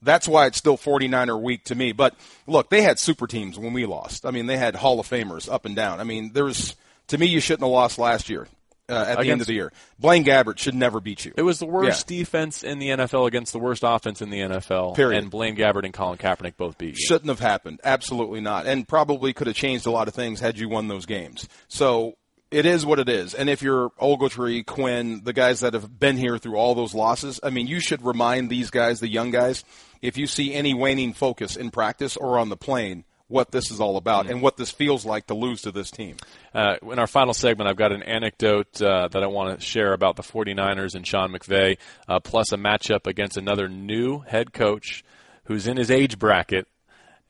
that's 0.00 0.28
why 0.28 0.46
it's 0.46 0.58
still 0.58 0.78
49er 0.78 1.40
week 1.40 1.64
to 1.64 1.74
me. 1.74 1.90
But 1.90 2.14
look, 2.46 2.70
they 2.70 2.82
had 2.82 2.98
super 2.98 3.26
teams 3.26 3.58
when 3.58 3.72
we 3.72 3.86
lost. 3.86 4.24
I 4.24 4.30
mean, 4.30 4.46
they 4.46 4.56
had 4.56 4.76
Hall 4.76 5.00
of 5.00 5.08
Famers 5.08 5.52
up 5.52 5.64
and 5.64 5.74
down. 5.74 5.98
I 5.98 6.04
mean, 6.04 6.32
there's 6.32 6.76
to 7.08 7.18
me, 7.18 7.26
you 7.26 7.40
shouldn't 7.40 7.62
have 7.62 7.72
lost 7.72 7.98
last 7.98 8.28
year 8.28 8.46
uh, 8.88 8.92
at 8.92 9.00
against, 9.00 9.22
the 9.22 9.30
end 9.30 9.40
of 9.40 9.46
the 9.46 9.54
year. 9.54 9.72
Blaine 9.98 10.24
Gabbert 10.24 10.58
should 10.58 10.74
never 10.74 11.00
beat 11.00 11.24
you. 11.24 11.32
It 11.36 11.42
was 11.42 11.58
the 11.58 11.66
worst 11.66 12.10
yeah. 12.10 12.18
defense 12.18 12.62
in 12.62 12.78
the 12.78 12.88
NFL 12.88 13.26
against 13.26 13.52
the 13.52 13.58
worst 13.58 13.82
offense 13.84 14.22
in 14.22 14.30
the 14.30 14.40
NFL. 14.40 14.94
Period. 14.96 15.22
And 15.22 15.30
Blaine 15.30 15.56
Gabbert 15.56 15.84
and 15.84 15.92
Colin 15.92 16.18
Kaepernick 16.18 16.56
both 16.56 16.78
beat 16.78 16.98
you. 16.98 17.06
Shouldn't 17.06 17.28
have 17.28 17.40
happened. 17.40 17.80
Absolutely 17.84 18.40
not. 18.40 18.66
And 18.66 18.86
probably 18.86 19.32
could 19.32 19.46
have 19.46 19.56
changed 19.56 19.86
a 19.86 19.90
lot 19.90 20.08
of 20.08 20.14
things 20.14 20.40
had 20.40 20.58
you 20.58 20.68
won 20.68 20.88
those 20.88 21.06
games. 21.06 21.48
So 21.68 22.16
it 22.50 22.64
is 22.64 22.86
what 22.86 22.98
it 22.98 23.08
is. 23.08 23.34
And 23.34 23.50
if 23.50 23.62
you're 23.62 23.90
Ogletree, 24.00 24.64
Quinn, 24.64 25.22
the 25.22 25.32
guys 25.32 25.60
that 25.60 25.74
have 25.74 25.98
been 25.98 26.16
here 26.16 26.38
through 26.38 26.56
all 26.56 26.74
those 26.74 26.94
losses, 26.94 27.40
I 27.42 27.50
mean, 27.50 27.66
you 27.66 27.80
should 27.80 28.02
remind 28.02 28.48
these 28.48 28.70
guys, 28.70 29.00
the 29.00 29.08
young 29.08 29.30
guys, 29.30 29.64
if 30.00 30.16
you 30.16 30.26
see 30.26 30.54
any 30.54 30.74
waning 30.74 31.12
focus 31.12 31.56
in 31.56 31.70
practice 31.70 32.16
or 32.16 32.38
on 32.38 32.48
the 32.48 32.56
plane, 32.56 33.04
what 33.28 33.50
this 33.50 33.70
is 33.70 33.80
all 33.80 33.96
about 33.96 34.24
mm-hmm. 34.24 34.32
and 34.32 34.42
what 34.42 34.56
this 34.56 34.70
feels 34.70 35.04
like 35.04 35.26
to 35.26 35.34
lose 35.34 35.62
to 35.62 35.70
this 35.70 35.90
team. 35.90 36.16
Uh, 36.54 36.76
in 36.90 36.98
our 36.98 37.06
final 37.06 37.34
segment, 37.34 37.68
I've 37.68 37.76
got 37.76 37.92
an 37.92 38.02
anecdote 38.02 38.80
uh, 38.82 39.08
that 39.08 39.22
I 39.22 39.26
want 39.26 39.58
to 39.58 39.64
share 39.64 39.92
about 39.92 40.16
the 40.16 40.22
49ers 40.22 40.94
and 40.94 41.06
Sean 41.06 41.30
McVay, 41.30 41.78
uh, 42.08 42.20
plus 42.20 42.52
a 42.52 42.56
matchup 42.56 43.06
against 43.06 43.36
another 43.36 43.68
new 43.68 44.20
head 44.20 44.52
coach 44.52 45.04
who's 45.44 45.66
in 45.66 45.76
his 45.76 45.90
age 45.90 46.18
bracket. 46.18 46.66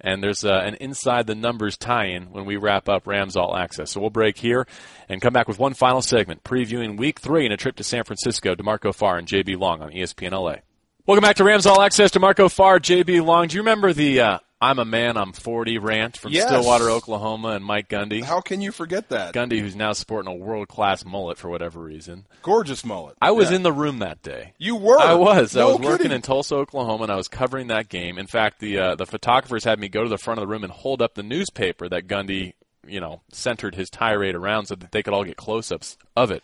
And 0.01 0.23
there's 0.23 0.45
uh, 0.45 0.63
an 0.65 0.77
inside 0.77 1.27
the 1.27 1.35
numbers 1.35 1.77
tie-in 1.77 2.31
when 2.31 2.45
we 2.45 2.57
wrap 2.57 2.89
up 2.89 3.09
Rams 3.09 3.37
All 3.37 3.57
Access. 3.57 3.91
So 3.91 4.01
we'll 4.01 4.11
break 4.11 4.39
here 4.39 4.65
and 5.09 5.21
come 5.21 5.33
back 5.33 5.49
with 5.49 5.59
one 5.59 5.75
final 5.75 6.03
segment, 6.03 6.45
previewing 6.45 6.97
Week 6.97 7.19
Three 7.19 7.45
and 7.45 7.53
a 7.53 7.57
trip 7.57 7.75
to 7.77 7.85
San 7.85 8.05
Francisco. 8.05 8.55
DeMarco 8.55 8.95
Farr 8.95 9.19
and 9.19 9.27
JB 9.27 9.59
Long 9.59 9.83
on 9.83 9.91
ESPN 9.91 10.31
LA. 10.31 10.59
Welcome 11.05 11.23
back 11.23 11.37
to 11.37 11.45
Rams 11.45 11.67
All 11.67 11.83
Access. 11.83 12.13
DeMarco 12.13 12.49
Farr, 12.49 12.79
JB 12.79 13.25
Long. 13.25 13.49
Do 13.49 13.57
you 13.57 13.63
remember 13.63 13.93
the 13.93 14.21
uh, 14.21 14.39
I'm 14.61 14.81
a 14.81 14.85
man, 14.85 15.17
I'm 15.17 15.33
40 15.33 15.79
rant 15.79 16.17
from 16.17 16.33
yes. 16.33 16.49
Stillwater, 16.49 16.91
Oklahoma, 16.91 17.51
and 17.51 17.65
Mike 17.65 17.89
Gundy. 17.89 18.25
How 18.25 18.41
can 18.41 18.61
you 18.61 18.73
forget 18.73 19.09
that? 19.11 19.33
Gundy, 19.33 19.61
who's 19.61 19.77
now 19.77 19.93
sporting 19.93 20.33
a 20.33 20.35
world 20.35 20.67
class 20.67 21.05
mullet 21.05 21.39
for 21.39 21.49
whatever 21.49 21.81
reason. 21.81 22.27
Gorgeous 22.43 22.85
mullet. 22.85 23.17
I 23.23 23.31
was 23.31 23.51
yeah. 23.51 23.57
in 23.57 23.63
the 23.63 23.73
room 23.73 24.01
that 24.01 24.21
day. 24.21 24.55
You 24.59 24.75
were? 24.75 24.99
I 24.99 25.15
was. 25.15 25.55
No 25.55 25.61
I 25.61 25.65
was 25.67 25.77
kidding. 25.77 25.91
working 25.91 26.13
in 26.13 26.23
Tulsa, 26.23 26.57
Oklahoma, 26.57 27.05
and 27.05 27.13
I 27.13 27.17
was 27.17 27.29
covering 27.29 27.69
that 27.69 27.89
game. 27.89 28.19
In 28.19 28.27
fact, 28.27 28.59
the 28.59 28.79
uh, 28.79 28.95
the 28.97 29.07
photographers 29.07 29.63
had 29.63 29.79
me 29.79 29.89
go 29.89 30.03
to 30.03 30.09
the 30.09 30.19
front 30.19 30.39
of 30.39 30.43
the 30.43 30.49
room 30.49 30.65
and 30.65 30.73
hold 30.73 31.03
up 31.03 31.15
the 31.15 31.23
newspaper 31.23 31.89
that 31.89 32.09
Gundy, 32.09 32.55
you 32.85 33.01
know, 33.01 33.21
centered 33.31 33.77
his 33.77 33.89
tirade 33.91 34.35
around 34.35 34.67
so 34.67 34.75
that 34.75 34.91
they 34.91 35.05
could 35.05 35.15
all 35.15 35.25
get 35.25 35.37
close 35.37 35.71
ups 35.71 35.97
of 36.17 36.33
it. 36.33 36.43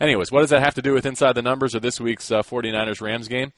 Anyways, 0.00 0.30
what 0.30 0.40
does 0.40 0.50
that 0.50 0.62
have 0.62 0.74
to 0.74 0.82
do 0.82 0.92
with 0.94 1.06
inside 1.06 1.32
the 1.32 1.42
numbers 1.42 1.74
of 1.74 1.82
this 1.82 2.00
week's 2.00 2.30
uh, 2.30 2.42
49ers 2.42 3.00
Rams 3.00 3.26
game? 3.26 3.52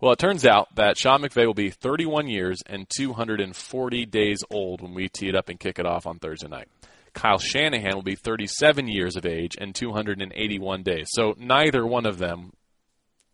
Well, 0.00 0.12
it 0.12 0.18
turns 0.18 0.44
out 0.44 0.74
that 0.74 0.98
Sean 0.98 1.22
McVay 1.22 1.46
will 1.46 1.54
be 1.54 1.70
31 1.70 2.28
years 2.28 2.58
and 2.66 2.86
240 2.88 4.06
days 4.06 4.38
old 4.50 4.82
when 4.82 4.92
we 4.92 5.08
tee 5.08 5.28
it 5.28 5.34
up 5.34 5.48
and 5.48 5.58
kick 5.58 5.78
it 5.78 5.86
off 5.86 6.06
on 6.06 6.18
Thursday 6.18 6.48
night. 6.48 6.68
Kyle 7.14 7.38
Shanahan 7.38 7.94
will 7.94 8.02
be 8.02 8.14
37 8.14 8.88
years 8.88 9.16
of 9.16 9.24
age 9.24 9.56
and 9.58 9.74
281 9.74 10.82
days. 10.82 11.06
So 11.12 11.34
neither 11.38 11.86
one 11.86 12.04
of 12.04 12.18
them 12.18 12.52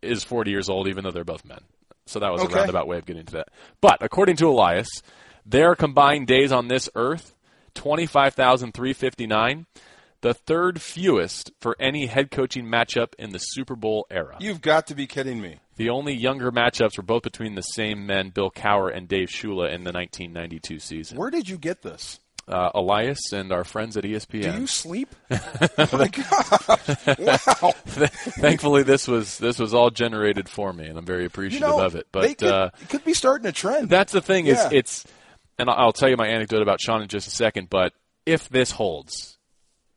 is 0.00 0.22
40 0.22 0.52
years 0.52 0.68
old, 0.68 0.86
even 0.86 1.02
though 1.02 1.10
they're 1.10 1.24
both 1.24 1.44
men. 1.44 1.58
So 2.06 2.20
that 2.20 2.30
was 2.30 2.42
okay. 2.42 2.52
a 2.52 2.56
roundabout 2.58 2.86
way 2.86 2.98
of 2.98 3.06
getting 3.06 3.26
to 3.26 3.32
that. 3.32 3.48
But 3.80 3.98
according 4.00 4.36
to 4.36 4.48
Elias, 4.48 4.88
their 5.44 5.74
combined 5.74 6.28
days 6.28 6.52
on 6.52 6.68
this 6.68 6.88
earth, 6.94 7.34
25,359 7.74 9.66
the 10.22 10.34
third 10.34 10.80
fewest 10.80 11.52
for 11.60 11.76
any 11.78 12.06
head 12.06 12.30
coaching 12.30 12.66
matchup 12.66 13.14
in 13.18 13.30
the 13.30 13.38
Super 13.38 13.76
Bowl 13.76 14.06
era. 14.10 14.36
You've 14.40 14.60
got 14.60 14.86
to 14.88 14.94
be 14.94 15.06
kidding 15.06 15.40
me. 15.40 15.58
The 15.76 15.90
only 15.90 16.14
younger 16.14 16.50
matchups 16.50 16.96
were 16.96 17.02
both 17.02 17.22
between 17.22 17.54
the 17.54 17.62
same 17.62 18.06
men, 18.06 18.30
Bill 18.30 18.50
Cowher 18.50 18.94
and 18.94 19.08
Dave 19.08 19.28
Shula, 19.28 19.72
in 19.72 19.84
the 19.84 19.92
1992 19.92 20.78
season. 20.78 21.18
Where 21.18 21.30
did 21.30 21.48
you 21.48 21.58
get 21.58 21.82
this? 21.82 22.20
uh, 22.48 22.70
Elias 22.74 23.32
and 23.32 23.52
our 23.52 23.64
friends 23.64 23.96
at 23.96 24.04
ESPN. 24.04 24.54
Do 24.54 24.60
you 24.60 24.66
sleep? 24.66 25.14
oh 25.30 25.88
my 25.92 26.08
god! 26.08 27.18
Wow. 27.18 27.72
Thankfully, 27.86 28.82
this 28.82 29.06
was 29.06 29.38
this 29.38 29.58
was 29.58 29.74
all 29.74 29.90
generated 29.90 30.48
for 30.48 30.72
me, 30.72 30.86
and 30.86 30.98
I'm 30.98 31.04
very 31.04 31.24
appreciative 31.24 31.68
you 31.68 31.76
know, 31.76 31.84
of 31.84 31.94
it. 31.94 32.08
But 32.10 32.38
could, 32.38 32.48
uh, 32.48 32.70
it 32.80 32.88
could 32.88 33.04
be 33.04 33.14
starting 33.14 33.46
a 33.46 33.52
trend. 33.52 33.88
That's 33.88 34.12
the 34.12 34.20
thing. 34.20 34.46
Yeah. 34.46 34.66
Is 34.66 34.72
it's, 34.72 35.04
and 35.58 35.70
I'll 35.70 35.92
tell 35.92 36.08
you 36.08 36.16
my 36.16 36.28
anecdote 36.28 36.62
about 36.62 36.80
Sean 36.80 37.02
in 37.02 37.08
just 37.08 37.28
a 37.28 37.30
second. 37.30 37.70
But 37.70 37.92
if 38.26 38.48
this 38.48 38.72
holds, 38.72 39.38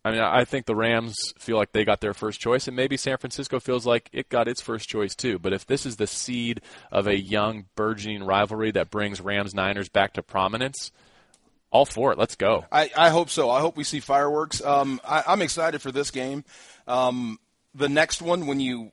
I 0.05 0.11
mean, 0.11 0.21
I 0.21 0.45
think 0.45 0.67
the 0.67 0.75
Rams 0.75 1.15
feel 1.39 1.57
like 1.57 1.71
they 1.71 1.83
got 1.83 1.99
their 1.99 2.13
first 2.13 2.39
choice, 2.39 2.67
and 2.67 2.77
maybe 2.77 2.95
San 2.95 3.17
Francisco 3.17 3.59
feels 3.59 3.87
like 3.87 4.07
it 4.13 4.29
got 4.29 4.47
its 4.47 4.61
first 4.61 4.87
choice 4.87 5.15
too. 5.15 5.39
But 5.39 5.51
if 5.51 5.65
this 5.65 5.83
is 5.83 5.95
the 5.95 6.05
seed 6.05 6.61
of 6.91 7.07
a 7.07 7.19
young, 7.19 7.65
burgeoning 7.75 8.23
rivalry 8.23 8.69
that 8.69 8.91
brings 8.91 9.19
Rams 9.19 9.55
Niners 9.55 9.89
back 9.89 10.13
to 10.13 10.21
prominence, 10.21 10.91
all 11.71 11.85
for 11.85 12.11
it. 12.11 12.19
Let's 12.19 12.35
go. 12.35 12.65
I, 12.71 12.91
I 12.95 13.09
hope 13.09 13.31
so. 13.31 13.49
I 13.49 13.61
hope 13.61 13.77
we 13.77 13.83
see 13.83 13.99
fireworks. 13.99 14.63
Um, 14.63 15.01
I, 15.03 15.23
I'm 15.25 15.41
excited 15.41 15.81
for 15.81 15.91
this 15.91 16.11
game. 16.11 16.45
Um, 16.87 17.39
the 17.73 17.89
next 17.89 18.21
one, 18.21 18.45
when 18.45 18.59
you 18.59 18.91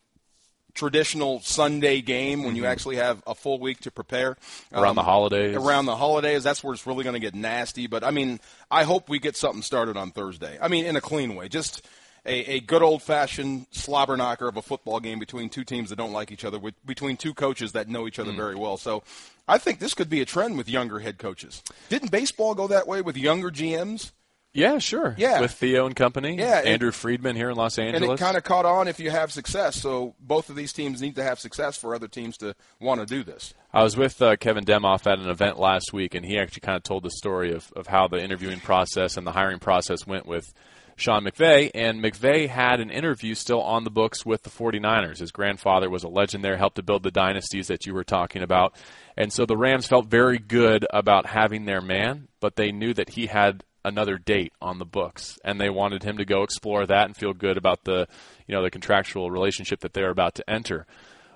traditional 0.74 1.40
Sunday 1.40 2.00
game 2.00 2.44
when 2.44 2.56
you 2.56 2.66
actually 2.66 2.96
have 2.96 3.22
a 3.26 3.34
full 3.34 3.58
week 3.58 3.80
to 3.80 3.90
prepare 3.90 4.36
around 4.72 4.90
um, 4.90 4.96
the 4.96 5.02
holidays. 5.02 5.56
Around 5.56 5.86
the 5.86 5.96
holidays, 5.96 6.42
that's 6.42 6.62
where 6.64 6.74
it's 6.74 6.86
really 6.86 7.04
going 7.04 7.14
to 7.14 7.20
get 7.20 7.34
nasty. 7.34 7.86
But 7.86 8.04
I 8.04 8.10
mean, 8.10 8.40
I 8.70 8.84
hope 8.84 9.08
we 9.08 9.18
get 9.18 9.36
something 9.36 9.62
started 9.62 9.96
on 9.96 10.10
Thursday. 10.10 10.58
I 10.60 10.68
mean, 10.68 10.84
in 10.84 10.96
a 10.96 11.00
clean 11.00 11.34
way, 11.34 11.48
just 11.48 11.86
a, 12.24 12.54
a 12.54 12.60
good 12.60 12.82
old 12.82 13.02
fashioned 13.02 13.66
slobber 13.70 14.16
knocker 14.16 14.48
of 14.48 14.56
a 14.56 14.62
football 14.62 15.00
game 15.00 15.18
between 15.18 15.48
two 15.48 15.64
teams 15.64 15.90
that 15.90 15.96
don't 15.96 16.12
like 16.12 16.30
each 16.30 16.44
other, 16.44 16.58
with, 16.58 16.74
between 16.86 17.16
two 17.16 17.34
coaches 17.34 17.72
that 17.72 17.88
know 17.88 18.06
each 18.06 18.18
other 18.18 18.32
mm. 18.32 18.36
very 18.36 18.54
well. 18.54 18.76
So. 18.76 19.02
I 19.48 19.58
think 19.58 19.80
this 19.80 19.92
could 19.92 20.08
be 20.08 20.20
a 20.20 20.24
trend 20.24 20.56
with 20.56 20.68
younger 20.68 21.00
head 21.00 21.18
coaches. 21.18 21.64
Didn't 21.88 22.12
baseball 22.12 22.54
go 22.54 22.68
that 22.68 22.86
way 22.86 23.02
with 23.02 23.16
younger 23.16 23.50
GMs? 23.50 24.12
Yeah, 24.54 24.78
sure. 24.78 25.14
Yeah. 25.16 25.40
With 25.40 25.52
Theo 25.52 25.86
and 25.86 25.96
company. 25.96 26.36
Yeah. 26.36 26.60
Andrew 26.64 26.92
Friedman 26.92 27.36
here 27.36 27.50
in 27.50 27.56
Los 27.56 27.78
Angeles. 27.78 28.02
And 28.02 28.12
it 28.12 28.22
kind 28.22 28.36
of 28.36 28.44
caught 28.44 28.66
on 28.66 28.86
if 28.86 29.00
you 29.00 29.10
have 29.10 29.32
success. 29.32 29.76
So 29.80 30.14
both 30.20 30.50
of 30.50 30.56
these 30.56 30.72
teams 30.72 31.00
need 31.00 31.16
to 31.16 31.22
have 31.22 31.40
success 31.40 31.76
for 31.76 31.94
other 31.94 32.08
teams 32.08 32.36
to 32.38 32.54
want 32.78 33.00
to 33.00 33.06
do 33.06 33.24
this. 33.24 33.54
I 33.72 33.82
was 33.82 33.96
with 33.96 34.20
uh, 34.20 34.36
Kevin 34.36 34.64
Demoff 34.64 35.10
at 35.10 35.18
an 35.18 35.28
event 35.28 35.58
last 35.58 35.92
week, 35.94 36.14
and 36.14 36.24
he 36.24 36.38
actually 36.38 36.60
kind 36.60 36.76
of 36.76 36.82
told 36.82 37.02
the 37.02 37.10
story 37.10 37.52
of, 37.52 37.72
of 37.74 37.86
how 37.86 38.08
the 38.08 38.22
interviewing 38.22 38.60
process 38.60 39.16
and 39.16 39.26
the 39.26 39.32
hiring 39.32 39.58
process 39.58 40.06
went 40.06 40.26
with 40.26 40.52
Sean 40.96 41.24
McVay. 41.24 41.70
And 41.74 42.04
McVay 42.04 42.46
had 42.46 42.80
an 42.80 42.90
interview 42.90 43.34
still 43.34 43.62
on 43.62 43.84
the 43.84 43.90
books 43.90 44.26
with 44.26 44.42
the 44.42 44.50
49ers. 44.50 45.18
His 45.18 45.32
grandfather 45.32 45.88
was 45.88 46.04
a 46.04 46.08
legend 46.08 46.44
there, 46.44 46.58
helped 46.58 46.76
to 46.76 46.82
build 46.82 47.02
the 47.02 47.10
dynasties 47.10 47.68
that 47.68 47.86
you 47.86 47.94
were 47.94 48.04
talking 48.04 48.42
about. 48.42 48.74
And 49.16 49.32
so 49.32 49.46
the 49.46 49.56
Rams 49.56 49.86
felt 49.86 50.06
very 50.06 50.38
good 50.38 50.86
about 50.90 51.24
having 51.24 51.64
their 51.64 51.80
man, 51.80 52.28
but 52.40 52.56
they 52.56 52.70
knew 52.70 52.92
that 52.92 53.10
he 53.10 53.26
had 53.26 53.64
another 53.84 54.18
date 54.18 54.52
on 54.60 54.78
the 54.78 54.84
books, 54.84 55.38
and 55.44 55.60
they 55.60 55.70
wanted 55.70 56.02
him 56.02 56.16
to 56.18 56.24
go 56.24 56.42
explore 56.42 56.86
that 56.86 57.06
and 57.06 57.16
feel 57.16 57.32
good 57.32 57.56
about 57.56 57.84
the, 57.84 58.06
you 58.46 58.54
know, 58.54 58.62
the 58.62 58.70
contractual 58.70 59.30
relationship 59.30 59.80
that 59.80 59.92
they're 59.92 60.10
about 60.10 60.34
to 60.36 60.50
enter. 60.50 60.86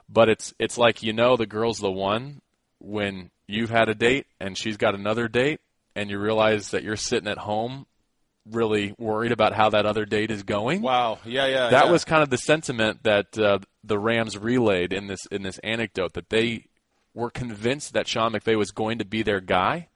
But 0.09 0.29
it's 0.29 0.55
it's 0.59 0.79
like 0.79 1.03
you 1.03 1.13
know 1.13 1.37
the 1.37 1.47
girl's 1.47 1.79
the 1.79 1.91
one 1.91 2.41
when 2.79 3.31
you've 3.49 3.71
had 3.71 3.89
a 3.89 3.95
date 3.95 4.27
and 4.39 4.57
she's 4.57 4.77
got 4.77 4.95
another 4.95 5.29
date, 5.29 5.61
and 5.95 6.11
you 6.11 6.19
realize 6.19 6.71
that 6.71 6.85
you're 6.85 6.97
sitting 6.97 7.29
at 7.29 7.39
home 7.39 7.87
really 8.51 8.95
worried 8.99 9.33
about 9.33 9.53
how 9.53 9.71
that 9.71 9.87
other 9.87 10.05
date 10.05 10.31
is 10.31 10.43
going. 10.43 10.83
Wow, 10.83 11.19
yeah, 11.25 11.47
yeah. 11.47 11.71
That 11.71 11.87
yeah. 11.87 11.91
was 11.91 12.05
kind 12.05 12.23
of 12.23 12.31
the 12.31 12.39
sentiment 12.39 13.03
that 13.03 13.37
uh, 13.37 13.59
the 13.83 13.99
Rams 13.99 14.39
relayed 14.39 14.93
in 14.93 15.09
this 15.09 15.27
in 15.31 15.43
this 15.43 15.59
anecdote 15.59 16.13
that 16.15 16.31
they 16.31 16.67
were 17.15 17.31
convinced 17.31 17.95
that 17.95 18.07
Sean 18.07 18.33
McVay 18.33 18.57
was 18.57 18.71
going 18.71 18.99
to 18.99 19.05
be 19.05 19.23
their 19.23 19.41
guy 19.41 19.89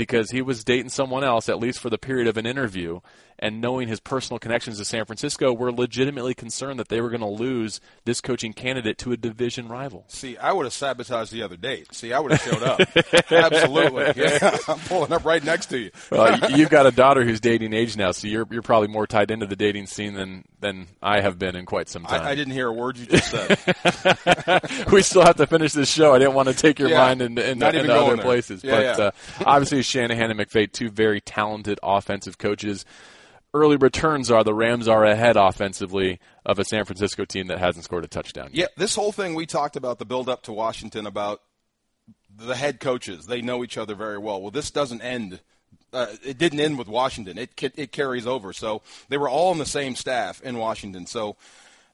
because 0.00 0.30
he 0.30 0.40
was 0.40 0.64
dating 0.64 0.88
someone 0.88 1.22
else, 1.22 1.50
at 1.50 1.58
least 1.58 1.78
for 1.78 1.90
the 1.90 1.98
period 1.98 2.26
of 2.26 2.38
an 2.38 2.46
interview, 2.46 3.00
and 3.40 3.60
knowing 3.60 3.88
his 3.88 3.98
personal 3.98 4.38
connections 4.38 4.78
to 4.78 4.84
San 4.84 5.04
Francisco, 5.06 5.52
were 5.52 5.72
legitimately 5.72 6.34
concerned 6.34 6.78
that 6.78 6.88
they 6.88 7.00
were 7.00 7.08
going 7.08 7.20
to 7.20 7.26
lose 7.26 7.80
this 8.04 8.20
coaching 8.20 8.52
candidate 8.52 8.98
to 8.98 9.12
a 9.12 9.16
division 9.16 9.66
rival. 9.66 10.04
See, 10.08 10.36
I 10.36 10.52
would 10.52 10.66
have 10.66 10.72
sabotaged 10.72 11.32
the 11.32 11.42
other 11.42 11.56
date. 11.56 11.92
See, 11.92 12.12
I 12.12 12.20
would 12.20 12.32
have 12.32 12.40
showed 12.42 12.62
up. 12.62 12.80
Absolutely. 13.30 14.10
Yeah, 14.20 14.56
I'm 14.68 14.78
pulling 14.80 15.12
up 15.12 15.24
right 15.24 15.42
next 15.42 15.66
to 15.66 15.78
you. 15.78 15.90
well, 16.10 16.50
you've 16.50 16.68
got 16.68 16.84
a 16.84 16.90
daughter 16.90 17.24
who's 17.24 17.40
dating 17.40 17.72
age 17.72 17.96
now, 17.96 18.12
so 18.12 18.28
you're 18.28 18.46
you're 18.50 18.60
probably 18.60 18.88
more 18.88 19.06
tied 19.06 19.30
into 19.30 19.46
the 19.46 19.56
dating 19.56 19.86
scene 19.86 20.14
than 20.14 20.44
than 20.60 20.88
I 21.02 21.20
have 21.20 21.38
been 21.38 21.56
in 21.56 21.64
quite 21.64 21.88
some 21.88 22.04
time. 22.04 22.20
I, 22.20 22.30
I 22.30 22.34
didn't 22.34 22.52
hear 22.52 22.68
a 22.68 22.72
word 22.72 22.98
you 22.98 23.06
just 23.06 23.30
said. 23.30 24.86
we 24.92 25.00
still 25.02 25.22
have 25.22 25.36
to 25.36 25.46
finish 25.46 25.72
this 25.72 25.88
show. 25.88 26.14
I 26.14 26.18
didn't 26.18 26.34
want 26.34 26.48
to 26.48 26.54
take 26.54 26.78
your 26.78 26.90
yeah, 26.90 26.98
mind 26.98 27.22
into, 27.22 27.50
into, 27.50 27.66
into 27.68 27.94
other 27.94 28.16
there. 28.16 28.24
places, 28.24 28.62
yeah, 28.62 28.94
but. 28.96 29.00
Uh, 29.00 29.10
obviously 29.46 29.82
Shanahan 29.82 30.30
and 30.30 30.40
McVay, 30.40 30.70
two 30.70 30.90
very 30.90 31.20
talented 31.20 31.78
offensive 31.82 32.38
coaches 32.38 32.84
early 33.52 33.76
returns 33.76 34.30
are 34.30 34.44
the 34.44 34.54
Rams 34.54 34.88
are 34.88 35.04
ahead 35.04 35.36
offensively 35.36 36.18
of 36.44 36.58
a 36.58 36.64
San 36.64 36.84
Francisco 36.84 37.24
team 37.24 37.48
that 37.48 37.58
hasn't 37.58 37.84
scored 37.84 38.04
a 38.04 38.08
touchdown. 38.08 38.50
Yeah, 38.52 38.66
this 38.76 38.94
whole 38.94 39.12
thing 39.12 39.34
we 39.34 39.46
talked 39.46 39.76
about 39.76 39.98
the 39.98 40.04
build 40.04 40.28
up 40.28 40.42
to 40.44 40.52
Washington 40.52 41.06
about 41.06 41.42
the 42.34 42.54
head 42.54 42.80
coaches. 42.80 43.26
They 43.26 43.42
know 43.42 43.64
each 43.64 43.76
other 43.76 43.94
very 43.94 44.18
well. 44.18 44.40
Well, 44.40 44.50
this 44.50 44.70
doesn't 44.70 45.02
end. 45.02 45.40
Uh, 45.92 46.06
it 46.24 46.38
didn't 46.38 46.60
end 46.60 46.78
with 46.78 46.88
Washington. 46.88 47.36
It 47.38 47.50
it 47.76 47.92
carries 47.92 48.26
over. 48.26 48.52
So 48.52 48.82
they 49.08 49.18
were 49.18 49.28
all 49.28 49.50
on 49.50 49.58
the 49.58 49.66
same 49.66 49.96
staff 49.96 50.40
in 50.42 50.56
Washington. 50.56 51.06
So 51.06 51.36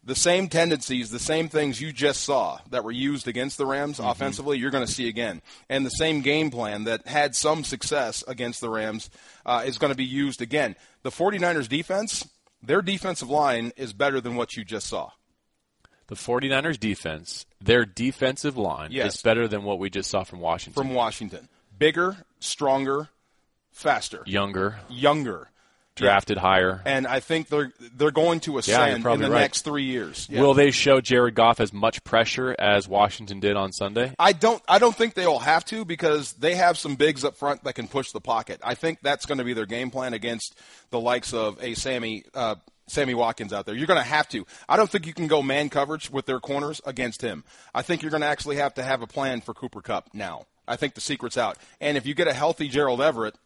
the 0.06 0.14
same 0.14 0.48
tendencies, 0.48 1.10
the 1.10 1.18
same 1.18 1.48
things 1.48 1.80
you 1.80 1.92
just 1.92 2.22
saw 2.22 2.60
that 2.70 2.84
were 2.84 2.92
used 2.92 3.26
against 3.26 3.58
the 3.58 3.66
Rams 3.66 3.98
mm-hmm. 3.98 4.08
offensively, 4.08 4.56
you're 4.56 4.70
going 4.70 4.86
to 4.86 4.92
see 4.92 5.08
again. 5.08 5.42
And 5.68 5.84
the 5.84 5.90
same 5.90 6.22
game 6.22 6.50
plan 6.50 6.84
that 6.84 7.06
had 7.06 7.34
some 7.34 7.64
success 7.64 8.22
against 8.26 8.60
the 8.60 8.70
Rams 8.70 9.10
uh, 9.44 9.64
is 9.66 9.78
going 9.78 9.90
to 9.90 9.96
be 9.96 10.04
used 10.04 10.40
again. 10.40 10.76
The 11.02 11.10
49ers 11.10 11.68
defense, 11.68 12.26
their 12.62 12.82
defensive 12.82 13.28
line 13.28 13.72
is 13.76 13.92
better 13.92 14.20
than 14.20 14.36
what 14.36 14.56
you 14.56 14.64
just 14.64 14.86
saw. 14.86 15.10
The 16.06 16.14
49ers 16.14 16.78
defense, 16.78 17.44
their 17.60 17.84
defensive 17.84 18.56
line 18.56 18.92
yes. 18.92 19.16
is 19.16 19.22
better 19.22 19.48
than 19.48 19.64
what 19.64 19.80
we 19.80 19.90
just 19.90 20.08
saw 20.08 20.22
from 20.22 20.38
Washington. 20.38 20.80
From 20.80 20.94
Washington. 20.94 21.48
Bigger, 21.76 22.16
stronger, 22.38 23.08
faster. 23.72 24.22
Younger. 24.24 24.76
Younger 24.88 25.48
drafted 25.96 26.36
yeah. 26.36 26.42
higher. 26.42 26.82
And 26.84 27.06
I 27.06 27.20
think 27.20 27.48
they're 27.48 27.72
they're 27.96 28.12
going 28.12 28.40
to 28.40 28.58
ascend 28.58 29.04
yeah, 29.04 29.12
in 29.12 29.20
the 29.20 29.30
right. 29.30 29.40
next 29.40 29.62
three 29.62 29.84
years. 29.84 30.28
Yeah. 30.30 30.42
Will 30.42 30.54
they 30.54 30.70
show 30.70 31.00
Jared 31.00 31.34
Goff 31.34 31.58
as 31.58 31.72
much 31.72 32.04
pressure 32.04 32.54
as 32.58 32.86
Washington 32.86 33.40
did 33.40 33.56
on 33.56 33.72
Sunday? 33.72 34.12
I 34.18 34.32
don't 34.32 34.62
I 34.68 34.78
don't 34.78 34.94
think 34.94 35.14
they'll 35.14 35.40
have 35.40 35.64
to 35.66 35.84
because 35.84 36.34
they 36.34 36.54
have 36.54 36.78
some 36.78 36.94
bigs 36.94 37.24
up 37.24 37.36
front 37.36 37.64
that 37.64 37.72
can 37.72 37.88
push 37.88 38.12
the 38.12 38.20
pocket. 38.20 38.60
I 38.62 38.74
think 38.74 39.00
that's 39.02 39.26
going 39.26 39.38
to 39.38 39.44
be 39.44 39.54
their 39.54 39.66
game 39.66 39.90
plan 39.90 40.14
against 40.14 40.56
the 40.90 41.00
likes 41.00 41.32
of 41.32 41.62
a 41.62 41.74
Sammy 41.74 42.24
uh, 42.34 42.56
Sammy 42.88 43.14
Watkins 43.14 43.52
out 43.52 43.66
there. 43.66 43.74
You're 43.74 43.88
going 43.88 44.02
to 44.02 44.08
have 44.08 44.28
to. 44.28 44.46
I 44.68 44.76
don't 44.76 44.88
think 44.88 45.06
you 45.06 45.14
can 45.14 45.26
go 45.26 45.42
man 45.42 45.70
coverage 45.70 46.10
with 46.10 46.26
their 46.26 46.38
corners 46.38 46.80
against 46.86 47.20
him. 47.20 47.42
I 47.74 47.82
think 47.82 48.02
you're 48.02 48.10
going 48.10 48.20
to 48.20 48.28
actually 48.28 48.56
have 48.56 48.74
to 48.74 48.82
have 48.82 49.02
a 49.02 49.06
plan 49.06 49.40
for 49.40 49.54
Cooper 49.54 49.80
Kupp 49.80 50.10
now. 50.12 50.46
I 50.68 50.76
think 50.76 50.94
the 50.94 51.00
secret's 51.00 51.38
out. 51.38 51.58
And 51.80 51.96
if 51.96 52.06
you 52.06 52.14
get 52.14 52.28
a 52.28 52.32
healthy 52.32 52.68
Gerald 52.68 53.00
Everett, 53.00 53.36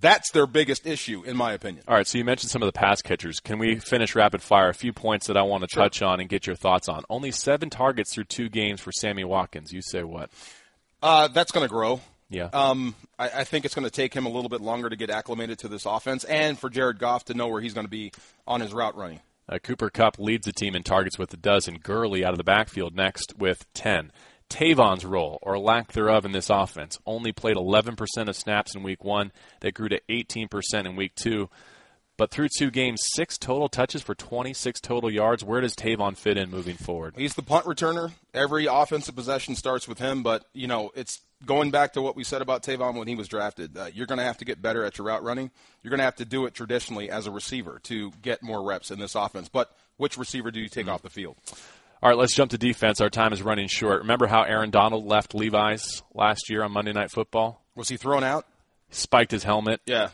that's 0.00 0.30
their 0.30 0.46
biggest 0.46 0.86
issue, 0.86 1.22
in 1.24 1.36
my 1.36 1.52
opinion. 1.52 1.84
All 1.88 1.94
right, 1.94 2.06
so 2.06 2.18
you 2.18 2.24
mentioned 2.24 2.50
some 2.50 2.62
of 2.62 2.66
the 2.66 2.72
pass 2.72 3.02
catchers. 3.02 3.40
Can 3.40 3.58
we 3.58 3.76
finish 3.76 4.14
rapid 4.14 4.42
fire? 4.42 4.68
A 4.68 4.74
few 4.74 4.92
points 4.92 5.26
that 5.26 5.36
I 5.36 5.42
want 5.42 5.62
to 5.62 5.68
sure. 5.70 5.82
touch 5.82 6.02
on 6.02 6.20
and 6.20 6.28
get 6.28 6.46
your 6.46 6.56
thoughts 6.56 6.88
on. 6.88 7.02
Only 7.10 7.30
seven 7.30 7.70
targets 7.70 8.14
through 8.14 8.24
two 8.24 8.48
games 8.48 8.80
for 8.80 8.92
Sammy 8.92 9.24
Watkins. 9.24 9.72
You 9.72 9.82
say 9.82 10.02
what? 10.02 10.30
Uh, 11.02 11.28
that's 11.28 11.52
going 11.52 11.66
to 11.66 11.70
grow. 11.70 12.00
Yeah. 12.28 12.48
Um, 12.52 12.94
I, 13.18 13.30
I, 13.40 13.44
think 13.44 13.64
it's 13.64 13.74
going 13.74 13.84
to 13.84 13.90
take 13.90 14.14
him 14.14 14.24
a 14.24 14.28
little 14.28 14.48
bit 14.48 14.60
longer 14.60 14.88
to 14.88 14.94
get 14.94 15.10
acclimated 15.10 15.58
to 15.60 15.68
this 15.68 15.84
offense 15.84 16.22
and 16.24 16.56
for 16.56 16.70
Jared 16.70 17.00
Goff 17.00 17.24
to 17.24 17.34
know 17.34 17.48
where 17.48 17.60
he's 17.60 17.74
going 17.74 17.86
to 17.86 17.90
be 17.90 18.12
on 18.46 18.60
his 18.60 18.72
route 18.72 18.96
running. 18.96 19.20
Uh, 19.48 19.58
Cooper 19.58 19.90
Kupp 19.90 20.18
leads 20.20 20.46
the 20.46 20.52
team 20.52 20.76
in 20.76 20.84
targets 20.84 21.18
with 21.18 21.34
a 21.34 21.36
dozen. 21.36 21.78
Gurley 21.78 22.24
out 22.24 22.32
of 22.32 22.38
the 22.38 22.44
backfield 22.44 22.94
next 22.94 23.36
with 23.36 23.66
10. 23.74 24.12
Tavon's 24.50 25.06
role, 25.06 25.38
or 25.42 25.58
lack 25.58 25.92
thereof, 25.92 26.24
in 26.24 26.32
this 26.32 26.50
offense. 26.50 26.98
Only 27.06 27.32
played 27.32 27.56
11% 27.56 27.96
of 28.28 28.36
snaps 28.36 28.74
in 28.74 28.82
week 28.82 29.04
one. 29.04 29.32
They 29.60 29.70
grew 29.70 29.88
to 29.88 30.00
18% 30.10 30.50
in 30.84 30.96
week 30.96 31.14
two. 31.14 31.48
But 32.18 32.30
through 32.30 32.48
two 32.58 32.70
games, 32.70 33.00
six 33.14 33.38
total 33.38 33.70
touches 33.70 34.02
for 34.02 34.14
26 34.14 34.78
total 34.80 35.10
yards. 35.10 35.42
Where 35.42 35.62
does 35.62 35.74
Tavon 35.74 36.18
fit 36.18 36.36
in 36.36 36.50
moving 36.50 36.76
forward? 36.76 37.14
He's 37.16 37.34
the 37.34 37.42
punt 37.42 37.64
returner. 37.64 38.12
Every 38.34 38.66
offensive 38.66 39.16
possession 39.16 39.56
starts 39.56 39.88
with 39.88 39.98
him, 39.98 40.22
but, 40.22 40.44
you 40.52 40.66
know, 40.66 40.90
it's 40.94 41.20
going 41.46 41.70
back 41.70 41.94
to 41.94 42.02
what 42.02 42.16
we 42.16 42.24
said 42.24 42.42
about 42.42 42.62
Tavon 42.62 42.94
when 42.94 43.08
he 43.08 43.14
was 43.14 43.26
drafted. 43.26 43.74
Uh, 43.74 43.86
you're 43.94 44.06
going 44.06 44.18
to 44.18 44.24
have 44.24 44.36
to 44.38 44.44
get 44.44 44.60
better 44.60 44.84
at 44.84 44.98
your 44.98 45.06
route 45.06 45.22
running. 45.22 45.50
You're 45.82 45.90
going 45.90 46.00
to 46.00 46.04
have 46.04 46.16
to 46.16 46.26
do 46.26 46.44
it 46.44 46.52
traditionally 46.52 47.08
as 47.08 47.26
a 47.26 47.30
receiver 47.30 47.80
to 47.84 48.12
get 48.20 48.42
more 48.42 48.62
reps 48.62 48.90
in 48.90 48.98
this 48.98 49.14
offense. 49.14 49.48
But 49.48 49.74
which 49.96 50.18
receiver 50.18 50.50
do 50.50 50.60
you 50.60 50.68
take 50.68 50.86
mm-hmm. 50.86 50.94
off 50.94 51.02
the 51.02 51.08
field? 51.08 51.36
All 52.02 52.08
right, 52.08 52.16
let's 52.18 52.34
jump 52.34 52.50
to 52.52 52.58
defense. 52.58 53.00
Our 53.02 53.10
time 53.10 53.34
is 53.34 53.42
running 53.42 53.68
short. 53.68 54.00
Remember 54.00 54.26
how 54.26 54.42
Aaron 54.42 54.70
Donald 54.70 55.04
left 55.04 55.34
Levi's 55.34 56.02
last 56.14 56.48
year 56.48 56.62
on 56.62 56.72
Monday 56.72 56.92
Night 56.92 57.10
Football? 57.10 57.62
Was 57.74 57.90
he 57.90 57.98
thrown 57.98 58.24
out? 58.24 58.46
Spiked 58.88 59.30
his 59.30 59.44
helmet. 59.44 59.82
Yeah. 59.84 60.08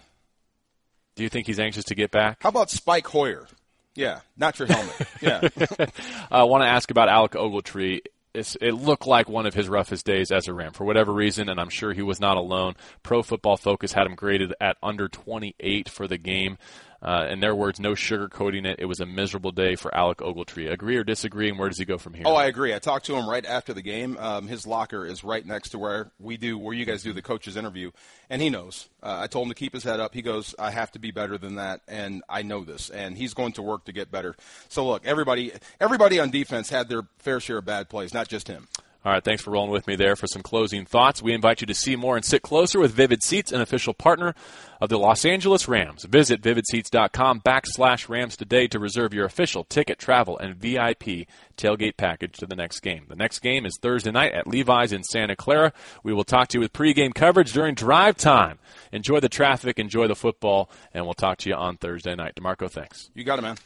Do 1.15 1.23
you 1.23 1.29
think 1.29 1.47
he's 1.47 1.61
anxious 1.61 1.85
to 1.85 1.95
get 1.95 2.11
back? 2.11 2.39
How 2.43 2.49
about 2.49 2.71
Spike 2.71 3.07
Hoyer? 3.07 3.47
Yeah, 3.95 4.21
not 4.37 4.59
your 4.59 4.67
helmet. 4.69 4.95
yeah. 5.21 5.49
Uh, 5.79 5.87
I 6.31 6.43
want 6.43 6.63
to 6.65 6.69
ask 6.69 6.91
about 6.91 7.09
Alec 7.09 7.33
Ogletree. 7.33 8.01
it 8.35 8.73
looked 8.75 9.07
like 9.07 9.29
one 9.29 9.47
of 9.47 9.55
his 9.55 9.69
roughest 9.69 10.05
days 10.05 10.31
as 10.33 10.49
a 10.49 10.53
Ram 10.53 10.73
for 10.73 10.85
whatever 10.85 11.13
reason, 11.13 11.49
and 11.49 11.59
I'm 11.61 11.71
sure 11.71 11.93
he 11.93 12.03
was 12.03 12.21
not 12.21 12.37
alone. 12.37 12.75
Pro 13.05 13.23
Football 13.23 13.57
Focus 13.57 13.93
had 13.93 14.07
him 14.07 14.17
graded 14.17 14.53
at 14.61 14.77
under 14.83 15.09
28 15.09 15.89
for 15.89 16.07
the 16.07 16.19
game. 16.19 16.59
Uh, 17.03 17.27
in 17.29 17.41
their 17.41 17.55
words, 17.55 17.79
no 17.79 17.93
sugarcoating 17.93 18.67
it. 18.67 18.77
It 18.79 18.87
was 18.87 19.01
a 19.01 19.07
miserable 19.07 19.53
day 19.53 19.77
for 19.77 19.95
Alec 19.95 20.19
Ogletree. 20.19 20.71
Agree 20.71 20.97
or 20.97 21.05
disagree, 21.05 21.49
and 21.49 21.59
where 21.59 21.69
does 21.69 21.79
he 21.79 21.85
go 21.85 21.99
from 21.99 22.15
here? 22.15 22.25
Oh, 22.27 22.35
I 22.35 22.47
agree. 22.47 22.75
I 22.75 22.79
talked 22.79 23.07
to 23.07 23.15
him 23.15 23.29
right 23.29 23.45
after 23.45 23.75
the 23.75 23.83
game. 23.83 24.17
Um, 24.19 24.49
his 24.49 24.67
locker 24.67 25.05
is 25.05 25.23
right 25.23 25.45
next 25.45 25.71
to 25.71 25.79
where 25.79 26.11
we 26.19 26.37
do, 26.37 26.57
where 26.59 26.75
you 26.75 26.85
guys 26.85 27.03
do 27.03 27.13
the 27.13 27.23
coaches 27.23 27.57
interview, 27.57 27.91
and 28.31 28.41
he 28.41 28.51
knows. 28.51 28.89
Uh, 29.03 29.19
I 29.21 29.27
told 29.27 29.47
him 29.47 29.51
to 29.51 29.55
keep 29.55 29.75
his 29.75 29.85
head 29.85 30.01
up. 30.01 30.15
He 30.15 30.23
goes, 30.23 30.55
"I 30.59 30.71
have 30.71 30.91
to 30.93 30.99
be 30.99 31.11
better 31.11 31.37
than 31.39 31.57
that, 31.57 31.83
and 31.87 32.23
I 32.29 32.43
know 32.43 32.65
this." 32.65 32.91
And 32.91 33.17
he's 33.17 33.35
going 33.35 33.53
to 33.53 33.63
work 33.63 33.85
to 33.85 33.93
get 33.93 34.11
better. 34.11 34.35
So 34.69 34.87
look, 34.87 35.05
everybody, 35.07 35.53
everybody 35.81 36.19
on 36.19 36.31
defense 36.31 36.71
had 36.71 36.89
their 36.89 37.03
fair 37.19 37.41
share 37.41 37.59
of 37.59 37.67
bad 37.67 37.89
plays, 37.89 38.15
not 38.15 38.29
just 38.29 38.49
him. 38.49 38.69
All 39.07 39.13
right, 39.13 39.23
thanks 39.23 39.41
for 39.41 39.53
rolling 39.53 39.71
with 39.71 39.87
me 39.87 39.95
there 39.95 40.17
for 40.17 40.27
some 40.27 40.43
closing 40.43 40.85
thoughts. 40.85 41.23
We 41.23 41.33
invite 41.33 41.61
you 41.61 41.69
to 41.69 41.75
see 41.75 41.95
more 41.95 42.17
and 42.17 42.25
sit 42.25 42.43
closer 42.43 42.81
with 42.81 42.91
Vivid 42.91 43.23
Seats, 43.23 43.53
an 43.53 43.61
official 43.61 43.95
partner 43.95 44.35
of 44.81 44.89
the 44.89 44.99
Los 44.99 45.25
Angeles 45.25 45.69
Rams. 45.69 46.03
Visit 46.03 46.43
vividseats.com 46.43 47.43
backslash 47.43 48.09
Rams 48.09 48.37
today 48.37 48.67
to 48.67 48.81
reserve 48.81 49.15
your 49.15 49.25
official 49.25 49.63
ticket, 49.63 50.01
travel, 50.01 50.37
and 50.37 50.57
VIP 50.57 51.29
tailgate 51.57 51.97
package 51.97 52.33
to 52.39 52.47
the 52.47 52.57
next 52.57 52.81
game. 52.81 53.05
The 53.09 53.15
next 53.15 53.39
game 53.39 53.65
is 53.65 53.79
Thursday 53.81 54.11
night 54.11 54.33
at 54.33 54.49
Levi's 54.49 54.93
in 54.93 55.05
Santa 55.05 55.37
Clara. 55.37 55.73
We 56.03 56.13
will 56.13 56.25
talk 56.25 56.49
to 56.49 56.59
you 56.59 56.63
with 56.63 56.73
pregame 56.73 57.15
coverage 57.15 57.53
during 57.53 57.77
drive 57.77 58.17
time. 58.17 58.59
Enjoy 58.91 59.21
the 59.21 59.29
traffic, 59.29 59.79
enjoy 59.79 60.09
the 60.09 60.17
football, 60.17 60.69
and 60.93 61.05
we'll 61.05 61.15
talk 61.15 61.39
to 61.39 61.49
you 61.49 61.55
on 61.55 61.77
Thursday 61.77 62.17
night. 62.17 62.35
DeMarco, 62.35 62.69
thanks. 62.69 63.09
You 63.15 63.23
got 63.23 63.39
it, 63.39 63.43
man. 63.43 63.57